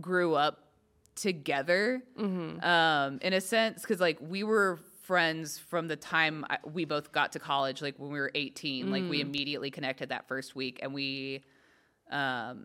grew 0.01 0.35
up 0.35 0.71
together 1.15 2.03
um, 2.19 3.19
in 3.23 3.33
a 3.33 3.41
sense 3.41 3.83
because 3.83 4.01
like 4.01 4.19
we 4.21 4.43
were 4.43 4.79
friends 5.03 5.59
from 5.59 5.89
the 5.89 5.97
time 5.97 6.47
I, 6.49 6.59
we 6.73 6.85
both 6.85 7.13
got 7.13 7.33
to 7.33 7.39
college 7.39 7.83
like 7.83 7.97
when 7.99 8.13
we 8.13 8.19
were 8.19 8.31
18 8.35 8.91
like 8.93 9.03
we 9.11 9.21
immediately 9.21 9.71
connected 9.71 10.11
that 10.11 10.29
first 10.29 10.55
week 10.55 10.79
and 10.83 10.95
we 10.95 11.43
um 12.13 12.65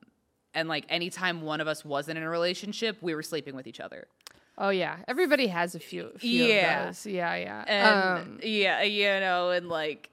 and 0.54 0.70
like 0.70 0.86
anytime 0.90 1.42
one 1.42 1.60
of 1.60 1.68
us 1.68 1.84
wasn't 1.84 2.20
in 2.20 2.24
a 2.24 2.30
relationship 2.30 2.98
we 3.02 3.16
were 3.16 3.24
sleeping 3.24 3.56
with 3.56 3.66
each 3.66 3.80
other 3.80 4.08
oh 4.58 4.70
yeah, 4.70 4.98
everybody 5.08 5.48
has 5.48 5.76
a 5.76 5.80
few. 5.80 6.12
few 6.18 6.46
Yeah. 6.46 6.82
Of 6.82 6.86
those. 6.88 7.06
Yeah, 7.08 7.36
yeah. 7.36 7.64
and 7.68 8.20
um, 8.20 8.40
yeah 8.44 8.84
you 8.84 9.20
know 9.20 9.50
and 9.50 9.68
like 9.68 10.10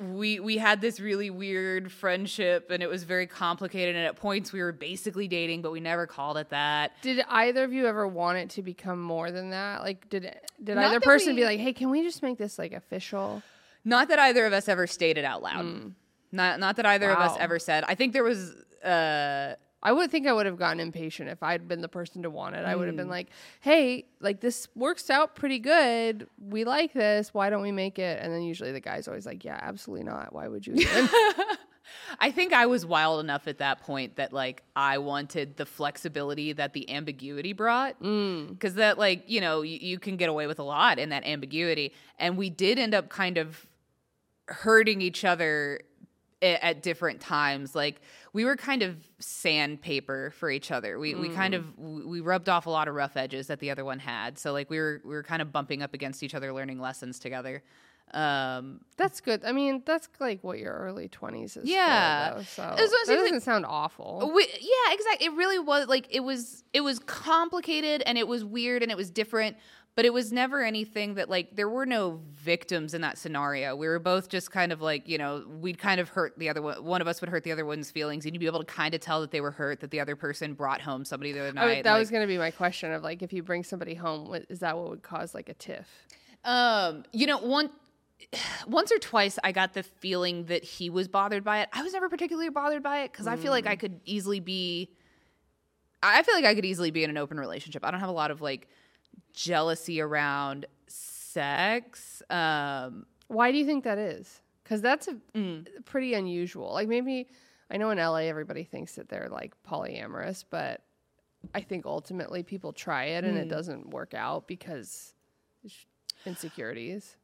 we 0.00 0.40
we 0.40 0.58
had 0.58 0.80
this 0.80 1.00
really 1.00 1.30
weird 1.30 1.90
friendship 1.90 2.70
and 2.70 2.82
it 2.82 2.88
was 2.88 3.04
very 3.04 3.26
complicated. 3.26 3.96
And 3.96 4.06
at 4.06 4.16
points 4.16 4.52
we 4.52 4.60
were 4.60 4.72
basically 4.72 5.28
dating 5.28 5.62
but 5.62 5.72
we 5.72 5.80
never 5.80 6.06
called 6.06 6.36
it 6.36 6.50
that. 6.50 6.92
Did 7.02 7.24
either 7.28 7.64
of 7.64 7.72
you 7.72 7.86
ever 7.86 8.06
want 8.06 8.38
it 8.38 8.50
to 8.50 8.62
become 8.62 9.00
more 9.00 9.30
than 9.30 9.50
that? 9.50 9.82
Like, 9.82 10.08
did 10.08 10.34
did 10.62 10.74
Not 10.76 10.86
either 10.86 11.00
person 11.00 11.36
be 11.36 11.44
like, 11.44 11.60
"Hey, 11.60 11.72
can 11.72 11.90
we 11.90 12.02
just 12.02 12.22
make 12.22 12.38
this 12.38 12.58
like 12.58 12.72
official?" 12.72 13.42
not 13.84 14.08
that 14.08 14.18
either 14.18 14.46
of 14.46 14.52
us 14.52 14.68
ever 14.68 14.86
stated 14.86 15.24
out 15.24 15.42
loud. 15.42 15.94
Not 16.32 16.58
not 16.58 16.76
that 16.76 16.86
either 16.86 17.10
of 17.10 17.18
us 17.18 17.36
ever 17.38 17.58
said. 17.58 17.84
I 17.86 17.94
think 17.94 18.12
there 18.12 18.24
was 18.24 18.50
uh 18.84 19.54
I 19.84 19.92
would 19.92 20.10
think 20.10 20.26
I 20.26 20.32
would 20.32 20.46
have 20.46 20.56
gotten 20.58 20.80
impatient 20.80 21.28
if 21.28 21.42
I'd 21.42 21.68
been 21.68 21.82
the 21.82 21.88
person 21.88 22.22
to 22.22 22.30
want 22.30 22.56
it. 22.56 22.64
I 22.64 22.74
would 22.74 22.86
have 22.86 22.94
Mm. 22.94 22.98
been 22.98 23.08
like, 23.10 23.28
"Hey, 23.60 24.06
like 24.20 24.40
this 24.40 24.66
works 24.74 25.10
out 25.10 25.34
pretty 25.34 25.58
good. 25.58 26.26
We 26.40 26.64
like 26.64 26.92
this. 26.94 27.34
Why 27.34 27.50
don't 27.50 27.62
we 27.62 27.72
make 27.72 27.98
it?" 27.98 28.18
And 28.22 28.32
then 28.32 28.42
usually 28.42 28.72
the 28.72 28.80
guy's 28.80 29.06
always 29.08 29.26
like, 29.26 29.44
"Yeah, 29.44 29.58
absolutely 29.60 30.04
not. 30.04 30.32
Why 30.32 30.48
would 30.48 30.66
you?" 30.66 30.74
Even? 30.74 31.08
I 32.18 32.30
think 32.30 32.54
I 32.54 32.64
was 32.64 32.86
wild 32.86 33.20
enough 33.20 33.46
at 33.46 33.58
that 33.58 33.82
point 33.82 34.16
that 34.16 34.32
like 34.32 34.62
I 34.74 34.96
wanted 34.98 35.58
the 35.58 35.66
flexibility 35.66 36.54
that 36.54 36.72
the 36.72 36.88
ambiguity 36.90 37.52
brought. 37.52 37.98
Because 38.00 38.74
that, 38.76 38.98
like, 38.98 39.24
you 39.28 39.40
know, 39.42 39.60
you, 39.60 39.78
you 39.80 39.98
can 39.98 40.16
get 40.16 40.30
away 40.30 40.46
with 40.46 40.58
a 40.58 40.62
lot 40.62 40.98
in 40.98 41.10
that 41.10 41.26
ambiguity. 41.26 41.92
And 42.18 42.38
we 42.38 42.48
did 42.48 42.78
end 42.78 42.94
up 42.94 43.10
kind 43.10 43.36
of 43.36 43.66
hurting 44.48 45.02
each 45.02 45.24
other 45.24 45.80
a- 46.42 46.64
at 46.64 46.82
different 46.82 47.20
times. 47.20 47.74
Like, 47.74 48.00
we 48.34 48.44
were 48.44 48.56
kind 48.56 48.82
of 48.82 48.96
sandpaper 49.20 50.30
for 50.32 50.50
each 50.50 50.70
other. 50.70 50.98
We, 50.98 51.14
we 51.14 51.28
kind 51.30 51.54
of 51.54 51.78
we 51.78 52.20
rubbed 52.20 52.48
off 52.50 52.66
a 52.66 52.70
lot 52.70 52.88
of 52.88 52.94
rough 52.94 53.16
edges 53.16 53.46
that 53.46 53.60
the 53.60 53.70
other 53.70 53.84
one 53.84 54.00
had. 54.00 54.38
So 54.38 54.52
like 54.52 54.68
we 54.68 54.78
were 54.78 55.00
we 55.04 55.14
were 55.14 55.22
kind 55.22 55.40
of 55.40 55.52
bumping 55.52 55.82
up 55.82 55.94
against 55.94 56.22
each 56.22 56.34
other, 56.34 56.52
learning 56.52 56.80
lessons 56.80 57.18
together. 57.18 57.62
Um, 58.12 58.80
that's 58.96 59.20
good. 59.20 59.44
I 59.44 59.52
mean, 59.52 59.82
that's 59.86 60.08
like 60.20 60.44
what 60.44 60.58
your 60.58 60.72
early 60.74 61.08
twenties 61.08 61.56
is. 61.56 61.62
for, 61.64 61.68
Yeah. 61.68 62.34
though, 62.36 62.42
so 62.42 62.62
It 62.64 62.80
was 62.82 62.90
that 62.90 63.04
like- 63.08 63.18
doesn't 63.18 63.40
sound 63.40 63.64
awful. 63.66 64.30
We, 64.34 64.42
yeah, 64.60 64.92
exactly. 64.94 65.26
It 65.26 65.32
really 65.32 65.58
was 65.58 65.88
like 65.88 66.06
it 66.10 66.20
was 66.20 66.64
it 66.72 66.82
was 66.82 66.98
complicated 67.00 68.02
and 68.04 68.18
it 68.18 68.28
was 68.28 68.44
weird 68.44 68.82
and 68.82 68.90
it 68.92 68.96
was 68.96 69.10
different, 69.10 69.56
but 69.96 70.04
it 70.04 70.12
was 70.12 70.32
never 70.32 70.62
anything 70.62 71.14
that 71.14 71.28
like 71.30 71.54
there 71.54 71.68
were 71.68 71.86
no 71.86 72.20
victims 72.34 72.94
in 72.94 73.00
that 73.02 73.16
scenario. 73.16 73.76
We 73.76 73.86
were 73.86 73.98
both 74.00 74.28
just 74.28 74.50
kind 74.50 74.72
of 74.72 74.80
like, 74.80 75.08
you 75.08 75.18
know, 75.18 75.44
we'd 75.60 75.78
kind 75.78 76.00
of 76.00 76.08
hurt 76.08 76.36
the 76.38 76.48
other 76.48 76.60
one 76.62 76.84
one 76.84 77.00
of 77.00 77.06
us 77.06 77.20
would 77.20 77.30
hurt 77.30 77.44
the 77.44 77.52
other 77.52 77.64
one's 77.64 77.90
feelings 77.90 78.24
and 78.24 78.34
you'd 78.34 78.40
be 78.40 78.46
able 78.46 78.58
to 78.58 78.64
kind 78.64 78.94
of 78.94 79.00
tell 79.00 79.20
that 79.20 79.30
they 79.30 79.40
were 79.40 79.52
hurt 79.52 79.80
that 79.80 79.90
the 79.90 80.00
other 80.00 80.16
person 80.16 80.54
brought 80.54 80.80
home 80.80 81.04
somebody 81.04 81.32
the 81.32 81.40
other 81.40 81.52
night. 81.52 81.76
would- 81.76 81.84
that 81.84 81.92
like- 81.92 82.00
was 82.00 82.10
going 82.10 82.22
to 82.22 82.26
be 82.26 82.38
my 82.38 82.50
question 82.50 82.92
of 82.92 83.02
like, 83.02 83.22
if 83.22 83.32
you 83.32 83.42
bring 83.42 83.62
somebody 83.62 83.94
home, 83.94 84.28
what, 84.28 84.44
is 84.48 84.58
that 84.60 84.76
what 84.76 84.90
would 84.90 85.02
cause 85.02 85.32
like 85.34 85.48
a 85.48 85.54
tiff? 85.54 85.88
Um, 86.44 87.04
you 87.12 87.26
know, 87.26 87.38
one 87.38 87.70
once 88.66 88.90
or 88.90 88.98
twice 88.98 89.38
I 89.44 89.52
got 89.52 89.74
the 89.74 89.82
feeling 89.82 90.46
that 90.46 90.64
he 90.64 90.90
was 90.90 91.08
bothered 91.08 91.44
by 91.44 91.60
it. 91.60 91.68
I 91.72 91.82
was 91.82 91.92
never 91.92 92.08
particularly 92.08 92.48
bothered 92.48 92.82
by 92.82 93.02
it 93.02 93.12
because 93.12 93.26
I 93.26 93.36
feel 93.36 93.50
like 93.50 93.66
I 93.66 93.76
could 93.76 94.00
easily 94.04 94.40
be. 94.40 94.90
I 96.02 96.22
feel 96.22 96.34
like 96.34 96.44
I 96.44 96.54
could 96.54 96.64
easily 96.66 96.90
be 96.90 97.02
in 97.04 97.10
an 97.10 97.16
open 97.16 97.38
relationship. 97.40 97.84
I 97.84 97.90
don't 97.90 98.00
have 98.00 98.08
a 98.10 98.12
lot 98.12 98.30
of 98.30 98.40
like 98.42 98.68
jealousy 99.34 100.00
around 100.00 100.66
sex. 100.86 102.22
Um, 102.30 103.04
Why 103.28 103.52
do 103.52 103.58
you 103.58 103.66
think 103.66 103.84
that 103.84 103.98
is? 103.98 104.40
Because 104.62 104.80
that's 104.80 105.08
a, 105.08 105.14
Mm. 105.34 105.66
pretty 105.84 106.14
unusual. 106.14 106.72
Like 106.72 106.88
maybe 106.88 107.28
I 107.70 107.76
know 107.76 107.90
in 107.90 107.98
LA 107.98 108.28
everybody 108.28 108.64
thinks 108.64 108.94
that 108.94 109.08
they're 109.08 109.28
like 109.28 109.52
polyamorous, 109.68 110.44
but 110.48 110.82
I 111.54 111.60
think 111.60 111.84
ultimately 111.86 112.42
people 112.42 112.72
try 112.72 113.04
it 113.06 113.24
Mm. 113.24 113.28
and 113.28 113.38
it 113.38 113.48
doesn't 113.48 113.90
work 113.90 114.14
out 114.14 114.46
because 114.46 115.12
insecurities. 116.24 117.16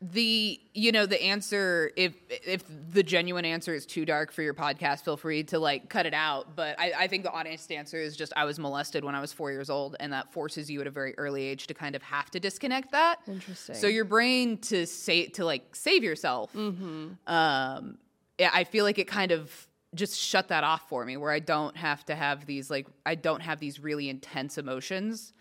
The 0.00 0.60
you 0.74 0.92
know 0.92 1.06
the 1.06 1.20
answer 1.20 1.90
if 1.96 2.14
if 2.30 2.62
the 2.92 3.02
genuine 3.02 3.44
answer 3.44 3.74
is 3.74 3.84
too 3.84 4.04
dark 4.04 4.30
for 4.30 4.42
your 4.42 4.54
podcast 4.54 5.00
feel 5.04 5.16
free 5.16 5.42
to 5.42 5.58
like 5.58 5.88
cut 5.88 6.06
it 6.06 6.14
out 6.14 6.54
but 6.54 6.78
I, 6.78 6.92
I 6.96 7.06
think 7.08 7.24
the 7.24 7.32
honest 7.32 7.72
answer 7.72 8.00
is 8.00 8.16
just 8.16 8.32
i 8.36 8.44
was 8.44 8.60
molested 8.60 9.04
when 9.04 9.16
i 9.16 9.20
was 9.20 9.32
four 9.32 9.50
years 9.50 9.68
old 9.68 9.96
and 9.98 10.12
that 10.12 10.32
forces 10.32 10.70
you 10.70 10.80
at 10.80 10.86
a 10.86 10.90
very 10.90 11.18
early 11.18 11.42
age 11.42 11.66
to 11.66 11.74
kind 11.74 11.96
of 11.96 12.02
have 12.02 12.30
to 12.30 12.38
disconnect 12.38 12.92
that 12.92 13.18
Interesting. 13.26 13.74
so 13.74 13.88
your 13.88 14.04
brain 14.04 14.58
to 14.58 14.86
say 14.86 15.26
to 15.26 15.44
like 15.44 15.74
save 15.74 16.04
yourself 16.04 16.54
um 16.54 17.98
yeah, 18.38 18.50
i 18.54 18.62
feel 18.62 18.84
like 18.84 19.00
it 19.00 19.08
kind 19.08 19.32
of 19.32 19.66
just 19.96 20.16
shut 20.16 20.46
that 20.48 20.62
off 20.62 20.88
for 20.88 21.04
me 21.04 21.16
where 21.16 21.32
i 21.32 21.40
don't 21.40 21.76
have 21.76 22.04
to 22.04 22.14
have 22.14 22.46
these 22.46 22.70
like 22.70 22.86
i 23.04 23.16
don't 23.16 23.40
have 23.40 23.58
these 23.58 23.80
really 23.80 24.08
intense 24.08 24.58
emotions. 24.58 25.32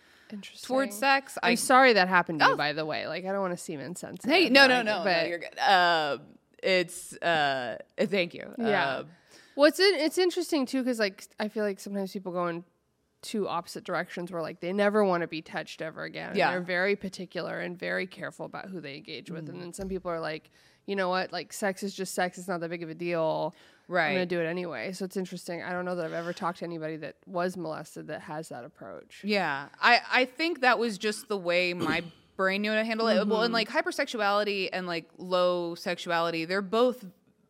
Towards 0.63 0.97
sex 0.97 1.37
I'm 1.43 1.51
i 1.51 1.55
sorry 1.55 1.93
that 1.93 2.07
happened 2.07 2.39
to 2.39 2.45
Oh. 2.47 2.49
you, 2.51 2.55
by 2.57 2.73
the 2.73 2.85
way. 2.85 3.07
Like 3.07 3.25
I 3.25 3.31
don't 3.31 3.41
want 3.41 3.53
to 3.57 3.63
seem 3.63 3.79
insensitive. 3.79 4.29
Hey, 4.31 4.49
no, 4.49 4.67
no, 4.67 4.81
no, 4.81 4.99
no, 4.99 5.03
but 5.03 5.27
you're 5.27 5.39
good. 5.39 5.57
Um, 5.59 6.21
it's 6.61 7.13
uh, 7.17 7.77
thank 7.99 8.33
you. 8.33 8.53
Yeah. 8.57 8.97
Um, 8.97 9.05
Well, 9.55 9.67
it's 9.67 9.79
it's 9.79 10.17
interesting 10.17 10.65
too 10.65 10.83
because 10.83 10.99
like 10.99 11.25
I 11.39 11.47
feel 11.47 11.63
like 11.63 11.79
sometimes 11.79 12.11
people 12.13 12.31
go 12.31 12.47
in 12.47 12.63
two 13.21 13.47
opposite 13.47 13.83
directions 13.83 14.31
where 14.31 14.41
like 14.41 14.59
they 14.59 14.71
never 14.71 15.03
want 15.03 15.21
to 15.21 15.27
be 15.27 15.41
touched 15.41 15.81
ever 15.81 16.03
again. 16.03 16.33
Yeah. 16.35 16.51
they're 16.51 16.61
very 16.61 16.95
particular 16.95 17.59
and 17.59 17.77
very 17.77 18.07
careful 18.07 18.45
about 18.45 18.69
who 18.69 18.79
they 18.79 18.95
engage 18.97 19.31
with. 19.31 19.45
Mm. 19.45 19.49
And 19.49 19.61
then 19.61 19.73
some 19.73 19.89
people 19.89 20.11
are 20.11 20.19
like, 20.19 20.51
you 20.85 20.95
know 20.95 21.09
what, 21.09 21.33
like 21.33 21.51
sex 21.51 21.83
is 21.83 21.93
just 21.93 22.13
sex. 22.13 22.37
It's 22.37 22.47
not 22.47 22.59
that 22.61 22.69
big 22.69 22.83
of 22.83 22.89
a 22.89 22.95
deal. 22.95 23.55
I'm 24.09 24.13
gonna 24.15 24.25
do 24.25 24.39
it 24.41 24.45
anyway. 24.45 24.91
So 24.93 25.05
it's 25.05 25.17
interesting. 25.17 25.63
I 25.63 25.71
don't 25.71 25.85
know 25.85 25.95
that 25.95 26.05
I've 26.05 26.13
ever 26.13 26.33
talked 26.33 26.59
to 26.59 26.65
anybody 26.65 26.97
that 26.97 27.15
was 27.25 27.55
molested 27.57 28.07
that 28.07 28.21
has 28.21 28.49
that 28.49 28.65
approach. 28.65 29.21
Yeah, 29.23 29.67
I 29.81 30.01
I 30.11 30.25
think 30.25 30.61
that 30.61 30.77
was 30.79 30.97
just 30.97 31.27
the 31.27 31.37
way 31.37 31.73
my 31.73 32.03
brain 32.35 32.61
knew 32.61 32.71
how 32.71 32.77
to 32.77 32.83
handle 32.85 33.07
it. 33.07 33.15
Well, 33.15 33.25
Mm-hmm. 33.25 33.43
and 33.45 33.53
like 33.53 33.69
hypersexuality 33.69 34.69
and 34.73 34.87
like 34.87 35.09
low 35.17 35.75
sexuality, 35.75 36.45
they're 36.45 36.61
both 36.61 37.05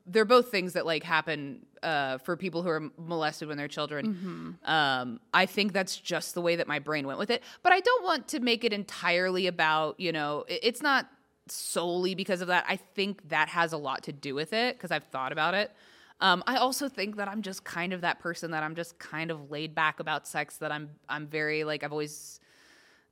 they're 0.06 0.26
both 0.26 0.50
things 0.52 0.74
that 0.74 0.86
like 0.86 1.04
happen 1.04 1.66
uh, 1.84 2.18
for 2.20 2.38
people 2.38 2.64
who 2.64 2.70
are 2.70 2.90
molested 2.98 3.48
when 3.50 3.58
they're 3.58 3.68
children. 3.68 4.56
Mm-hmm. 4.64 4.72
Um, 4.72 5.20
I 5.34 5.46
think 5.46 5.74
that's 5.74 5.98
just 5.98 6.34
the 6.34 6.42
way 6.42 6.56
that 6.56 6.68
my 6.68 6.80
brain 6.80 7.06
went 7.06 7.20
with 7.20 7.30
it. 7.30 7.44
But 7.62 7.74
I 7.74 7.82
don't 7.82 8.04
want 8.06 8.30
to 8.30 8.40
make 8.40 8.64
it 8.64 8.72
entirely 8.74 9.48
about 9.48 10.00
you 10.00 10.12
know 10.12 10.46
it- 10.48 10.60
it's 10.64 10.82
not 10.82 11.10
solely 11.48 12.16
because 12.16 12.42
of 12.42 12.48
that. 12.48 12.66
I 12.68 12.76
think 12.78 13.30
that 13.30 13.50
has 13.50 13.74
a 13.74 13.78
lot 13.78 14.04
to 14.04 14.12
do 14.14 14.36
with 14.36 14.54
it 14.54 14.76
because 14.78 14.92
I've 14.92 15.06
thought 15.06 15.32
about 15.32 15.54
it. 15.54 15.72
Um, 16.20 16.44
I 16.48 16.58
also 16.58 16.90
think 16.90 17.18
that 17.18 17.28
I'm 17.28 17.42
just 17.44 17.64
kind 17.64 17.94
of 17.94 18.02
that 18.02 18.20
person 18.20 18.52
that 18.52 18.64
I'm 18.64 18.74
just 18.76 18.98
kind 18.98 19.30
of 19.30 19.52
laid 19.52 19.76
back 19.76 20.00
about 20.00 20.28
sex. 20.28 20.58
That 20.58 20.72
I'm 20.72 20.90
I'm 21.08 21.28
very 21.28 21.64
like 21.64 21.84
I've 21.84 21.92
always 21.92 22.40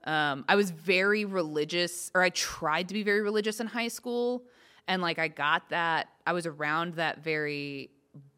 um, 0.05 0.45
I 0.47 0.55
was 0.55 0.71
very 0.71 1.25
religious, 1.25 2.11
or 2.15 2.21
I 2.21 2.29
tried 2.29 2.87
to 2.89 2.93
be 2.93 3.03
very 3.03 3.21
religious 3.21 3.59
in 3.59 3.67
high 3.67 3.87
school, 3.89 4.43
and 4.87 5.01
like 5.01 5.19
I 5.19 5.27
got 5.27 5.69
that. 5.69 6.07
I 6.25 6.33
was 6.33 6.45
around 6.47 6.95
that 6.95 7.23
very 7.23 7.89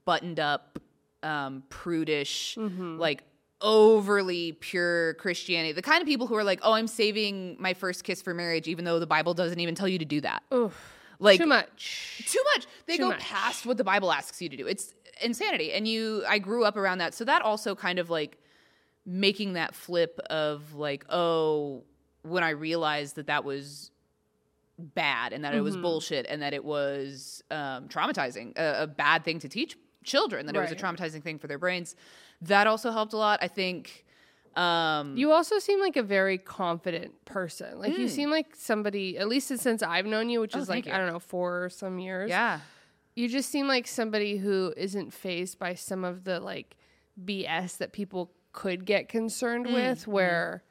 buttoned 0.05 0.39
up, 0.39 0.80
um, 1.24 1.63
prudish, 1.70 2.55
Mm-hmm. 2.55 2.97
like 2.99 3.24
overly 3.61 4.51
pure 4.53 5.15
Christianity. 5.15 5.72
The 5.74 5.82
kind 5.82 6.01
of 6.01 6.07
people 6.07 6.28
who 6.28 6.36
are 6.36 6.43
like, 6.43 6.59
"Oh, 6.63 6.74
I'm 6.74 6.88
saving 6.88 7.55
my 7.59 7.74
first 7.74 8.03
kiss 8.03 8.22
for 8.22 8.34
marriage," 8.34 8.68
even 8.68 8.86
though 8.86 8.99
the 8.99 9.07
Bible 9.07 9.34
doesn't 9.34 9.59
even 9.59 9.76
tell 9.76 9.88
you 9.88 9.97
to 9.99 10.05
do 10.05 10.22
that. 10.22 10.43
Oof. 10.53 10.93
Like 11.20 11.39
Too 11.39 11.45
much. 11.47 12.24
too 12.28 12.43
much. 12.55 12.68
They 12.86 12.97
Too 12.97 13.03
go 13.03 13.09
much. 13.09 13.20
past 13.20 13.65
what 13.65 13.78
the 13.78 13.84
Bible 13.84 14.11
asks 14.11 14.41
you 14.41 14.49
to 14.49 14.57
do. 14.57 14.68
It's 14.68 14.93
insanity. 15.22 15.72
And 15.74 15.88
you, 15.88 16.24
I 16.28 16.38
grew 16.39 16.63
up 16.63 16.78
around 16.78 16.99
that, 16.99 17.13
so 17.15 17.24
that 17.26 17.41
also 17.41 17.74
kind 17.76 17.97
of 17.99 18.09
like 18.09 18.38
making 19.05 19.53
that 19.53 19.74
flip 19.74 20.20
of 20.30 20.74
like, 20.76 21.05
oh, 21.09 21.84
when 22.24 22.43
I 22.43 22.49
realized 22.49 23.15
that 23.15 23.28
that 23.28 23.43
was 23.43 23.89
bad 24.78 25.34
and 25.34 25.43
that 25.43 25.55
it 25.55 25.61
was 25.61 25.74
Mm-hmm. 25.74 25.82
bullshit 25.82 26.26
and 26.30 26.41
that 26.43 26.53
it 26.53 26.63
was 26.63 27.43
um, 27.49 27.88
traumatizing, 27.88 28.55
a, 28.57 28.84
a 28.84 28.88
bad 28.88 29.24
thing 29.24 29.39
to 29.39 29.49
teach 29.49 29.76
children, 30.03 30.45
that 30.45 30.55
it 30.55 30.59
was 30.59 30.72
a 30.72 30.76
traumatizing 30.76 31.24
thing 31.24 31.39
for 31.39 31.47
their 31.47 31.57
brains. 31.57 31.95
That 32.41 32.68
also 32.68 32.91
helped 32.91 33.13
a 33.13 33.18
lot. 33.18 33.39
I 33.41 33.47
think. 33.47 34.05
Um, 34.57 35.15
You 35.15 35.31
also 35.31 35.59
seem 35.59 35.79
like 35.79 35.95
a 35.97 36.03
very 36.03 36.37
confident 36.37 37.13
person. 37.25 37.79
Like 37.79 37.93
Hmm. 37.93 38.01
you 38.01 38.07
seem 38.07 38.29
like 38.31 38.55
somebody, 38.55 39.17
at 39.17 39.27
least 39.27 39.47
since 39.49 39.83
I've 39.83 40.05
known 40.07 40.29
you, 40.29 40.39
which 40.41 40.55
Oh, 40.55 40.59
is 40.59 40.67
like 40.69 40.85
you. 40.87 40.91
I 40.93 40.97
don't 40.97 41.11
know 41.13 41.19
four 41.19 41.65
or 41.65 41.69
some 41.69 41.99
years. 41.99 42.29
yeah. 42.29 42.59
you 43.15 43.27
just 43.27 43.49
seem 43.49 43.67
like 43.67 43.87
somebody 43.87 44.37
who 44.37 44.73
isn't 44.77 45.11
phased 45.11 45.57
by 45.57 45.73
some 45.73 46.03
of 46.03 46.23
the 46.23 46.39
like 46.39 46.75
BS 47.23 47.77
that 47.77 47.91
people 47.91 48.31
could 48.53 48.85
get 48.85 49.09
concerned 49.09 49.65
Mm, 49.65 49.73
with. 49.73 50.07
Where 50.07 50.63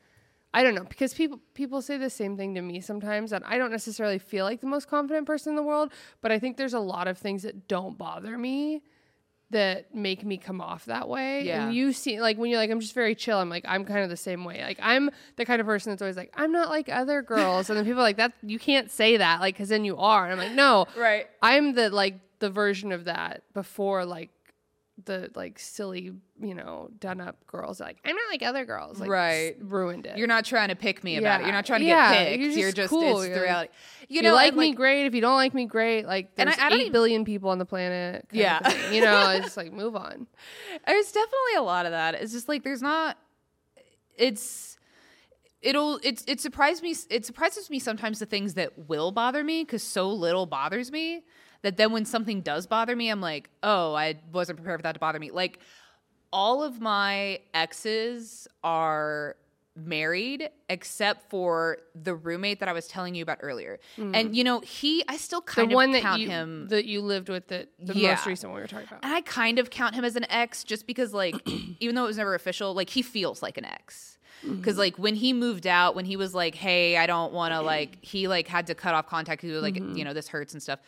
I 0.55 0.63
don't 0.63 0.75
know 0.75 0.85
because 0.85 1.13
people 1.13 1.41
people 1.55 1.83
say 1.83 1.97
the 1.99 2.09
same 2.11 2.37
thing 2.37 2.55
to 2.55 2.63
me 2.63 2.81
sometimes, 2.81 3.33
and 3.33 3.45
I 3.45 3.59
don't 3.59 3.71
necessarily 3.73 4.19
feel 4.19 4.45
like 4.45 4.61
the 4.61 4.67
most 4.69 4.89
confident 4.89 5.27
person 5.27 5.51
in 5.53 5.57
the 5.57 5.63
world. 5.63 5.93
But 6.23 6.33
I 6.33 6.39
think 6.39 6.57
there's 6.57 6.73
a 6.75 6.81
lot 6.81 7.09
of 7.09 7.19
things 7.19 7.43
that 7.43 7.69
don't 7.69 7.99
bother 7.99 8.39
me 8.39 8.83
that 9.51 9.95
make 9.95 10.25
me 10.25 10.37
come 10.39 10.61
off 10.61 10.87
that 10.87 11.09
way. 11.09 11.43
Yeah. 11.45 11.67
And 11.67 11.75
you 11.75 11.93
see, 11.93 12.21
like 12.21 12.37
when 12.37 12.51
you're 12.51 12.59
like, 12.59 12.71
I'm 12.71 12.81
just 12.81 12.95
very 12.95 13.15
chill. 13.15 13.39
I'm 13.39 13.49
like, 13.49 13.65
I'm 13.69 13.85
kind 13.85 14.01
of 14.01 14.11
the 14.11 14.17
same 14.17 14.45
way. 14.45 14.61
Like 14.63 14.79
I'm 14.83 15.11
the 15.37 15.45
kind 15.45 15.61
of 15.61 15.67
person 15.67 15.93
that's 15.93 16.03
always 16.03 16.17
like, 16.17 16.33
I'm 16.37 16.51
not 16.51 16.69
like 16.69 16.89
other 16.89 17.23
girls. 17.23 17.71
and 17.71 17.77
then 17.79 17.85
people 17.85 18.01
are 18.01 18.05
like 18.05 18.17
that. 18.17 18.33
You 18.43 18.59
can't 18.59 18.91
say 18.91 19.19
that, 19.19 19.41
like, 19.41 19.55
because 19.55 19.69
then 19.69 19.85
you 19.85 19.97
are. 19.99 20.25
And 20.25 20.33
I'm 20.33 20.39
like, 20.49 20.57
no, 20.57 20.87
Right. 20.97 21.29
I'm 21.43 21.75
the 21.75 21.91
like 21.91 22.19
the 22.41 22.51
version 22.51 22.91
of 22.93 23.05
that 23.05 23.43
before 23.55 24.05
like 24.05 24.31
the 25.05 25.31
like 25.35 25.59
silly, 25.59 26.11
you 26.41 26.55
know, 26.55 26.89
done 26.99 27.21
up 27.21 27.47
girls. 27.47 27.81
Like 27.81 27.99
I'm 28.05 28.17
not 28.17 28.31
like 28.31 28.43
other 28.43 28.65
girls. 28.65 28.99
Like, 28.99 29.11
Right. 29.11 29.55
ruined 29.61 30.07
it. 30.07 30.17
You're 30.17 30.27
not 30.27 30.47
trying 30.47 30.69
to 30.71 30.75
pick 30.75 31.05
me 31.05 31.19
about 31.19 31.41
it. 31.41 31.45
You're 31.45 31.53
not 31.53 31.67
trying 31.67 31.81
to 31.81 31.87
Yeah, 31.87 32.13
get 32.15 32.29
picked. 32.29 32.41
you're 32.43 32.51
You're 32.53 32.67
just 32.69 32.77
just, 32.77 32.91
cool. 32.91 33.21
it's 33.21 33.27
You're 33.29 33.35
the 33.35 33.41
like- 33.41 33.43
reality. 33.45 33.73
If 34.05 34.11
You 34.11 34.17
you 34.17 34.23
know, 34.23 34.35
like 34.35 34.49
and, 34.53 34.57
me, 34.57 34.73
great. 34.73 35.05
If 35.07 35.15
you 35.15 35.21
don't 35.21 35.37
like 35.37 35.53
me, 35.53 35.67
great. 35.67 36.07
Like 36.07 36.31
And 36.39 36.49
there's 36.49 36.59
I- 36.59 36.69
I 36.69 36.73
eight 36.73 36.81
even- 36.81 36.93
billion 36.93 37.25
people 37.27 37.51
on 37.51 37.59
the 37.59 37.67
planet. 37.67 38.27
Yeah. 38.33 38.61
you 38.91 39.03
know, 39.03 39.29
it's 39.37 39.45
just 39.45 39.57
like 39.59 39.71
move 39.73 39.97
on. 39.97 40.27
There's 40.87 41.13
definitely 41.13 41.57
a 41.59 41.63
lot 41.63 41.85
of 41.85 41.93
that. 41.93 42.15
It's 42.15 42.33
just 42.33 42.49
like 42.49 42.65
there's 42.65 42.83
not. 42.83 43.19
It's 44.17 44.79
it'll 45.61 46.01
it's 46.03 46.25
it 46.27 46.41
surprised 46.41 46.83
me. 46.83 46.95
It 47.11 47.27
surprises 47.27 47.69
me 47.71 47.79
sometimes 47.79 48.19
the 48.19 48.27
things 48.27 48.55
that 48.55 48.89
will 48.89 49.13
bother 49.13 49.45
me 49.45 49.63
because 49.63 49.83
so 49.83 50.09
little 50.11 50.47
bothers 50.47 50.91
me 50.91 51.23
that 51.67 51.77
then 51.77 51.91
when 51.91 52.05
something 52.05 52.43
does 52.43 52.65
bother 52.69 52.95
me, 52.95 53.11
I'm 53.11 53.21
like, 53.21 53.51
oh, 53.65 53.93
I 53.93 54.15
wasn't 54.33 54.59
prepared 54.59 54.79
for 54.79 54.83
that 54.85 54.93
to 54.93 55.01
bother 55.01 55.19
me. 55.19 55.33
Like 55.33 55.59
all 56.33 56.63
of 56.63 56.81
my 56.81 57.41
exes 57.55 58.47
are 58.63 59.35
married 59.75 60.49
except 60.71 61.29
for 61.29 61.79
the 62.01 62.15
roommate 62.15 62.61
that 62.61 62.69
I 62.69 62.73
was 62.73 62.87
telling 62.87 63.17
you 63.17 63.23
about 63.25 63.39
earlier. 63.43 63.81
Hmm. 63.97 64.15
And 64.15 64.37
you 64.37 64.45
know, 64.45 64.61
he 64.61 65.03
I 65.09 65.17
still 65.17 65.41
The 65.41 65.47
kind 65.47 65.73
of 65.73 65.75
one 65.75 65.91
that 65.91 66.03
count 66.03 66.21
you 66.23 66.29
him 66.29 66.69
that 66.69 66.85
you 66.85 67.01
lived 67.01 67.29
with 67.29 67.49
that 67.49 67.71
the 67.81 67.95
Yeah. 67.99 68.11
most 68.11 68.27
recent 68.27 68.53
one 68.53 68.59
we 68.59 68.63
were 68.63 68.69
talking 68.69 68.87
about. 68.87 69.01
and 69.03 69.13
I 69.13 69.23
kind 69.23 69.59
of 69.59 69.69
count 69.69 69.97
him 69.97 70.05
as 70.05 70.15
an 70.15 70.25
ex 70.31 70.63
just 70.63 70.87
because, 70.87 71.13
like, 71.13 71.35
even 71.81 71.97
though 71.97 72.05
it 72.05 72.07
was 72.07 72.17
never 72.17 72.37
official, 72.37 72.75
like, 72.75 72.91
he 72.91 73.03
feels 73.03 73.43
like 73.43 73.59
an 73.59 73.65
ex. 73.65 74.19
Mm-hmm. 74.45 74.57
Because, 74.57 74.79
like, 74.79 74.99
when 74.99 75.15
he 75.17 75.33
moved 75.33 75.67
out, 75.67 75.95
when 75.97 76.05
he 76.05 76.17
was 76.17 76.33
like, 76.33 76.55
hey, 76.55 76.97
I 76.97 77.07
don't 77.07 77.33
want 77.33 77.53
to, 77.53 77.61
like, 77.61 77.99
he, 78.03 78.29
like, 78.29 78.47
had 78.47 78.67
to 78.69 78.75
cut 78.75 78.95
off 78.95 79.07
contact. 79.09 79.43
He 79.43 79.51
was 79.51 79.63
like, 79.63 79.75
mm-hmm. 79.75 79.97
you 79.97 80.05
know, 80.05 80.13
this 80.13 80.29
hurts 80.29 80.53
and 80.53 80.63
stuff. 80.63 80.79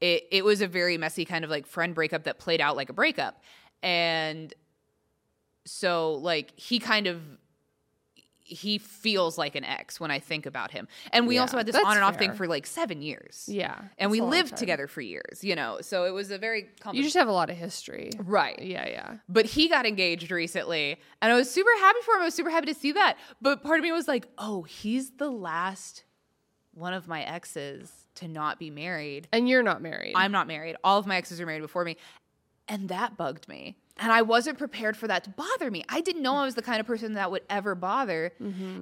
It, 0.00 0.24
it 0.30 0.44
was 0.44 0.60
a 0.60 0.68
very 0.68 0.96
messy 0.98 1.24
kind 1.24 1.44
of, 1.44 1.50
like, 1.50 1.66
friend 1.66 1.94
breakup 1.94 2.24
that 2.24 2.38
played 2.38 2.60
out 2.60 2.76
like 2.76 2.88
a 2.88 2.92
breakup. 2.92 3.42
And 3.82 4.52
so, 5.64 6.14
like, 6.14 6.58
he 6.58 6.78
kind 6.78 7.06
of. 7.06 7.20
He 8.50 8.78
feels 8.78 9.36
like 9.36 9.56
an 9.56 9.64
ex 9.64 10.00
when 10.00 10.10
I 10.10 10.20
think 10.20 10.46
about 10.46 10.70
him. 10.70 10.88
And 11.12 11.26
we 11.26 11.34
Yeah, 11.34 11.42
also 11.42 11.58
had 11.58 11.66
this 11.66 11.76
on 11.76 11.96
and 11.96 12.02
off 12.02 12.16
thing 12.16 12.32
for 12.32 12.46
like 12.46 12.66
seven 12.66 13.02
years. 13.02 13.44
Yeah, 13.46 13.78
And 13.98 14.10
we 14.10 14.22
lived 14.22 14.56
together 14.56 14.86
for 14.86 15.02
years, 15.02 15.44
you 15.44 15.54
know. 15.54 15.80
So 15.82 16.04
it 16.04 16.12
was 16.12 16.30
a 16.30 16.38
very 16.38 16.66
You 16.94 17.02
just 17.02 17.14
have 17.14 17.28
a 17.28 17.32
lot 17.32 17.50
of 17.50 17.58
history. 17.58 18.10
right 18.18 18.58
Yeah, 18.58 18.88
yeah. 18.88 19.16
but 19.28 19.44
he 19.44 19.68
got 19.68 19.84
engaged 19.84 20.30
recently 20.30 20.96
and 21.20 21.30
i 21.30 21.36
was 21.36 21.50
super 21.50 21.68
happy 21.78 21.98
for 22.06 22.14
him 22.14 22.22
i 22.22 22.24
was 22.24 22.34
super 22.34 22.48
happy 22.48 22.68
to 22.68 22.74
see 22.74 22.92
that 22.92 23.18
but 23.42 23.62
part 23.62 23.78
of 23.80 23.82
me 23.84 23.92
was 23.92 24.08
like 24.08 24.26
oh 24.38 24.62
he's 24.62 25.10
the 25.18 25.30
last 25.30 26.04
one 26.78 26.94
of 26.94 27.08
my 27.08 27.22
exes 27.22 27.90
to 28.14 28.28
not 28.28 28.58
be 28.58 28.70
married 28.70 29.28
And 29.32 29.48
you're 29.48 29.62
not 29.62 29.82
married. 29.82 30.12
i'm 30.16 30.32
not 30.32 30.46
married 30.46 30.76
all 30.84 30.98
of 30.98 31.06
my 31.06 31.16
exes 31.16 31.40
are 31.40 31.46
married 31.46 31.62
before 31.62 31.84
me 31.84 31.96
and 32.68 32.88
that 32.88 33.16
bugged 33.16 33.48
me 33.48 33.76
and 33.96 34.12
i 34.12 34.22
wasn't 34.22 34.58
prepared 34.58 34.96
for 34.96 35.06
that 35.08 35.24
to 35.24 35.30
bother 35.30 35.70
me 35.70 35.84
i 35.88 36.00
didn't 36.00 36.22
know 36.22 36.34
i 36.36 36.44
was 36.44 36.54
the 36.54 36.62
kind 36.62 36.80
of 36.80 36.86
person 36.86 37.14
that 37.14 37.30
would 37.30 37.42
ever 37.50 37.74
bother 37.74 38.32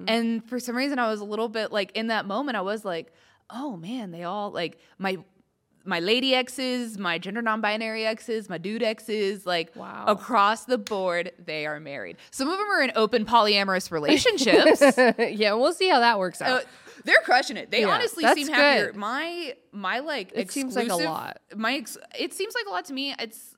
and 0.07 0.43
for 0.49 0.59
some 0.59 0.75
reason 0.75 0.99
i 0.99 1.09
was 1.09 1.19
a 1.21 1.25
little 1.25 1.49
bit 1.49 1.71
like 1.71 1.91
in 1.95 2.07
that 2.07 2.25
moment 2.25 2.55
i 2.57 2.61
was 2.61 2.83
like 2.85 3.11
oh 3.49 3.77
man, 3.77 4.11
they 4.11 4.23
all 4.23 4.51
like 4.51 4.77
my 4.97 5.17
my 5.85 6.01
lady 6.01 6.35
exes, 6.35 6.97
my 6.97 7.17
gender 7.17 7.41
non-binary 7.41 8.05
exes, 8.05 8.49
my 8.49 8.57
dude 8.57 8.83
exes, 8.83 9.45
like 9.45 9.73
Wow. 9.73 10.03
across 10.05 10.65
the 10.65 10.77
board, 10.77 11.31
they 11.39 11.65
are 11.65 11.79
married. 11.79 12.17
Some 12.29 12.49
of 12.49 12.57
them 12.57 12.67
are 12.69 12.81
in 12.81 12.91
open 12.97 13.25
polyamorous 13.25 13.89
relationships. 13.89 14.81
yeah, 15.39 15.53
we'll 15.53 15.71
see 15.71 15.87
how 15.87 16.01
that 16.01 16.19
works 16.19 16.41
out. 16.41 16.63
Uh, 16.63 16.65
they're 17.05 17.21
crushing 17.23 17.57
it. 17.57 17.71
They 17.71 17.81
Yeah, 17.81 17.89
honestly 17.89 18.23
seem 18.33 18.47
happier. 18.47 18.87
good. 18.87 18.95
My 18.95 19.55
my 19.71 19.99
like 19.99 20.31
It 20.35 20.51
seems 20.51 20.75
like 20.75 20.89
a 20.89 20.95
lot. 20.95 21.39
My 21.55 21.75
ex- 21.75 21.97
it 22.17 22.33
seems 22.33 22.53
like 22.55 22.65
a 22.67 22.69
lot 22.69 22.85
to 22.85 22.93
me. 22.93 23.15
It's 23.19 23.55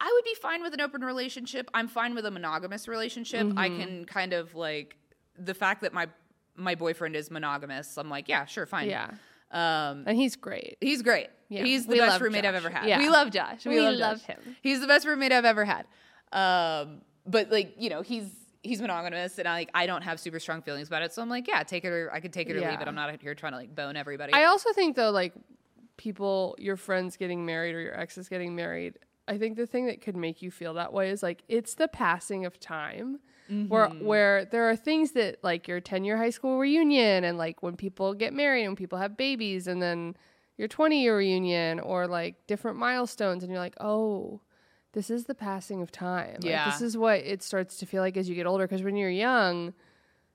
I 0.00 0.10
would 0.14 0.24
be 0.24 0.34
fine 0.40 0.62
with 0.62 0.74
an 0.74 0.80
open 0.80 1.02
relationship. 1.02 1.68
I'm 1.74 1.88
fine 1.88 2.14
with 2.14 2.24
a 2.24 2.30
monogamous 2.30 2.86
relationship. 2.88 3.46
I 3.56 3.68
Mm-hmm. 3.68 3.80
can 3.80 4.04
kind 4.04 4.32
of 4.32 4.54
like 4.54 4.96
the 5.38 5.54
fact 5.54 5.80
that 5.82 5.92
my 5.92 6.08
my 6.56 6.74
boyfriend 6.74 7.14
is 7.16 7.30
monogamous. 7.30 7.96
I'm 7.98 8.08
like, 8.10 8.28
yeah, 8.28 8.44
sure, 8.44 8.66
fine. 8.66 8.88
yeah, 8.90 9.10
Um, 9.52 10.04
and 10.06 10.16
he's 10.16 10.34
great. 10.36 10.76
he's 10.80 11.02
great. 11.02 11.28
Yeah, 11.48 11.62
he's 11.64 11.86
the 11.86 11.92
we 11.92 11.98
best 11.98 12.20
roommate 12.20 12.44
I've 12.44 12.54
ever 12.54 12.68
had. 12.70 12.86
Yeah. 12.86 12.98
We 12.98 13.08
love 13.08 13.30
Josh. 13.30 13.64
We, 13.64 13.76
We 13.76 13.80
love, 13.80 13.94
love 13.96 14.18
Josh. 14.18 14.26
him. 14.26 14.56
He's 14.62 14.80
the 14.80 14.86
best 14.86 15.06
roommate 15.06 15.32
I've 15.32 15.44
ever 15.46 15.64
had. 15.64 15.86
Um, 16.32 17.00
but 17.26 17.50
like 17.50 17.74
you 17.78 17.90
know, 17.90 18.02
he's 18.02 18.28
he's 18.62 18.80
monogamous, 18.80 19.38
and 19.38 19.48
I 19.48 19.52
like 19.52 19.70
I 19.74 19.86
don't 19.86 20.02
have 20.02 20.20
super 20.20 20.38
strong 20.38 20.62
feelings 20.62 20.88
about 20.88 21.02
it. 21.02 21.12
So 21.12 21.22
I'm 21.22 21.28
like, 21.28 21.48
yeah, 21.48 21.62
take 21.62 21.84
it 21.84 21.88
or 21.88 22.10
I 22.12 22.20
could 22.20 22.32
take 22.32 22.48
it 22.48 22.56
or 22.56 22.60
leave 22.60 22.80
it. 22.80 22.88
I'm 22.88 22.94
not 22.94 23.10
out 23.10 23.20
here 23.20 23.34
trying 23.34 23.52
to 23.52 23.58
like 23.58 23.74
bone 23.74 23.96
everybody. 23.96 24.32
I 24.32 24.44
also 24.44 24.72
think 24.72 24.96
though, 24.96 25.10
like 25.10 25.34
people, 25.96 26.56
your 26.58 26.76
friends 26.76 27.16
getting 27.16 27.44
married 27.44 27.74
or 27.74 27.80
your 27.80 27.98
exes 27.98 28.28
getting 28.28 28.54
married. 28.54 28.98
I 29.26 29.36
think 29.36 29.56
the 29.56 29.66
thing 29.66 29.86
that 29.86 30.00
could 30.00 30.16
make 30.16 30.40
you 30.40 30.50
feel 30.50 30.74
that 30.74 30.92
way 30.92 31.10
is 31.10 31.22
like 31.22 31.42
it's 31.48 31.74
the 31.74 31.88
passing 31.88 32.46
of 32.46 32.58
time. 32.58 33.20
Where 33.68 33.86
mm-hmm. 33.86 34.04
where 34.04 34.44
there 34.44 34.68
are 34.68 34.76
things 34.76 35.12
that 35.12 35.42
like 35.42 35.68
your 35.68 35.80
10 35.80 36.04
year 36.04 36.18
high 36.18 36.28
school 36.28 36.58
reunion 36.58 37.24
and 37.24 37.38
like 37.38 37.62
when 37.62 37.76
people 37.76 38.12
get 38.12 38.34
married 38.34 38.66
and 38.66 38.76
people 38.76 38.98
have 38.98 39.16
babies 39.16 39.66
and 39.66 39.80
then 39.80 40.18
your 40.58 40.68
20 40.68 41.02
year 41.02 41.16
reunion 41.16 41.80
or 41.80 42.06
like 42.06 42.46
different 42.46 42.76
milestones 42.76 43.42
and 43.42 43.50
you're 43.50 43.60
like, 43.60 43.76
"Oh, 43.80 44.42
this 44.92 45.10
is 45.10 45.24
the 45.24 45.34
passing 45.34 45.82
of 45.82 45.90
time." 45.92 46.34
Like, 46.34 46.44
Yeah. 46.44 46.70
this 46.70 46.80
is 46.82 46.96
what 46.96 47.20
it 47.20 47.42
starts 47.42 47.76
to 47.78 47.86
feel 47.86 48.02
like 48.02 48.16
as 48.16 48.28
you 48.28 48.34
get 48.34 48.46
older 48.46 48.66
because 48.66 48.82
when 48.82 48.96
you're 48.96 49.10
young, 49.10 49.74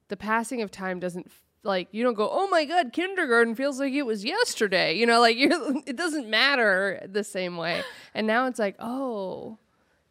the 0.10 0.18
passing 0.18 0.62
of 0.62 0.70
time 0.72 0.99
doesn't 0.99 1.28
f- 1.28 1.41
like 1.64 1.88
you 1.91 2.04
don't 2.04 2.14
go 2.16 2.30
oh 2.30 2.47
my 2.49 2.66
god 2.66 2.91
kindergarten 2.91 3.56
feels 3.56 3.80
like 3.80 3.93
it 3.93 4.01
was 4.04 4.26
yesterday 4.26 4.93
you 4.97 5.06
know 5.06 5.22
like 5.22 5.38
you're 5.43 5.51
it 5.88 5.95
doesn't 5.95 6.30
matter 6.30 6.99
the 7.10 7.24
same 7.24 7.56
way 7.56 7.82
and 8.14 8.28
now 8.28 8.45
it's 8.47 8.60
like 8.60 8.76
oh 8.80 9.58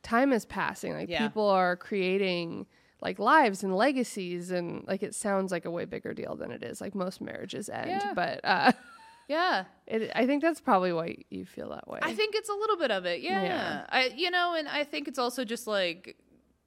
time 0.03 0.33
is 0.33 0.47
passing 0.47 0.95
like 0.95 1.11
Yeah. 1.11 1.27
people 1.29 1.47
are 1.51 1.77
creating 1.77 2.67
like 3.03 3.19
lives 3.19 3.63
and 3.63 3.77
legacies 3.77 4.51
and 4.51 4.83
like 4.89 5.03
it 5.03 5.15
sounds 5.15 5.53
like 5.53 5.67
a 5.67 5.71
way 5.71 5.85
bigger 5.85 6.15
deal 6.15 6.37
than 6.37 6.51
it 6.53 6.63
is 6.63 6.81
like 6.81 6.95
most 6.95 7.21
marriages 7.21 7.69
end 7.69 7.91
Yeah. 7.91 8.13
but 8.15 8.41
uh 8.45 8.73
yeah. 9.29 9.65
it, 9.87 10.11
i 10.15 10.27
think 10.27 10.43
that's 10.43 10.61
probably 10.61 10.93
why 10.93 11.17
you 11.31 11.45
feel 11.45 11.71
that 11.71 11.89
way 11.89 12.01
I 12.03 12.15
think 12.15 12.35
it's 12.35 12.49
a 12.49 12.55
little 12.55 12.77
bit 12.77 12.91
of 12.91 13.07
it. 13.07 13.21
Yeah. 13.21 13.43
Yeah. 13.43 13.87
I 13.89 14.13
you 14.15 14.31
know, 14.31 14.55
and 14.55 14.69
I 14.69 14.85
think 14.85 15.09
it's 15.09 15.19
also 15.19 15.45
just 15.45 15.67
like 15.67 16.17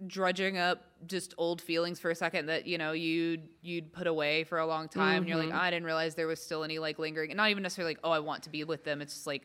drudging 0.08 0.58
up 0.58 0.84
just 1.08 1.34
old 1.38 1.62
feelings 1.62 2.00
for 2.00 2.12
a 2.12 2.16
second 2.16 2.48
that 2.48 2.68
you 2.68 2.78
know 2.78 2.92
you'd 2.92 3.48
you'd 3.62 3.94
put 3.94 4.08
away 4.08 4.44
for 4.44 4.60
a 4.60 4.66
long 4.66 4.90
time 4.90 5.20
and 5.20 5.30
you're 5.30 5.38
like 5.38 5.54
oh, 5.54 5.58
i 5.58 5.70
didn't 5.70 5.86
realize 5.86 6.16
there 6.16 6.28
was 6.28 6.42
still 6.42 6.66
any 6.66 6.80
like 6.80 7.00
lingering 7.00 7.32
and 7.32 7.38
not 7.38 7.50
even 7.50 7.64
necessarily 7.64 7.92
like 7.94 8.00
oh 8.04 8.12
i 8.12 8.20
want 8.20 8.44
to 8.44 8.50
be 8.50 8.66
with 8.66 8.84
them 8.84 9.02
it's 9.02 9.14
just 9.14 9.26
like 9.26 9.44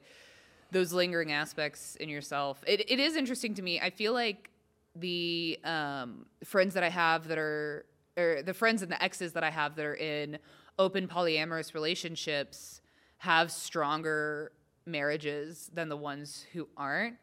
those 0.73 0.93
lingering 0.93 1.31
aspects 1.31 1.95
in 1.97 2.09
yourself 2.09 2.65
it, 2.67 2.81
it 2.91 2.99
is 2.99 3.15
interesting 3.15 3.55
to 3.55 3.63
me 3.63 3.79
i 3.79 3.91
feel 3.91 4.13
like 4.13 4.51
the 4.97 5.57
um, 5.63 6.27
friends 6.43 6.75
that 6.75 6.83
i 6.83 6.89
have 6.89 7.29
that 7.29 7.39
are 7.39 7.87
or 8.17 8.43
the 8.43 8.55
friends 8.55 8.83
and 8.83 8.91
the 8.91 9.01
exes 9.01 9.35
that 9.35 9.45
i 9.45 9.51
have 9.51 9.77
that 9.77 9.87
are 9.87 9.95
in 9.95 10.37
open 10.81 11.07
polyamorous 11.07 11.75
relationships 11.75 12.80
have 13.21 13.53
stronger 13.53 14.51
marriages 14.87 15.71
than 15.75 15.91
the 15.91 15.97
ones 15.97 16.47
who 16.55 16.67
aren't. 16.75 17.17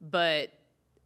But 0.00 0.50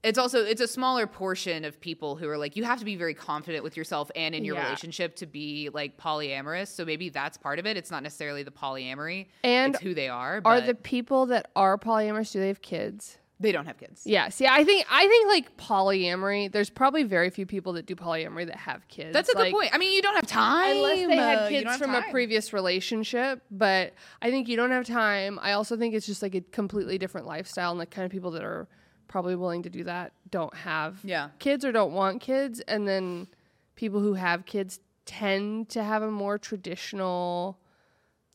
it's 0.03 0.19
also 0.19 0.45
it's 0.45 0.61
a 0.61 0.69
smaller 0.69 1.07
portion 1.07 1.65
of 1.65 1.81
people 1.81 2.17
who 2.17 2.29
are 2.29 2.37
like 2.37 2.55
you 2.55 2.63
have 2.65 2.79
to 2.79 2.85
be 2.85 2.97
very 2.97 3.15
confident 3.15 3.65
with 3.65 3.79
yourself 3.79 4.11
and 4.15 4.35
in 4.35 4.45
your 4.45 4.57
Yeah. 4.57 4.65
relationship 4.65 5.17
to 5.17 5.27
be 5.27 5.71
like 5.73 5.97
polyamorous. 5.99 6.69
So 6.69 6.85
maybe 6.85 7.09
that's 7.09 7.39
part 7.39 7.59
of 7.59 7.65
it. 7.67 7.79
It's 7.79 7.91
not 7.91 8.03
necessarily 8.03 8.43
the 8.43 8.51
polyamory. 8.51 9.29
And 9.43 9.75
it's 9.75 9.83
who 9.83 9.95
they 9.95 10.09
are 10.09 10.43
are 10.45 10.61
the 10.61 10.75
people 10.75 11.27
that 11.27 11.51
are 11.57 11.79
polyamorous 11.79 12.31
do 12.31 12.41
they 12.41 12.49
have 12.49 12.61
kids 12.63 13.17
they 13.39 13.53
don't 13.53 13.67
have 13.67 13.77
kids. 13.79 14.03
Yeah 14.07 14.29
see 14.31 14.47
i 14.47 14.65
think 14.65 14.87
i 14.91 15.07
think 15.07 15.29
like 15.29 15.57
polyamory 15.57 16.51
there's 16.51 16.71
probably 16.71 17.03
very 17.03 17.31
few 17.31 17.45
people 17.47 17.75
that 17.75 17.85
do 17.87 17.95
polyamory 17.95 18.47
that 18.47 18.57
have 18.57 18.87
kids 18.89 19.13
that's 19.13 19.29
a 19.29 19.35
good 19.35 19.53
point. 19.53 19.71
I 19.75 19.79
mean 19.79 19.93
you 19.93 20.01
don't 20.03 20.15
have 20.15 20.27
time 20.27 20.77
unless 20.77 21.07
they 21.07 21.19
uh, 21.19 21.23
had 21.23 21.49
kids 21.49 21.65
don't 21.65 21.73
have 21.73 21.81
from 21.81 21.95
a 21.95 22.03
previous 22.11 22.53
relationship 22.53 23.43
but 23.51 23.93
i 24.23 24.31
think 24.31 24.49
you 24.49 24.57
don't 24.57 24.71
have 24.71 24.85
time. 24.87 25.39
I 25.43 25.53
also 25.53 25.77
think 25.77 25.95
it's 25.95 26.07
just 26.07 26.23
like 26.23 26.35
a 26.35 26.41
completely 26.41 26.99
different 26.99 27.27
lifestyle 27.27 27.73
and 27.73 27.81
the 27.81 27.87
kind 27.87 28.05
of 28.07 28.11
people 28.11 28.31
that 28.33 28.43
are 28.43 28.67
probably 29.09 29.37
willing 29.37 29.63
to 29.63 29.71
do 29.71 29.85
that 29.85 30.13
don't 30.31 30.55
have 30.55 30.99
Yeah. 31.05 31.29
kids 31.39 31.65
or 31.65 31.73
don't 31.73 31.93
want 31.93 32.21
kids 32.21 32.61
and 32.61 32.89
then 32.89 33.29
people 33.77 34.01
who 34.01 34.15
have 34.15 34.47
kids 34.47 34.81
tend 35.05 35.69
to 35.69 35.85
have 35.85 36.03
a 36.03 36.11
more 36.11 36.39
traditional 36.39 37.59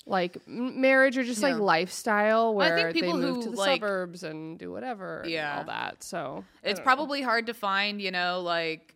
like 0.06 0.38
m- 0.48 0.82
marriage 0.82 1.18
or 1.18 1.24
just 1.24 1.44
like 1.44 1.54
Yeah. 1.56 1.62
lifestyle 1.62 2.48
I 2.50 2.56
where 2.56 2.76
think 2.92 2.94
people 2.94 3.18
they 3.18 3.26
move 3.26 3.36
who, 3.38 3.44
to 3.44 3.50
the 3.52 3.56
like- 3.58 3.82
suburbs 3.82 4.24
and 4.24 4.58
do 4.58 4.72
whatever 4.72 5.22
and 5.22 5.32
Yeah. 5.32 5.58
all 5.60 5.64
that 5.66 6.04
so 6.04 6.44
it's 6.64 6.78
don't 6.78 6.78
know. 6.80 6.84
probably 6.84 7.22
hard 7.22 7.46
to 7.48 7.54
find 7.54 8.02
you 8.02 8.12
know 8.12 8.42
like 8.42 8.96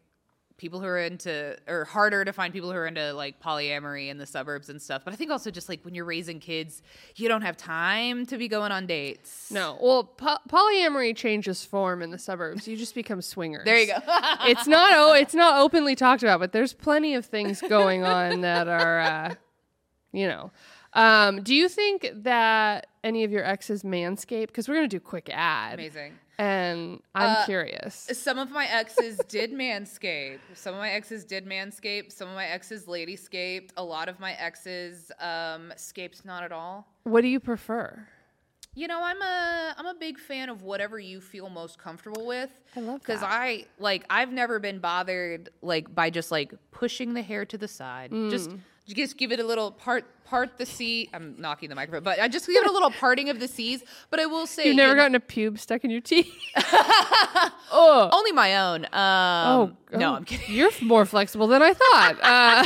people 0.58 0.80
who 0.80 0.86
are 0.88 0.98
into 0.98 1.56
or 1.68 1.84
harder 1.84 2.24
to 2.24 2.32
find 2.32 2.54
people 2.54 2.72
who 2.72 2.78
are 2.78 2.88
into 2.88 3.12
like 3.14 3.42
polyamory 3.42 4.08
in 4.10 4.18
the 4.18 4.26
suburbs 4.26 4.70
and 4.70 4.82
stuff 4.82 5.02
but 5.04 5.12
i 5.14 5.16
think 5.18 5.30
also 5.30 5.52
just 5.52 5.68
like 5.68 5.84
when 5.84 5.94
you're 5.94 6.06
raising 6.06 6.40
kids 6.40 6.82
you 7.18 7.28
don't 7.28 7.42
have 7.42 7.58
time 7.58 8.26
to 8.26 8.38
be 8.38 8.48
going 8.48 8.72
on 8.72 8.88
dates 8.88 9.52
no 9.52 9.78
well 9.82 10.06
po- 10.06 10.38
polyamory 10.50 11.14
changes 11.16 11.66
form 11.66 12.02
in 12.02 12.10
the 12.10 12.18
suburbs 12.18 12.68
you 12.70 12.78
just 12.78 12.96
become 12.96 13.22
swingers 13.22 13.66
there 13.66 13.78
you 13.78 13.86
go 13.88 13.96
it's 14.46 14.66
not 14.66 14.92
oh 14.94 15.14
it's 15.14 15.36
not 15.36 15.62
openly 15.62 15.94
talked 15.94 16.24
about 16.24 16.40
but 16.40 16.54
there's 16.54 16.72
plenty 16.74 17.14
of 17.16 17.26
things 17.26 17.62
going 17.62 18.06
on 18.06 18.40
that 18.42 18.70
are 18.70 19.00
uh, 19.02 19.36
you 20.14 20.26
know 20.26 20.52
um, 20.96 21.44
do 21.44 21.54
you 21.54 21.68
think 21.70 22.10
that 22.14 22.88
any 23.04 23.24
of 23.24 23.32
your 23.32 23.44
exes 23.44 23.84
manscape 23.84 24.48
because 24.48 24.68
we're 24.68 24.76
gonna 24.76 24.88
do 24.88 24.98
a 24.98 25.00
quick 25.00 25.30
ad 25.32 25.76
amazing 25.76 26.14
and 26.38 27.00
i'm 27.14 27.38
Uh, 27.38 27.46
curious 27.46 28.10
Some 28.14 28.38
of 28.40 28.52
my 28.52 28.66
exes 28.66 29.18
did 29.30 29.52
manscape. 29.54 30.40
Some 30.54 30.74
of 30.74 30.80
my 30.82 30.90
exes 30.90 31.24
did 31.24 31.46
manscape. 31.46 32.12
Some 32.12 32.28
of 32.28 32.36
my 32.36 32.46
exes 32.48 32.88
ladyscaped. 32.88 33.70
A 33.78 33.84
lot 33.84 34.10
of 34.10 34.20
my 34.20 34.34
exes 34.34 35.12
um, 35.22 35.72
scaped 35.78 36.26
not 36.26 36.44
at 36.44 36.52
all. 36.52 36.88
what 37.04 37.22
do 37.22 37.28
you 37.30 37.40
prefer 37.40 38.06
You 38.74 38.88
know, 38.90 39.00
I'm 39.02 39.22
a 39.22 39.74
I'm 39.78 39.86
a 39.86 39.94
big 39.98 40.20
fan 40.20 40.50
of 40.50 40.62
whatever 40.62 41.00
you 41.00 41.22
feel 41.22 41.50
most 41.50 41.78
comfortable 41.80 42.26
with. 42.28 42.50
I 42.76 42.82
love 42.82 43.00
because. 43.00 43.22
I 43.24 43.66
like 43.80 44.04
I've 44.10 44.34
never 44.34 44.60
been 44.60 44.80
bothered 44.80 45.50
like 45.62 45.94
by 45.96 46.10
just 46.10 46.32
like 46.32 46.54
pushing 46.72 47.14
the 47.14 47.22
hair 47.22 47.46
to 47.46 47.58
the 47.58 47.70
side. 47.70 48.12
Mm. 48.12 48.30
just 48.30 48.50
give 48.94 49.32
it 49.32 49.40
a 49.40 49.44
little 49.44 49.72
part 49.72 50.06
part 50.26 50.58
the 50.58 50.66
C. 50.66 51.10
I'm 51.14 51.36
knocking 51.38 51.70
the 51.70 51.76
microphone, 51.76 52.04
but 52.04 52.20
I 52.20 52.28
just 52.28 52.48
give 52.48 52.64
it 52.64 52.68
a 52.70 52.72
little 52.72 52.92
parting 53.00 53.30
of 53.30 53.40
the 53.40 53.48
C's. 53.48 53.84
But 54.10 54.20
I 54.20 54.26
will 54.26 54.48
say, 54.48 54.68
you've 54.68 54.76
never 54.76 54.90
you 54.90 54.96
know- 54.96 55.02
gotten 55.02 55.16
a 55.16 55.20
pube 55.20 55.60
stuck 55.60 55.84
in 55.84 55.92
your 55.92 56.02
teeth 56.02 56.34
oh 57.72 58.10
only 58.12 58.32
my 58.32 58.56
own. 58.58 58.86
Um, 58.86 58.92
oh 58.94 59.72
no, 59.98 60.12
oh, 60.12 60.16
I'm 60.16 60.26
kidding. 60.26 60.54
you're 60.56 60.72
more 60.82 61.06
flexible 61.06 61.48
than 61.48 61.62
i 61.62 61.74
thought 61.74 62.18
uh, 62.24 62.66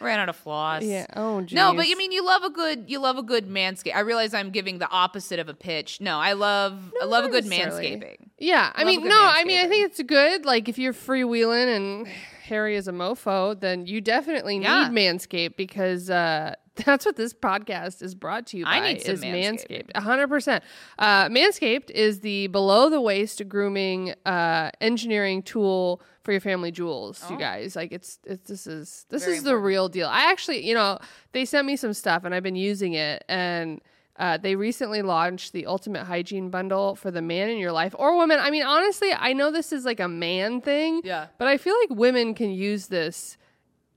Ran 0.00 0.18
out 0.18 0.28
of 0.28 0.34
floss. 0.36 0.82
yeah 0.82 1.06
oh 1.14 1.40
No, 1.52 1.72
but 1.74 1.82
geez. 1.82 1.90
you 1.90 1.96
mean 1.98 2.10
you 2.10 2.24
love 2.26 2.42
a 2.42 2.50
good 2.50 2.84
you 2.90 2.98
love 2.98 3.18
a 3.18 3.22
good 3.22 3.48
manscape. 3.48 3.94
I 3.94 4.00
realize 4.00 4.34
I'm 4.34 4.50
giving 4.50 4.78
the 4.78 4.88
opposite 4.90 5.38
of 5.38 5.48
a 5.48 5.54
pitch. 5.54 6.00
No, 6.00 6.18
I 6.18 6.32
love 6.32 6.92
I 7.00 7.04
love 7.04 7.24
a 7.24 7.28
good 7.28 7.44
manscaping. 7.44 8.16
Yeah, 8.38 8.72
I 8.74 8.82
Love 8.82 8.86
mean, 8.88 9.08
no, 9.08 9.16
I 9.16 9.44
mean, 9.44 9.64
I 9.64 9.68
think 9.68 9.86
it's 9.86 10.02
good. 10.02 10.44
Like, 10.44 10.68
if 10.68 10.76
you're 10.76 10.92
freewheeling 10.92 11.76
and 11.76 12.08
hairy 12.52 12.76
as 12.76 12.86
a 12.86 12.92
mofo, 12.92 13.58
then 13.58 13.86
you 13.86 14.00
definitely 14.00 14.58
need 14.58 14.66
Yeah. 14.66 14.88
Manscaped 14.90 15.56
because 15.56 16.10
uh, 16.10 16.54
that's 16.84 17.04
what 17.06 17.16
this 17.16 17.32
podcast 17.34 18.02
is 18.02 18.14
brought 18.14 18.46
to 18.48 18.56
you 18.58 18.64
by. 18.64 18.72
I 18.76 18.92
need 18.92 19.02
some 19.02 19.14
is. 19.14 19.22
Manscaped. 19.24 19.96
hundred 19.96 20.28
percent. 20.28 20.62
Uh, 20.98 21.28
Manscaped 21.28 21.90
is 21.90 22.20
the 22.20 22.46
below 22.48 22.88
the 22.90 23.00
waist 23.00 23.42
grooming 23.48 24.14
uh, 24.26 24.70
engineering 24.80 25.42
tool 25.42 26.02
for 26.22 26.32
your 26.32 26.40
family 26.40 26.70
jewels. 26.70 27.24
You 27.30 27.36
guys, 27.38 27.74
like, 27.74 27.90
it's 27.92 28.18
it's 28.24 28.48
this 28.48 28.66
is 28.66 29.06
this 29.08 29.22
Oh. 29.22 29.26
Very 29.26 29.38
is 29.38 29.42
the 29.44 29.56
real 29.56 29.88
deal. 29.88 30.08
I 30.08 30.30
actually, 30.30 30.66
you 30.66 30.74
know, 30.74 30.98
they 31.32 31.44
sent 31.44 31.66
me 31.66 31.76
some 31.76 31.92
stuff 31.94 32.24
and 32.24 32.34
I've 32.34 32.42
been 32.44 32.56
using 32.56 32.92
it 32.94 33.24
and. 33.28 33.80
Uh, 34.18 34.36
they 34.36 34.54
recently 34.56 35.00
launched 35.02 35.52
the 35.52 35.64
ultimate 35.66 36.04
hygiene 36.04 36.50
bundle 36.50 36.94
for 36.94 37.10
the 37.10 37.22
man 37.22 37.48
in 37.48 37.56
your 37.58 37.72
life 37.72 37.94
or 37.98 38.14
woman. 38.14 38.38
I 38.40 38.50
mean, 38.50 38.62
honestly, 38.62 39.10
I 39.12 39.32
know 39.32 39.50
this 39.50 39.72
is 39.72 39.84
like 39.86 40.00
a 40.00 40.08
man 40.08 40.60
thing, 40.60 41.00
Yeah. 41.02 41.28
but 41.38 41.48
I 41.48 41.56
feel 41.56 41.74
like 41.80 41.98
women 41.98 42.34
can 42.34 42.50
use 42.50 42.88
this 42.88 43.38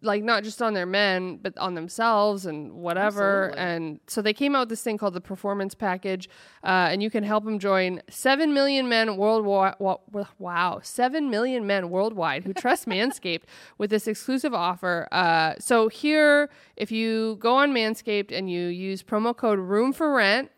like 0.05 0.23
not 0.23 0.43
just 0.43 0.61
on 0.61 0.73
their 0.73 0.85
men, 0.85 1.37
but 1.37 1.57
on 1.57 1.73
themselves 1.73 2.45
and 2.45 2.71
whatever. 2.73 3.49
Absolutely. 3.49 3.59
And 3.59 3.99
so 4.07 4.21
they 4.21 4.33
came 4.33 4.55
out 4.55 4.61
with 4.61 4.69
this 4.69 4.83
thing 4.83 4.97
called 4.97 5.13
the 5.13 5.21
Performance 5.21 5.75
Package, 5.75 6.29
uh, 6.63 6.89
and 6.91 7.03
you 7.03 7.09
can 7.09 7.23
help 7.23 7.43
them 7.43 7.59
join 7.59 8.01
seven 8.09 8.53
million 8.53 8.87
men 8.87 9.17
worldwide. 9.17 9.75
Wow, 10.39 10.79
seven 10.83 11.29
million 11.29 11.67
men 11.67 11.89
worldwide 11.89 12.43
who 12.43 12.53
trust 12.53 12.85
Manscaped 12.87 13.43
with 13.77 13.89
this 13.89 14.07
exclusive 14.07 14.53
offer. 14.53 15.07
Uh, 15.11 15.55
so 15.59 15.89
here, 15.89 16.49
if 16.75 16.91
you 16.91 17.37
go 17.39 17.55
on 17.55 17.73
Manscaped 17.73 18.31
and 18.31 18.49
you 18.49 18.67
use 18.67 19.03
promo 19.03 19.35
code 19.35 19.59
Room 19.59 19.91
for 19.91 20.13
Rent, 20.13 20.51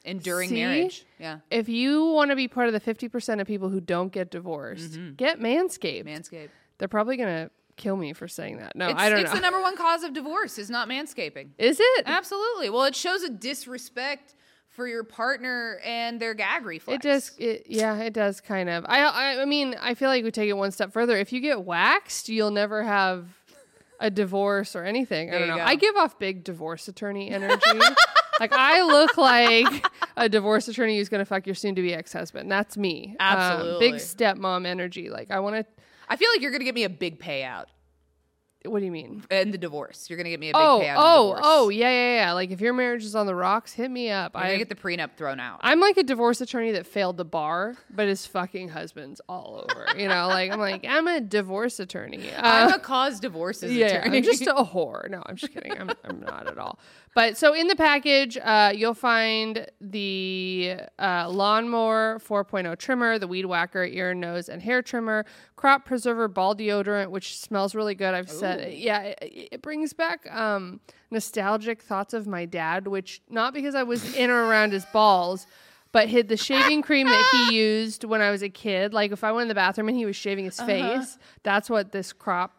enduring 0.05 0.49
See? 0.51 0.55
marriage. 0.57 1.05
Yeah, 1.19 1.39
if 1.51 1.69
you 1.69 2.07
want 2.07 2.31
to 2.31 2.37
be 2.37 2.49
part 2.49 2.69
of 2.69 2.73
the 2.73 2.81
50% 2.81 3.41
of 3.41 3.47
people 3.47 3.69
who 3.69 3.81
don't 3.81 4.13
get 4.13 4.31
divorced, 4.31 4.93
Mm-hmm. 4.93 5.15
get 5.15 5.41
Manscaped. 5.41 6.05
Manscaped. 6.07 6.49
They're 6.79 6.89
probably 6.89 7.17
going 7.17 7.29
to 7.47 7.51
kill 7.77 7.97
me 7.97 8.13
for 8.13 8.29
saying 8.29 8.59
that. 8.59 8.75
No, 8.77 8.89
It's, 8.89 9.01
I 9.01 9.09
don't 9.09 9.21
it's 9.21 9.31
know. 9.31 9.37
the 9.37 9.41
number 9.43 9.61
one 9.61 9.77
cause 9.77 10.03
of 10.03 10.13
divorce 10.13 10.59
is 10.59 10.69
not 10.71 10.89
manscaping. 10.89 11.51
is 11.59 11.79
it? 11.81 12.03
Absolutely. 12.07 12.71
Well, 12.71 12.85
it 12.85 12.95
shows 12.97 13.23
a 13.23 13.31
disrespect 13.31 14.35
for 14.69 14.87
your 14.89 15.05
partner 15.05 15.79
and 15.85 16.19
their 16.21 16.35
gag 16.35 16.65
reflex. 16.65 16.97
It 17.05 17.09
does. 17.09 17.33
It, 17.39 17.67
yeah, 17.69 17.99
it 17.99 18.13
does 18.15 18.41
kind 18.41 18.69
of. 18.71 18.85
I, 18.89 19.03
I. 19.05 19.43
I 19.43 19.45
mean, 19.45 19.77
I 19.81 19.95
feel 19.95 20.09
like 20.09 20.25
we 20.25 20.31
take 20.31 20.49
it 20.49 20.55
one 20.57 20.71
step 20.71 20.93
further. 20.93 21.17
If 21.17 21.33
you 21.33 21.41
get 21.41 21.63
waxed, 21.65 22.29
you'll 22.31 22.51
never 22.51 22.83
have 22.83 23.27
a 24.01 24.11
divorce 24.11 24.75
or 24.75 24.85
anything. 24.85 25.33
I 25.33 25.39
don't 25.39 25.49
know. 25.49 25.57
go. 25.59 25.63
I 25.63 25.75
give 25.77 25.95
off 25.97 26.19
big 26.19 26.43
divorce 26.43 26.89
attorney 26.89 27.31
energy. 27.31 27.61
like 28.43 28.53
I 28.53 28.83
look 28.83 29.17
like 29.17 29.87
a 30.17 30.29
divorce 30.29 30.69
attorney 30.69 30.99
who's 30.99 31.09
going 31.09 31.21
to 31.21 31.25
fuck 31.25 31.47
your 31.47 31.55
soon-to-be 31.55 31.95
ex-husband. 31.95 32.51
That's 32.51 32.77
me. 32.77 33.17
Um, 33.21 33.37
Absolutely. 33.39 33.91
big 33.93 34.01
stepmom 34.01 34.67
energy. 34.67 35.11
Like 35.11 35.31
I 35.31 35.41
want 35.41 35.57
to. 35.57 35.67
I 36.09 36.17
feel 36.17 36.29
like 36.31 36.43
you're 36.43 36.51
gonna 36.53 36.65
get 36.65 36.75
me 36.75 36.85
a 36.85 36.91
big 36.91 37.19
payout 37.19 37.67
What 38.67 38.81
do 38.81 38.85
you 38.85 38.91
mean? 38.93 39.25
in 39.31 39.51
the 39.51 39.57
divorce. 39.59 40.11
You're 40.11 40.19
gonna 40.19 40.29
get 40.29 40.41
me 40.41 40.51
a 40.51 40.53
big 40.53 40.61
Oh, 40.61 40.81
payout. 40.85 40.95
oh, 40.99 41.39
oh, 41.43 41.69
yeah, 41.71 41.89
yeah, 41.89 42.15
yeah. 42.27 42.33
Like 42.33 42.51
if 42.51 42.61
your 42.61 42.75
marriage 42.75 43.03
is 43.05 43.15
on 43.17 43.27
the 43.27 43.35
rocks, 43.35 43.73
hit 43.73 43.91
me 43.91 44.11
up. 44.11 44.33
I 44.37 44.43
gonna 44.49 44.59
get 44.59 44.69
the 44.69 44.75
prenup 44.75 45.17
thrown 45.17 45.41
out. 45.41 45.61
I'm 45.63 45.81
like 45.81 45.97
a 45.97 46.03
divorce 46.03 46.41
attorney 46.43 46.73
that 46.73 46.87
failed 46.87 47.17
the 47.17 47.25
bar, 47.25 47.77
but 47.89 48.09
is 48.09 48.27
fucking 48.27 48.69
husbands 48.71 49.21
all 49.29 49.65
over. 49.71 49.87
You 49.99 50.07
know, 50.09 50.27
like 50.29 50.53
I'm 50.53 50.61
like 50.61 50.85
I'm 50.87 51.09
a 51.09 51.21
divorce 51.21 51.81
attorney. 51.81 52.31
Uh, 52.31 52.41
I'm 52.43 52.73
a 52.75 52.79
cause 52.79 53.19
divorces 53.21 53.73
yeah, 53.75 53.87
attorney. 53.87 54.19
I'm 54.19 54.23
just 54.25 54.43
a 54.47 54.53
whore. 54.55 55.09
No, 55.09 55.23
I'm 55.25 55.37
just 55.37 55.53
kidding. 55.55 55.73
I'm, 55.73 55.91
I'm 56.05 56.21
not 56.21 56.47
at 56.47 56.59
all. 56.59 56.79
But 57.15 57.37
so 57.37 57.53
in 57.53 57.67
the 57.67 57.77
package, 57.77 58.39
uh, 58.39 58.73
you'll 58.75 58.95
find 58.95 59.67
the 59.81 60.77
uh, 60.99 61.29
lawnmower 61.29 62.19
4.0 62.27 62.79
trimmer, 62.79 63.19
the 63.19 63.29
weed 63.29 63.45
whacker 63.45 63.85
ear, 63.85 64.15
nose, 64.15 64.49
and 64.49 64.63
hair 64.63 64.81
trimmer, 64.81 65.27
crop 65.57 65.85
preserver 65.85 66.27
ball 66.29 66.57
deodorant, 66.57 67.11
which 67.11 67.39
smells 67.39 67.75
really 67.75 67.95
good. 67.95 68.15
I've 68.15 68.31
said, 68.31 68.73
yeah, 68.73 69.03
it, 69.03 69.49
it 69.53 69.63
brings 69.63 69.93
back 69.93 70.31
um, 70.33 70.81
nostalgic 71.11 71.83
thoughts 71.83 72.15
of 72.15 72.27
my 72.27 72.47
dad, 72.47 72.87
which 72.87 73.21
not 73.29 73.53
because 73.53 73.75
I 73.75 73.83
was 73.83 74.15
in 74.15 74.31
or 74.31 74.45
around 74.47 74.73
his 74.73 74.87
balls. 74.87 75.47
But 75.93 76.09
hid 76.09 76.29
the 76.29 76.39
shaving 76.39 76.81
cream 76.81 77.07
that 77.07 77.49
he 77.51 77.55
used 77.59 78.05
when 78.05 78.23
I 78.23 78.31
was 78.31 78.43
a 78.43 78.49
kid. 78.49 78.95
Like 78.95 79.13
if 79.13 79.23
I 79.23 79.31
went 79.31 79.43
in 79.43 79.49
the 79.49 79.55
bathroom 79.55 79.89
and 79.89 79.97
he 79.99 80.07
was 80.07 80.17
shaving 80.17 80.47
his 80.47 80.59
face, 80.59 81.19
that's 81.43 81.69
what 81.69 81.93
this 81.93 82.15
crop 82.15 82.55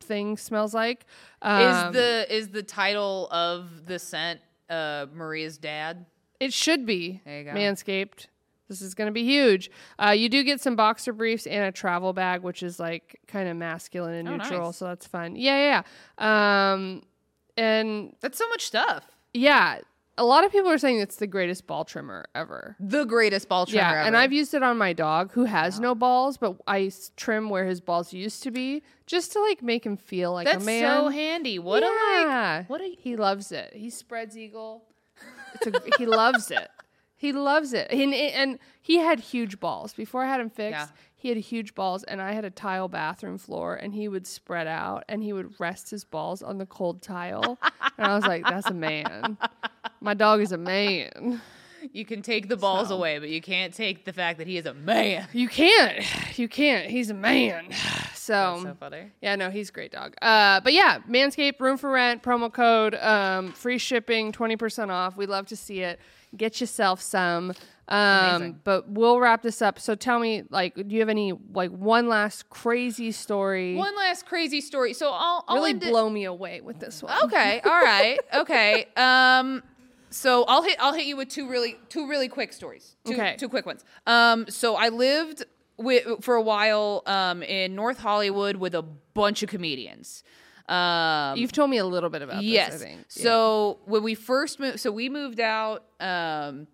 thing 0.00 0.36
smells 0.36 0.74
like. 0.74 1.04
Um, 1.42 1.62
is 1.62 1.92
the 1.94 2.26
is 2.36 2.48
the 2.48 2.62
title 2.62 3.28
of 3.30 3.86
the 3.86 3.98
scent 3.98 4.40
uh, 4.70 5.06
Maria's 5.12 5.58
dad? 5.58 6.06
it 6.40 6.52
should 6.52 6.86
be 6.86 7.20
There 7.24 7.38
you 7.40 7.44
go. 7.44 7.50
Manscaped. 7.52 8.26
This 8.68 8.80
is 8.82 8.94
going 8.94 9.06
to 9.08 9.12
be 9.12 9.24
huge. 9.24 9.70
Uh, 9.98 10.10
you 10.10 10.28
do 10.28 10.44
get 10.44 10.60
some 10.60 10.76
boxer 10.76 11.12
briefs 11.12 11.46
and 11.46 11.64
a 11.64 11.72
travel 11.72 12.12
bag, 12.12 12.42
which 12.42 12.62
is 12.62 12.78
like 12.78 13.18
kind 13.26 13.48
of 13.48 13.56
masculine 13.56 14.14
and 14.14 14.28
Oh, 14.28 14.36
neutral, 14.36 14.66
nice. 14.66 14.76
so 14.76 14.84
that's 14.84 15.06
fun. 15.06 15.36
Yeah, 15.36 15.56
yeah. 15.56 15.82
yeah. 16.20 16.72
Um, 16.72 17.02
and 17.56 18.14
That's 18.20 18.36
so 18.38 18.46
much 18.50 18.66
stuff. 18.66 19.04
yeah, 19.34 19.78
a 20.18 20.24
lot 20.24 20.44
of 20.44 20.52
people 20.52 20.70
are 20.70 20.78
saying 20.78 20.98
it's 20.98 21.16
the 21.16 21.26
greatest 21.26 21.66
ball 21.66 21.84
trimmer 21.84 22.26
ever. 22.34 22.76
The 22.78 23.04
greatest 23.04 23.48
ball 23.48 23.66
trimmer 23.66 23.82
Yeah, 23.82 24.06
and. 24.06 24.16
I've 24.16 24.32
used 24.32 24.52
it 24.52 24.62
on 24.64 24.76
my 24.76 24.92
dog 24.92 25.32
who 25.32 25.44
has 25.44 25.78
no 25.78 25.94
balls, 25.94 26.36
but 26.36 26.56
I 26.66 26.90
trim 27.16 27.48
where 27.48 27.66
his 27.66 27.80
balls 27.80 28.12
used 28.12 28.42
to 28.42 28.50
be 28.50 28.82
just 29.06 29.32
to 29.32 29.40
like 29.40 29.62
make 29.62 29.86
him 29.86 29.96
feel 29.96 30.32
like 30.32 30.46
That's 30.46 30.62
a 30.62 30.66
man. 30.66 30.82
That's 30.82 31.00
so 31.00 31.08
handy. 31.08 31.58
What 31.58 31.84
a 31.84 31.86
yeah. 31.86 32.56
like. 32.58 32.70
What 32.70 32.80
a 32.80 32.96
he 32.98 33.16
loves 33.16 33.52
it. 33.52 33.72
He 33.74 33.90
spreads 33.90 34.36
eagle. 34.36 34.82
It's 35.54 35.66
a, 35.68 35.72
he 35.96 36.06
loves 36.06 36.50
it. 36.50 36.68
He 37.16 37.32
loves 37.32 37.72
it. 37.72 37.90
And, 37.90 38.14
and 38.14 38.58
he 38.80 38.98
had 38.98 39.20
huge 39.20 39.58
balls 39.60 39.92
before 39.92 40.22
I 40.22 40.28
had 40.28 40.40
him 40.40 40.50
fixed. 40.50 40.78
Yeah. 40.78 40.86
He 41.20 41.28
had 41.30 41.38
huge 41.38 41.74
balls, 41.74 42.04
and 42.04 42.22
I 42.22 42.30
had 42.30 42.44
a 42.44 42.50
tile 42.50 42.86
bathroom 42.86 43.38
floor, 43.38 43.74
and 43.74 43.92
he 43.92 44.06
would 44.06 44.24
spread 44.24 44.68
out 44.68 45.02
and 45.08 45.20
he 45.20 45.32
would 45.32 45.58
rest 45.58 45.90
his 45.90 46.04
balls 46.04 46.44
on 46.44 46.58
the 46.58 46.66
cold 46.66 47.02
tile. 47.02 47.58
and 47.98 48.06
I 48.06 48.14
was 48.14 48.24
like, 48.24 48.44
"That's 48.44 48.68
a 48.68 48.74
man. 48.74 49.36
My 50.00 50.14
dog 50.14 50.40
is 50.40 50.52
a 50.52 50.58
man." 50.58 51.40
you 51.92 52.04
can 52.04 52.22
take 52.22 52.48
the 52.48 52.56
balls 52.56 52.88
So. 52.88 52.96
away, 52.96 53.20
but 53.20 53.28
you 53.28 53.40
can't 53.40 53.72
take 53.72 54.04
the 54.04 54.12
fact 54.12 54.38
that 54.38 54.48
he 54.48 54.56
is 54.56 54.66
a 54.66 54.74
man. 54.74 55.28
You 55.32 55.48
can't. 55.48 56.04
You 56.36 56.48
can't. 56.48 56.90
He's 56.90 57.08
a 57.10 57.14
man. 57.14 57.68
So, 58.28 58.60
so 58.62 58.74
funny. 58.78 59.10
yeah, 59.22 59.36
no, 59.36 59.48
he's 59.48 59.70
a 59.70 59.72
great 59.72 59.90
dog. 59.90 60.14
Uh, 60.20 60.60
but 60.60 60.74
yeah, 60.74 60.98
Manscaped, 61.08 61.58
room 61.60 61.78
for 61.78 61.90
rent, 61.90 62.22
promo 62.22 62.52
code, 62.52 62.94
um, 62.96 63.52
free 63.52 63.78
shipping, 63.78 64.32
20% 64.32 64.90
off. 64.90 65.16
We'd 65.16 65.30
love 65.30 65.46
to 65.46 65.56
see 65.56 65.80
it. 65.80 65.98
Get 66.36 66.60
yourself 66.60 67.00
some. 67.00 67.54
Um, 67.88 68.60
but 68.64 68.86
we'll 68.86 69.18
wrap 69.18 69.40
this 69.40 69.62
up. 69.62 69.78
So 69.78 69.94
tell 69.94 70.18
me, 70.18 70.42
like, 70.50 70.74
do 70.74 70.84
you 70.94 71.00
have 71.00 71.08
any, 71.08 71.32
like, 71.54 71.70
one 71.70 72.06
last 72.06 72.50
crazy 72.50 73.12
story? 73.12 73.74
One 73.76 73.96
last 73.96 74.26
crazy 74.26 74.60
story. 74.60 74.92
So 74.92 75.10
I'll, 75.10 75.42
I'll 75.48 75.56
really 75.56 75.70
it- 75.70 75.80
blow 75.80 76.10
me 76.10 76.24
away 76.24 76.60
with 76.60 76.78
this 76.80 77.02
one. 77.02 77.16
Okay. 77.24 77.62
All 77.64 77.80
right. 77.80 78.18
Okay. 78.34 78.88
Um. 78.94 79.62
So 80.10 80.44
I'll 80.44 80.62
hit 80.62 80.76
I'll 80.80 80.94
hit 80.94 81.06
you 81.06 81.16
with 81.16 81.28
two 81.28 81.48
really 81.48 81.76
two 81.88 82.08
really 82.08 82.28
quick 82.28 82.52
stories. 82.52 82.96
Two, 83.04 83.14
Okay. 83.14 83.36
Two 83.38 83.48
quick 83.48 83.66
ones. 83.66 83.84
Um. 84.06 84.46
So 84.48 84.76
I 84.76 84.88
lived 84.88 85.44
with 85.76 86.24
for 86.24 86.34
a 86.34 86.42
while 86.42 87.02
um 87.06 87.42
in 87.42 87.74
North 87.74 87.98
Hollywood 87.98 88.56
with 88.56 88.74
a 88.74 88.82
bunch 88.82 89.42
of 89.42 89.48
comedians. 89.48 90.22
Um. 90.68 91.36
You've 91.36 91.52
told 91.52 91.70
me 91.70 91.78
a 91.78 91.84
little 91.84 92.10
bit 92.10 92.22
about 92.22 92.42
yes. 92.42 92.72
this, 92.72 92.82
I 92.82 92.84
think. 92.84 92.98
Yeah. 92.98 93.22
So 93.22 93.78
when 93.84 94.02
we 94.02 94.14
first 94.14 94.60
moved, 94.60 94.80
so 94.80 94.90
we 94.90 95.08
moved 95.08 95.40
out. 95.40 95.84
Um. 96.00 96.66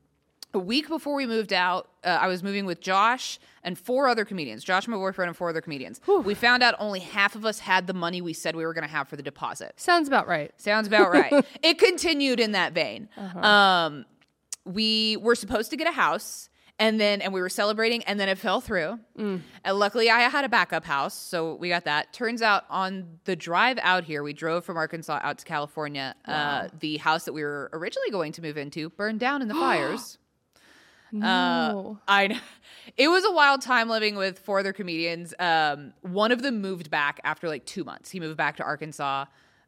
A 0.55 0.59
week 0.59 0.89
before 0.89 1.15
we 1.17 1.27
moved 1.27 1.53
out, 1.53 1.89
uh, 2.05 2.09
I 2.09 2.29
was 2.29 2.43
moving 2.43 2.65
with 2.65 2.81
Josh 2.81 3.41
and 3.65 3.77
four 3.77 4.09
other 4.09 4.25
comedians. 4.25 4.63
Josh, 4.63 4.87
my 4.87 4.97
boyfriend, 4.97 5.29
and 5.29 5.37
four 5.37 5.49
other 5.49 5.61
comedians. 5.61 6.01
We 6.23 6.35
found 6.35 6.63
out 6.63 6.75
only 6.79 7.01
half 7.01 7.35
of 7.35 7.45
us 7.45 7.59
had 7.59 7.87
the 7.89 7.95
money 7.95 8.21
we 8.21 8.33
said 8.35 8.55
we 8.55 8.65
were 8.65 8.73
going 8.75 8.87
to 8.87 8.91
have 8.91 9.09
for 9.09 9.17
the 9.17 9.23
deposit. 9.23 9.73
Sounds 9.77 10.07
about 10.07 10.29
right. 10.29 10.53
Sounds 10.61 10.87
about 10.87 11.11
right. 11.11 11.45
it 11.63 11.79
continued 11.79 12.39
in 12.39 12.53
that 12.53 12.73
vein. 12.73 13.09
Um, 13.35 14.05
we 14.65 15.17
were 15.17 15.35
supposed 15.35 15.71
to 15.71 15.77
get 15.77 15.89
a 15.89 15.93
house, 15.93 16.49
and 16.79 17.01
then 17.01 17.21
and 17.21 17.33
we 17.33 17.41
were 17.41 17.49
celebrating, 17.49 18.05
and 18.05 18.19
then 18.21 18.29
it 18.29 18.39
fell 18.39 18.61
through. 18.61 18.99
And 19.17 19.43
luckily, 19.79 20.09
I 20.11 20.21
had 20.29 20.45
a 20.45 20.49
backup 20.49 20.85
house, 20.85 21.15
so 21.15 21.55
we 21.57 21.69
got 21.69 21.85
that. 21.85 22.13
Turns 22.13 22.43
out, 22.43 22.65
on 22.71 23.19
the 23.25 23.35
drive 23.37 23.79
out 23.83 24.05
here, 24.05 24.23
we 24.23 24.33
drove 24.33 24.65
from 24.65 24.77
Arkansas 24.77 25.19
out 25.23 25.39
to 25.39 25.45
California. 25.45 26.15
Uh, 26.25 26.69
the 26.79 26.99
house 26.99 27.25
that 27.25 27.33
we 27.33 27.43
were 27.43 27.71
originally 27.73 28.11
going 28.11 28.31
to 28.33 28.43
move 28.43 28.57
into 28.57 28.89
burned 28.91 29.19
down 29.21 29.43
in 29.43 29.49
the 29.49 29.55
fires. 29.67 30.19
No. 31.13 31.99
I 32.09 32.27
know. 32.29 32.39
It 32.97 33.09
was 33.09 33.25
a 33.25 33.33
wild 33.33 33.63
time 33.63 33.89
living 33.89 34.15
with 34.15 34.39
four 34.41 34.61
other 34.61 34.73
comedians. 34.75 35.33
Um, 35.39 35.95
one 36.03 36.31
of 36.33 36.43
them 36.43 36.61
moved 36.61 36.91
back 36.91 37.19
after 37.25 37.49
like 37.49 37.65
two 37.65 37.83
months. 37.83 38.11
He 38.11 38.21
moved 38.21 38.37
back 38.37 38.57
to 38.59 38.63
Arkansas. 38.63 39.25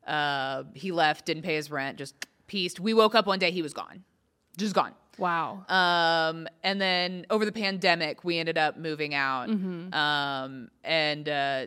Uh, 0.07 0.65
he 0.75 0.93
left, 0.93 1.25
didn't 1.25 1.43
pay 1.43 1.55
his 1.57 1.71
rent, 1.71 1.97
just 1.99 2.15
pieced. 2.47 2.79
We 2.79 2.93
woke 2.95 3.15
up 3.15 3.27
one 3.27 3.39
day, 3.39 3.51
he 3.51 3.63
was 3.63 3.73
gone, 3.73 4.05
just 4.59 4.75
gone. 4.75 4.93
wow. 5.19 5.65
Um, 5.69 6.47
and 6.63 6.79
then 6.81 7.27
over 7.31 7.45
the 7.47 7.53
pandemic, 7.53 8.23
we 8.23 8.39
ended 8.39 8.59
up 8.59 8.77
moving 8.77 9.15
out. 9.15 9.49
Um, 9.49 10.69
and 10.85 11.29
uh, 11.29 11.67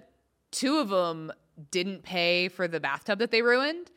two 0.51 0.77
of 0.77 0.89
them 0.89 1.31
didn't 1.71 2.03
pay 2.03 2.47
for 2.47 2.67
the 2.67 2.79
bathtub 2.79 3.19
that 3.19 3.31
they 3.31 3.41
ruined 3.41 3.89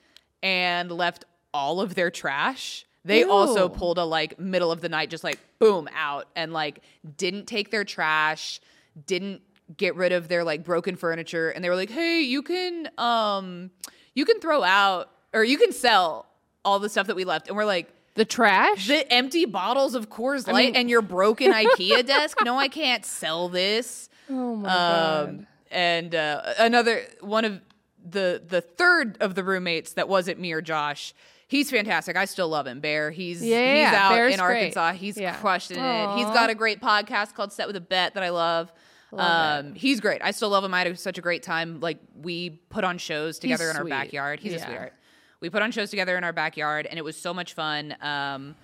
and 0.42 0.90
left 0.90 1.26
all 1.54 1.80
of 1.82 1.94
their 1.94 2.10
trash. 2.10 2.86
They 3.04 3.24
also 3.24 3.68
pulled 3.68 3.98
a 3.98 4.04
like 4.04 4.38
middle 4.38 4.70
of 4.70 4.80
the 4.80 4.88
night, 4.88 5.10
just 5.10 5.24
like 5.24 5.38
boom 5.58 5.88
out, 5.94 6.28
and 6.36 6.52
like 6.52 6.80
didn't 7.16 7.46
take 7.46 7.70
their 7.70 7.84
trash, 7.84 8.60
didn't 9.06 9.42
get 9.76 9.96
rid 9.96 10.12
of 10.12 10.28
their 10.28 10.44
like 10.44 10.64
broken 10.64 10.96
furniture 10.96 11.48
and 11.50 11.64
they 11.64 11.68
were 11.68 11.76
like, 11.76 11.90
"Hey, 11.90 12.20
you 12.20 12.42
can 12.42 12.88
um 12.98 13.70
you 14.14 14.24
can 14.24 14.38
throw 14.40 14.62
out 14.62 15.10
or 15.32 15.42
you 15.42 15.56
can 15.58 15.72
sell 15.72 16.26
all 16.64 16.78
the 16.78 16.88
stuff 16.88 17.06
that 17.08 17.16
we 17.16 17.24
left." 17.24 17.48
And 17.48 17.56
we're 17.56 17.64
like, 17.64 17.88
The 18.14 18.24
trash? 18.24 18.86
the 18.86 19.10
empty 19.12 19.46
bottles 19.46 19.94
of 19.94 20.08
Coors 20.10 20.46
Light 20.46 20.76
and 20.76 20.90
your 20.90 21.02
broken 21.02 21.52
IKEA 21.52 22.06
desk? 22.06 22.38
No, 22.44 22.56
I 22.58 22.68
can't 22.68 23.04
sell 23.04 23.48
this. 23.48 24.08
oh 24.30 24.56
my 24.56 24.68
Um, 24.68 25.36
god. 25.38 25.46
and 25.70 26.14
uh, 26.14 26.52
another 26.58 27.02
one 27.20 27.44
of 27.46 27.60
the 28.04 28.42
the 28.46 28.60
third 28.60 29.16
of 29.20 29.34
the 29.34 29.42
roommates 29.42 29.94
that 29.94 30.08
wasn't 30.08 30.38
me 30.38 30.52
or 30.52 30.60
Josh. 30.60 31.14
He's 31.52 31.70
fantastic. 31.70 32.16
I 32.16 32.24
still 32.24 32.48
love 32.48 32.66
him. 32.66 32.80
Bear. 32.80 33.10
He's 33.10 33.44
Yeah, 33.44 33.74
he's 33.90 33.94
out 33.94 34.14
Bear's 34.14 34.32
in 34.34 34.40
great. 34.40 34.74
Arkansas. 34.74 34.92
He's 34.94 35.18
Yeah. 35.18 35.36
crushing 35.36 35.76
it. 35.78 36.16
He's 36.16 36.26
got 36.28 36.48
a 36.48 36.54
great 36.54 36.80
podcast 36.80 37.34
called 37.34 37.52
Set 37.52 37.66
with 37.66 37.76
a 37.76 37.80
Bet 37.80 38.14
that 38.14 38.22
I 38.22 38.30
love. 38.30 38.72
Love 39.10 39.66
um, 39.66 39.74
he's 39.74 40.00
great. 40.00 40.22
I 40.24 40.30
still 40.30 40.48
love 40.48 40.64
him. 40.64 40.72
I 40.72 40.78
had 40.84 40.98
such 40.98 41.18
a 41.18 41.20
great 41.20 41.42
time. 41.42 41.80
Like 41.80 41.98
we 42.20 42.50
put 42.70 42.84
on 42.84 42.96
shows 42.96 43.38
together 43.38 43.68
in 43.70 43.76
our 43.76 43.84
backyard. 43.84 44.40
He's 44.40 44.54
a 44.54 44.56
Yeah. 44.56 44.64
sweetheart. 44.66 44.92
We 45.40 45.50
put 45.50 45.60
on 45.60 45.72
shows 45.72 45.90
together 45.90 46.16
in 46.16 46.24
our 46.24 46.32
backyard, 46.32 46.86
and 46.86 46.98
it 46.98 47.02
was 47.02 47.16
so 47.20 47.34
much 47.34 47.52
fun. 47.52 47.94
Um, 48.00 48.54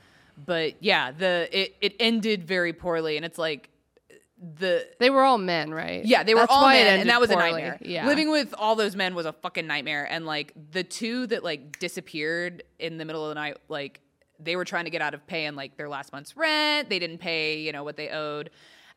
but 0.46 0.82
yeah, 0.82 1.10
the 1.10 1.46
it 1.52 1.76
it 1.82 1.94
ended 2.00 2.44
very 2.44 2.72
poorly, 2.72 3.16
and 3.16 3.26
it's 3.26 3.36
like 3.36 3.68
the 4.40 4.86
They 5.00 5.10
were 5.10 5.22
all 5.24 5.38
men, 5.38 5.72
right? 5.72 6.04
yeah, 6.04 6.22
they 6.22 6.34
were 6.34 6.40
That's 6.42 6.52
all 6.52 6.68
men, 6.68 7.00
and 7.00 7.10
that 7.10 7.20
was 7.20 7.30
poorly. 7.30 7.48
a 7.48 7.52
nightmare. 7.52 7.78
Yeah. 7.80 8.06
living 8.06 8.30
with 8.30 8.54
all 8.56 8.76
those 8.76 8.94
men 8.94 9.14
was 9.14 9.26
a 9.26 9.32
fucking 9.32 9.66
nightmare. 9.66 10.06
And 10.10 10.26
like 10.26 10.52
the 10.70 10.84
two 10.84 11.26
that 11.28 11.42
like 11.42 11.78
disappeared 11.78 12.62
in 12.78 12.98
the 12.98 13.04
middle 13.04 13.24
of 13.24 13.28
the 13.30 13.34
night, 13.34 13.56
like 13.68 14.00
they 14.38 14.54
were 14.54 14.64
trying 14.64 14.84
to 14.84 14.90
get 14.90 15.02
out 15.02 15.14
of 15.14 15.26
paying 15.26 15.54
like 15.56 15.76
their 15.76 15.88
last 15.88 16.12
month's 16.12 16.36
rent. 16.36 16.88
They 16.88 16.98
didn't 17.00 17.18
pay, 17.18 17.58
you 17.60 17.72
know, 17.72 17.82
what 17.82 17.96
they 17.96 18.08
owed 18.10 18.50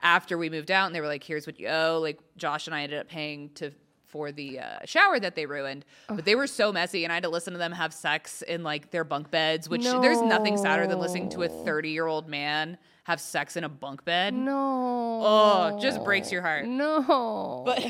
after 0.03 0.37
we 0.37 0.49
moved 0.49 0.69
out, 0.71 0.85
and 0.87 0.95
they 0.95 1.01
were 1.01 1.07
like, 1.07 1.23
"Here's 1.23 1.47
what 1.47 1.59
you 1.59 1.67
owe." 1.67 1.99
Like 2.01 2.19
Josh 2.37 2.67
and 2.67 2.75
I 2.75 2.83
ended 2.83 2.99
up 2.99 3.07
paying 3.07 3.49
to 3.55 3.71
for 4.07 4.31
the 4.31 4.59
uh, 4.59 4.79
shower 4.83 5.19
that 5.21 5.35
they 5.35 5.45
ruined, 5.45 5.85
but 6.09 6.25
they 6.25 6.35
were 6.35 6.45
so 6.47 6.71
messy, 6.71 7.03
and 7.05 7.13
I 7.13 7.15
had 7.15 7.23
to 7.23 7.29
listen 7.29 7.53
to 7.53 7.59
them 7.59 7.71
have 7.71 7.93
sex 7.93 8.41
in 8.41 8.61
like 8.61 8.91
their 8.91 9.03
bunk 9.05 9.31
beds. 9.31 9.69
Which 9.69 9.83
there's 9.83 10.21
nothing 10.21 10.57
sadder 10.57 10.85
than 10.85 10.99
listening 10.99 11.29
to 11.29 11.43
a 11.43 11.47
30 11.49 11.89
year 11.89 12.07
old 12.07 12.27
man 12.27 12.77
have 13.04 13.20
sex 13.20 13.56
in 13.58 13.64
a 13.64 13.70
bunk 13.70 14.06
bed. 14.06 14.34
No. 14.34 15.22
Oh, 15.24 15.80
just 15.82 16.04
breaks 16.04 16.32
your 16.32 16.41
heart. 16.41 16.66
No. 16.66 17.64
But 17.66 17.84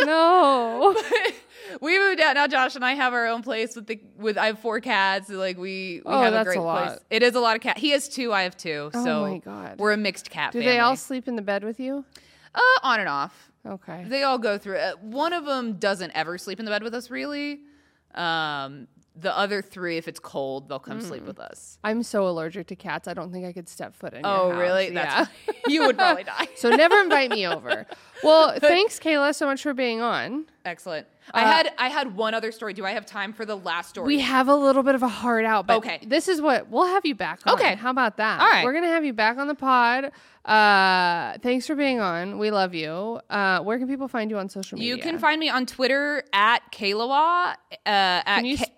no. 0.04 0.94
we 1.80 1.98
moved 1.98 2.20
out 2.20 2.34
now. 2.34 2.46
Josh 2.46 2.74
and 2.76 2.84
I 2.84 2.94
have 2.94 3.12
our 3.12 3.26
own 3.26 3.42
place 3.42 3.74
with 3.76 3.86
the 3.86 4.00
with. 4.16 4.38
I 4.38 4.46
have 4.46 4.58
four 4.58 4.80
cats. 4.80 5.28
Like 5.28 5.56
we, 5.56 6.02
we 6.04 6.12
Oh, 6.12 6.22
have 6.22 6.34
a 6.34 6.44
great 6.44 6.58
a 6.58 6.62
lot. 6.62 6.86
place. 6.88 6.98
It 7.10 7.22
is 7.22 7.34
a 7.34 7.40
lot 7.40 7.56
of 7.56 7.62
cat. 7.62 7.78
He 7.78 7.90
has 7.90 8.08
two. 8.08 8.32
I 8.32 8.42
have 8.42 8.56
two. 8.56 8.90
Oh 8.94 9.04
so 9.04 9.20
my 9.22 9.38
God. 9.38 9.78
we're 9.78 9.92
a 9.92 9.96
mixed 9.96 10.30
cat. 10.30 10.52
Do 10.52 10.58
family. 10.60 10.72
they 10.74 10.78
all 10.80 10.96
sleep 10.96 11.28
in 11.28 11.36
the 11.36 11.42
bed 11.42 11.64
with 11.64 11.80
you? 11.80 12.04
uh, 12.54 12.60
on 12.82 13.00
and 13.00 13.08
off? 13.08 13.50
Okay. 13.66 14.04
They 14.08 14.24
all 14.24 14.38
go 14.38 14.58
through. 14.58 14.76
it. 14.76 14.98
one 15.00 15.32
of 15.32 15.44
them 15.44 15.74
doesn't 15.74 16.10
ever 16.14 16.36
sleep 16.36 16.58
in 16.58 16.64
the 16.64 16.70
bed 16.70 16.82
with 16.82 16.94
us. 16.94 17.10
Really. 17.10 17.60
Um, 18.14 18.88
the 19.14 19.36
other 19.36 19.60
three, 19.62 19.98
if 19.98 20.08
it's 20.08 20.18
cold, 20.20 20.68
they'll 20.68 20.78
come 20.78 21.00
Mm. 21.00 21.02
sleep 21.06 21.24
with 21.26 21.38
us. 21.38 21.78
I'm 21.84 22.02
so 22.02 22.26
allergic 22.26 22.66
to 22.68 22.76
cats. 22.76 23.06
I 23.08 23.14
don't 23.14 23.30
think 23.32 23.44
I 23.46 23.52
could 23.52 23.68
step 23.68 23.94
foot 23.94 24.14
in. 24.14 24.20
your 24.24 24.28
Oh, 24.32 24.50
house. 24.50 24.58
really? 24.60 24.92
Yeah. 24.92 25.26
That's 25.46 25.58
you 25.68 25.84
would 25.86 25.96
probably 25.98 26.24
die. 26.24 26.48
so 26.56 26.70
never 26.70 26.98
invite 27.00 27.30
me 27.30 27.46
over. 27.46 27.86
Well, 28.22 28.54
thanks, 28.58 28.98
Kayla, 28.98 29.34
so 29.34 29.46
much 29.46 29.62
for 29.62 29.74
being 29.74 30.00
on. 30.00 30.46
Excellent. 30.64 31.06
I 31.34 31.40
had 31.42 31.72
I 31.78 31.88
had 31.88 32.16
one 32.16 32.34
other 32.34 32.50
story. 32.50 32.72
Do 32.72 32.84
I 32.84 32.90
have 32.92 33.06
time 33.06 33.32
for 33.32 33.44
the 33.44 33.56
last 33.56 33.90
story? 33.90 34.06
We 34.08 34.20
have 34.20 34.48
a 34.48 34.54
little 34.56 34.82
bit 34.82 34.94
of 34.96 35.02
a 35.04 35.08
heart 35.08 35.44
out, 35.44 35.66
but 35.68 35.76
Okay. 35.78 36.00
this 36.04 36.26
is 36.26 36.40
what 36.40 36.68
we'll 36.68 36.86
have 36.86 37.06
you 37.06 37.14
back 37.14 37.40
on. 37.46 37.54
Okay. 37.54 37.76
How 37.76 37.90
about 37.90 38.16
that? 38.16 38.40
All 38.40 38.48
right. 38.48 38.64
We're 38.64 38.72
going 38.72 38.84
to 38.84 38.90
have 38.90 39.04
you 39.04 39.12
back 39.12 39.38
on 39.38 39.46
the 39.46 39.54
pod. 39.54 40.10
Uh, 40.44 41.38
thanks 41.38 41.66
for 41.66 41.74
being 41.76 42.00
on. 42.00 42.38
We 42.38 42.50
love 42.50 42.74
you. 42.74 43.20
Uh, 43.30 43.60
where 43.60 43.78
can 43.78 43.86
people 43.88 44.08
find 44.08 44.30
you 44.30 44.38
on 44.38 44.48
social 44.48 44.76
media? 44.78 44.94
You 44.96 45.00
can 45.00 45.18
find 45.18 45.38
me 45.38 45.48
on 45.48 45.64
Twitter 45.66 46.24
at 46.32 46.60
Kaylawaa. 46.72 47.52
Uh, 47.52 47.56
at 47.86 48.24
Can 48.36 48.44
you 48.46 48.56
K- 48.58 48.72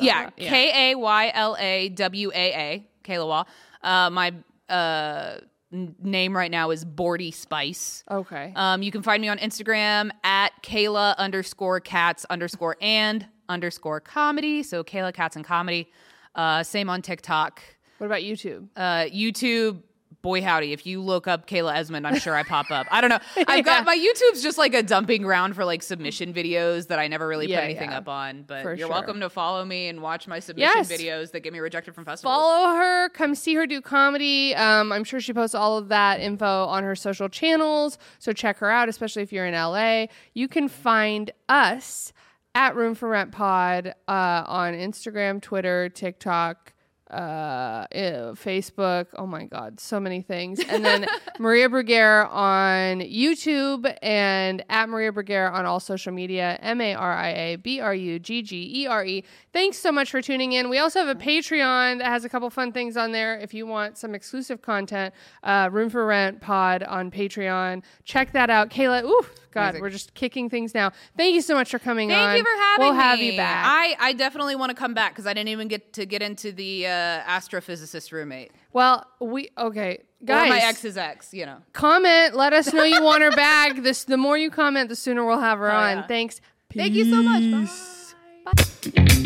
yeah, 0.00 0.24
that? 0.24 0.36
K 0.36 0.92
A 0.92 0.94
Y 0.96 1.30
L 1.34 1.56
A 1.58 1.88
W 1.90 2.30
A 2.34 2.52
A, 2.52 2.88
Kaylawaa. 3.04 3.46
Uh, 3.82 4.10
my 4.10 4.32
uh, 4.68 5.38
n- 5.72 5.94
name 6.02 6.36
right 6.36 6.50
now 6.50 6.70
is 6.70 6.84
Bordy 6.84 7.32
Spice. 7.34 8.04
Okay. 8.10 8.52
Um, 8.56 8.82
you 8.82 8.90
can 8.92 9.02
find 9.02 9.20
me 9.20 9.28
on 9.28 9.38
Instagram 9.38 10.10
at 10.24 10.50
Kayla 10.62 11.16
underscore 11.16 11.80
cats 11.80 12.24
underscore 12.30 12.76
and 12.80 13.26
underscore 13.48 14.00
comedy. 14.00 14.62
So 14.62 14.82
Kayla 14.84 15.12
Cats 15.12 15.36
and 15.36 15.44
Comedy. 15.44 15.90
Uh, 16.34 16.62
same 16.62 16.88
on 16.88 17.02
TikTok. 17.02 17.60
what 17.98 18.06
about 18.06 18.20
YouTube? 18.22 18.68
Uh, 18.76 19.04
YouTube. 19.04 19.82
Boy 20.22 20.40
howdy, 20.40 20.72
if 20.72 20.86
you 20.86 21.02
look 21.02 21.26
up 21.26 21.48
Kayla 21.48 21.74
Esmond, 21.74 22.06
I'm 22.06 22.16
sure 22.16 22.36
I 22.36 22.44
pop 22.44 22.70
up. 22.70 22.86
I 22.92 23.00
don't 23.00 23.10
know. 23.10 23.18
I've 23.48 23.64
got 23.64 23.84
my 23.84 23.96
YouTube's 23.96 24.40
just 24.40 24.56
like 24.56 24.72
a 24.72 24.80
dumping 24.82 25.22
ground 25.22 25.56
for 25.56 25.64
like 25.64 25.82
submission 25.82 26.32
videos 26.32 26.86
that 26.86 27.00
I 27.00 27.08
never 27.08 27.26
really 27.26 27.48
Yeah, 27.48 27.56
put 27.58 27.64
anything 27.64 27.90
yeah. 27.90 27.98
up 27.98 28.08
on. 28.08 28.44
But 28.44 28.62
For 28.62 28.70
you're 28.70 28.86
sure. 28.86 28.88
welcome 28.90 29.18
to 29.18 29.28
follow 29.28 29.64
me 29.64 29.88
and 29.88 30.00
watch 30.00 30.28
my 30.28 30.38
submission 30.38 30.70
Yes. 30.76 30.92
videos 30.92 31.32
that 31.32 31.40
get 31.40 31.52
me 31.52 31.58
rejected 31.58 31.96
from 31.96 32.04
festivals. 32.04 32.36
Follow 32.36 32.76
her. 32.76 33.08
Come 33.08 33.34
see 33.34 33.54
her 33.56 33.66
do 33.66 33.80
comedy. 33.80 34.54
Um, 34.54 34.92
I'm 34.92 35.02
sure 35.02 35.20
she 35.20 35.32
posts 35.32 35.56
all 35.56 35.76
of 35.76 35.88
that 35.88 36.20
info 36.20 36.66
on 36.66 36.84
her 36.84 36.94
social 36.94 37.28
channels. 37.28 37.98
So 38.20 38.32
check 38.32 38.58
her 38.58 38.70
out, 38.70 38.88
especially 38.88 39.22
if 39.22 39.32
you're 39.32 39.46
in 39.46 39.54
LA. 39.54 40.06
You 40.34 40.46
can 40.46 40.68
find 40.68 41.32
us 41.48 42.12
at 42.54 42.76
Room 42.76 42.94
for 42.94 43.08
Rent 43.08 43.32
Pod 43.32 43.88
uh, 44.06 44.44
on 44.46 44.74
Instagram, 44.74 45.42
Twitter, 45.42 45.88
TikTok, 45.88 46.74
uh, 47.12 47.86
eh, 47.92 48.12
Facebook. 48.32 49.06
Oh 49.16 49.26
my 49.26 49.44
God, 49.44 49.78
so 49.78 50.00
many 50.00 50.22
things. 50.22 50.60
And 50.60 50.84
then 50.84 51.06
Maria 51.38 51.68
Bruggere 51.68 52.30
on 52.30 53.00
YouTube 53.00 53.94
and 54.02 54.64
at 54.68 54.88
Maria 54.88 55.12
Bruggere 55.12 55.52
on 55.52 55.66
all 55.66 55.80
social 55.80 56.12
media. 56.12 56.58
M 56.62 56.80
A 56.80 56.94
R 56.94 57.12
I 57.12 57.28
A 57.28 57.56
B 57.56 57.80
R 57.80 57.94
U 57.94 58.18
G 58.18 58.42
G 58.42 58.82
E 58.82 58.86
R 58.86 59.04
E. 59.04 59.24
Thanks 59.52 59.78
so 59.78 59.92
much 59.92 60.10
for 60.10 60.22
tuning 60.22 60.52
in. 60.52 60.70
We 60.70 60.78
also 60.78 61.04
have 61.04 61.14
a 61.14 61.20
Patreon 61.20 61.98
that 61.98 62.06
has 62.06 62.24
a 62.24 62.28
couple 62.28 62.48
fun 62.50 62.72
things 62.72 62.96
on 62.96 63.12
there. 63.12 63.38
If 63.38 63.52
you 63.52 63.66
want 63.66 63.98
some 63.98 64.14
exclusive 64.14 64.62
content, 64.62 65.14
uh, 65.42 65.68
Room 65.70 65.90
for 65.90 66.06
Rent 66.06 66.40
Pod 66.40 66.82
on 66.82 67.10
Patreon. 67.10 67.82
Check 68.04 68.32
that 68.32 68.50
out. 68.50 68.70
Kayla, 68.70 69.04
ooh, 69.04 69.26
God, 69.52 69.60
Amazing. 69.70 69.82
we're 69.82 69.90
just 69.90 70.14
kicking 70.14 70.50
things 70.50 70.74
now. 70.74 70.92
Thank 71.16 71.34
you 71.34 71.40
so 71.42 71.54
much 71.54 71.70
for 71.70 71.78
coming 71.78 72.10
on. 72.12 72.16
Thank 72.18 72.38
you 72.38 72.44
for 72.44 72.60
having 72.62 72.84
we'll 72.84 72.94
me. 72.94 73.00
have 73.02 73.18
you 73.20 73.36
back. 73.36 73.64
I, 73.66 73.96
I 74.00 74.12
definitely 74.14 74.56
want 74.56 74.70
to 74.70 74.74
come 74.76 74.94
back 74.94 75.12
because 75.12 75.26
I 75.26 75.34
didn't 75.34 75.48
even 75.50 75.68
get 75.68 75.92
to 75.94 76.06
get 76.06 76.22
into 76.22 76.52
the 76.52 76.86
uh, 76.86 76.90
astrophysicist 77.22 78.10
roommate. 78.12 78.50
well, 78.72 79.06
we 79.20 79.50
okay, 79.56 79.98
guys. 80.24 80.46
or 80.46 80.50
my 80.50 80.58
ex's 80.60 80.96
ex, 80.96 81.32
you 81.32 81.46
know. 81.46 81.58
comment. 81.72 82.34
Let 82.34 82.52
us 82.52 82.72
know 82.72 82.82
you 82.84 83.02
want 83.02 83.22
her 83.22 83.30
back. 83.36 83.82
This 83.82 84.04
the 84.04 84.16
more 84.16 84.36
you 84.38 84.50
comment, 84.50 84.88
the 84.88 84.96
sooner 84.96 85.24
we'll 85.24 85.40
have 85.40 85.58
her 85.58 85.70
Oh, 85.70 85.76
on. 85.76 85.96
yeah. 85.98 86.06
Thanks. 86.06 86.40
Thank 86.74 86.94
you 86.94 87.04
so 87.10 87.22
much. 87.22 87.42
Peace. 87.42 88.14
Bye. 88.44 89.18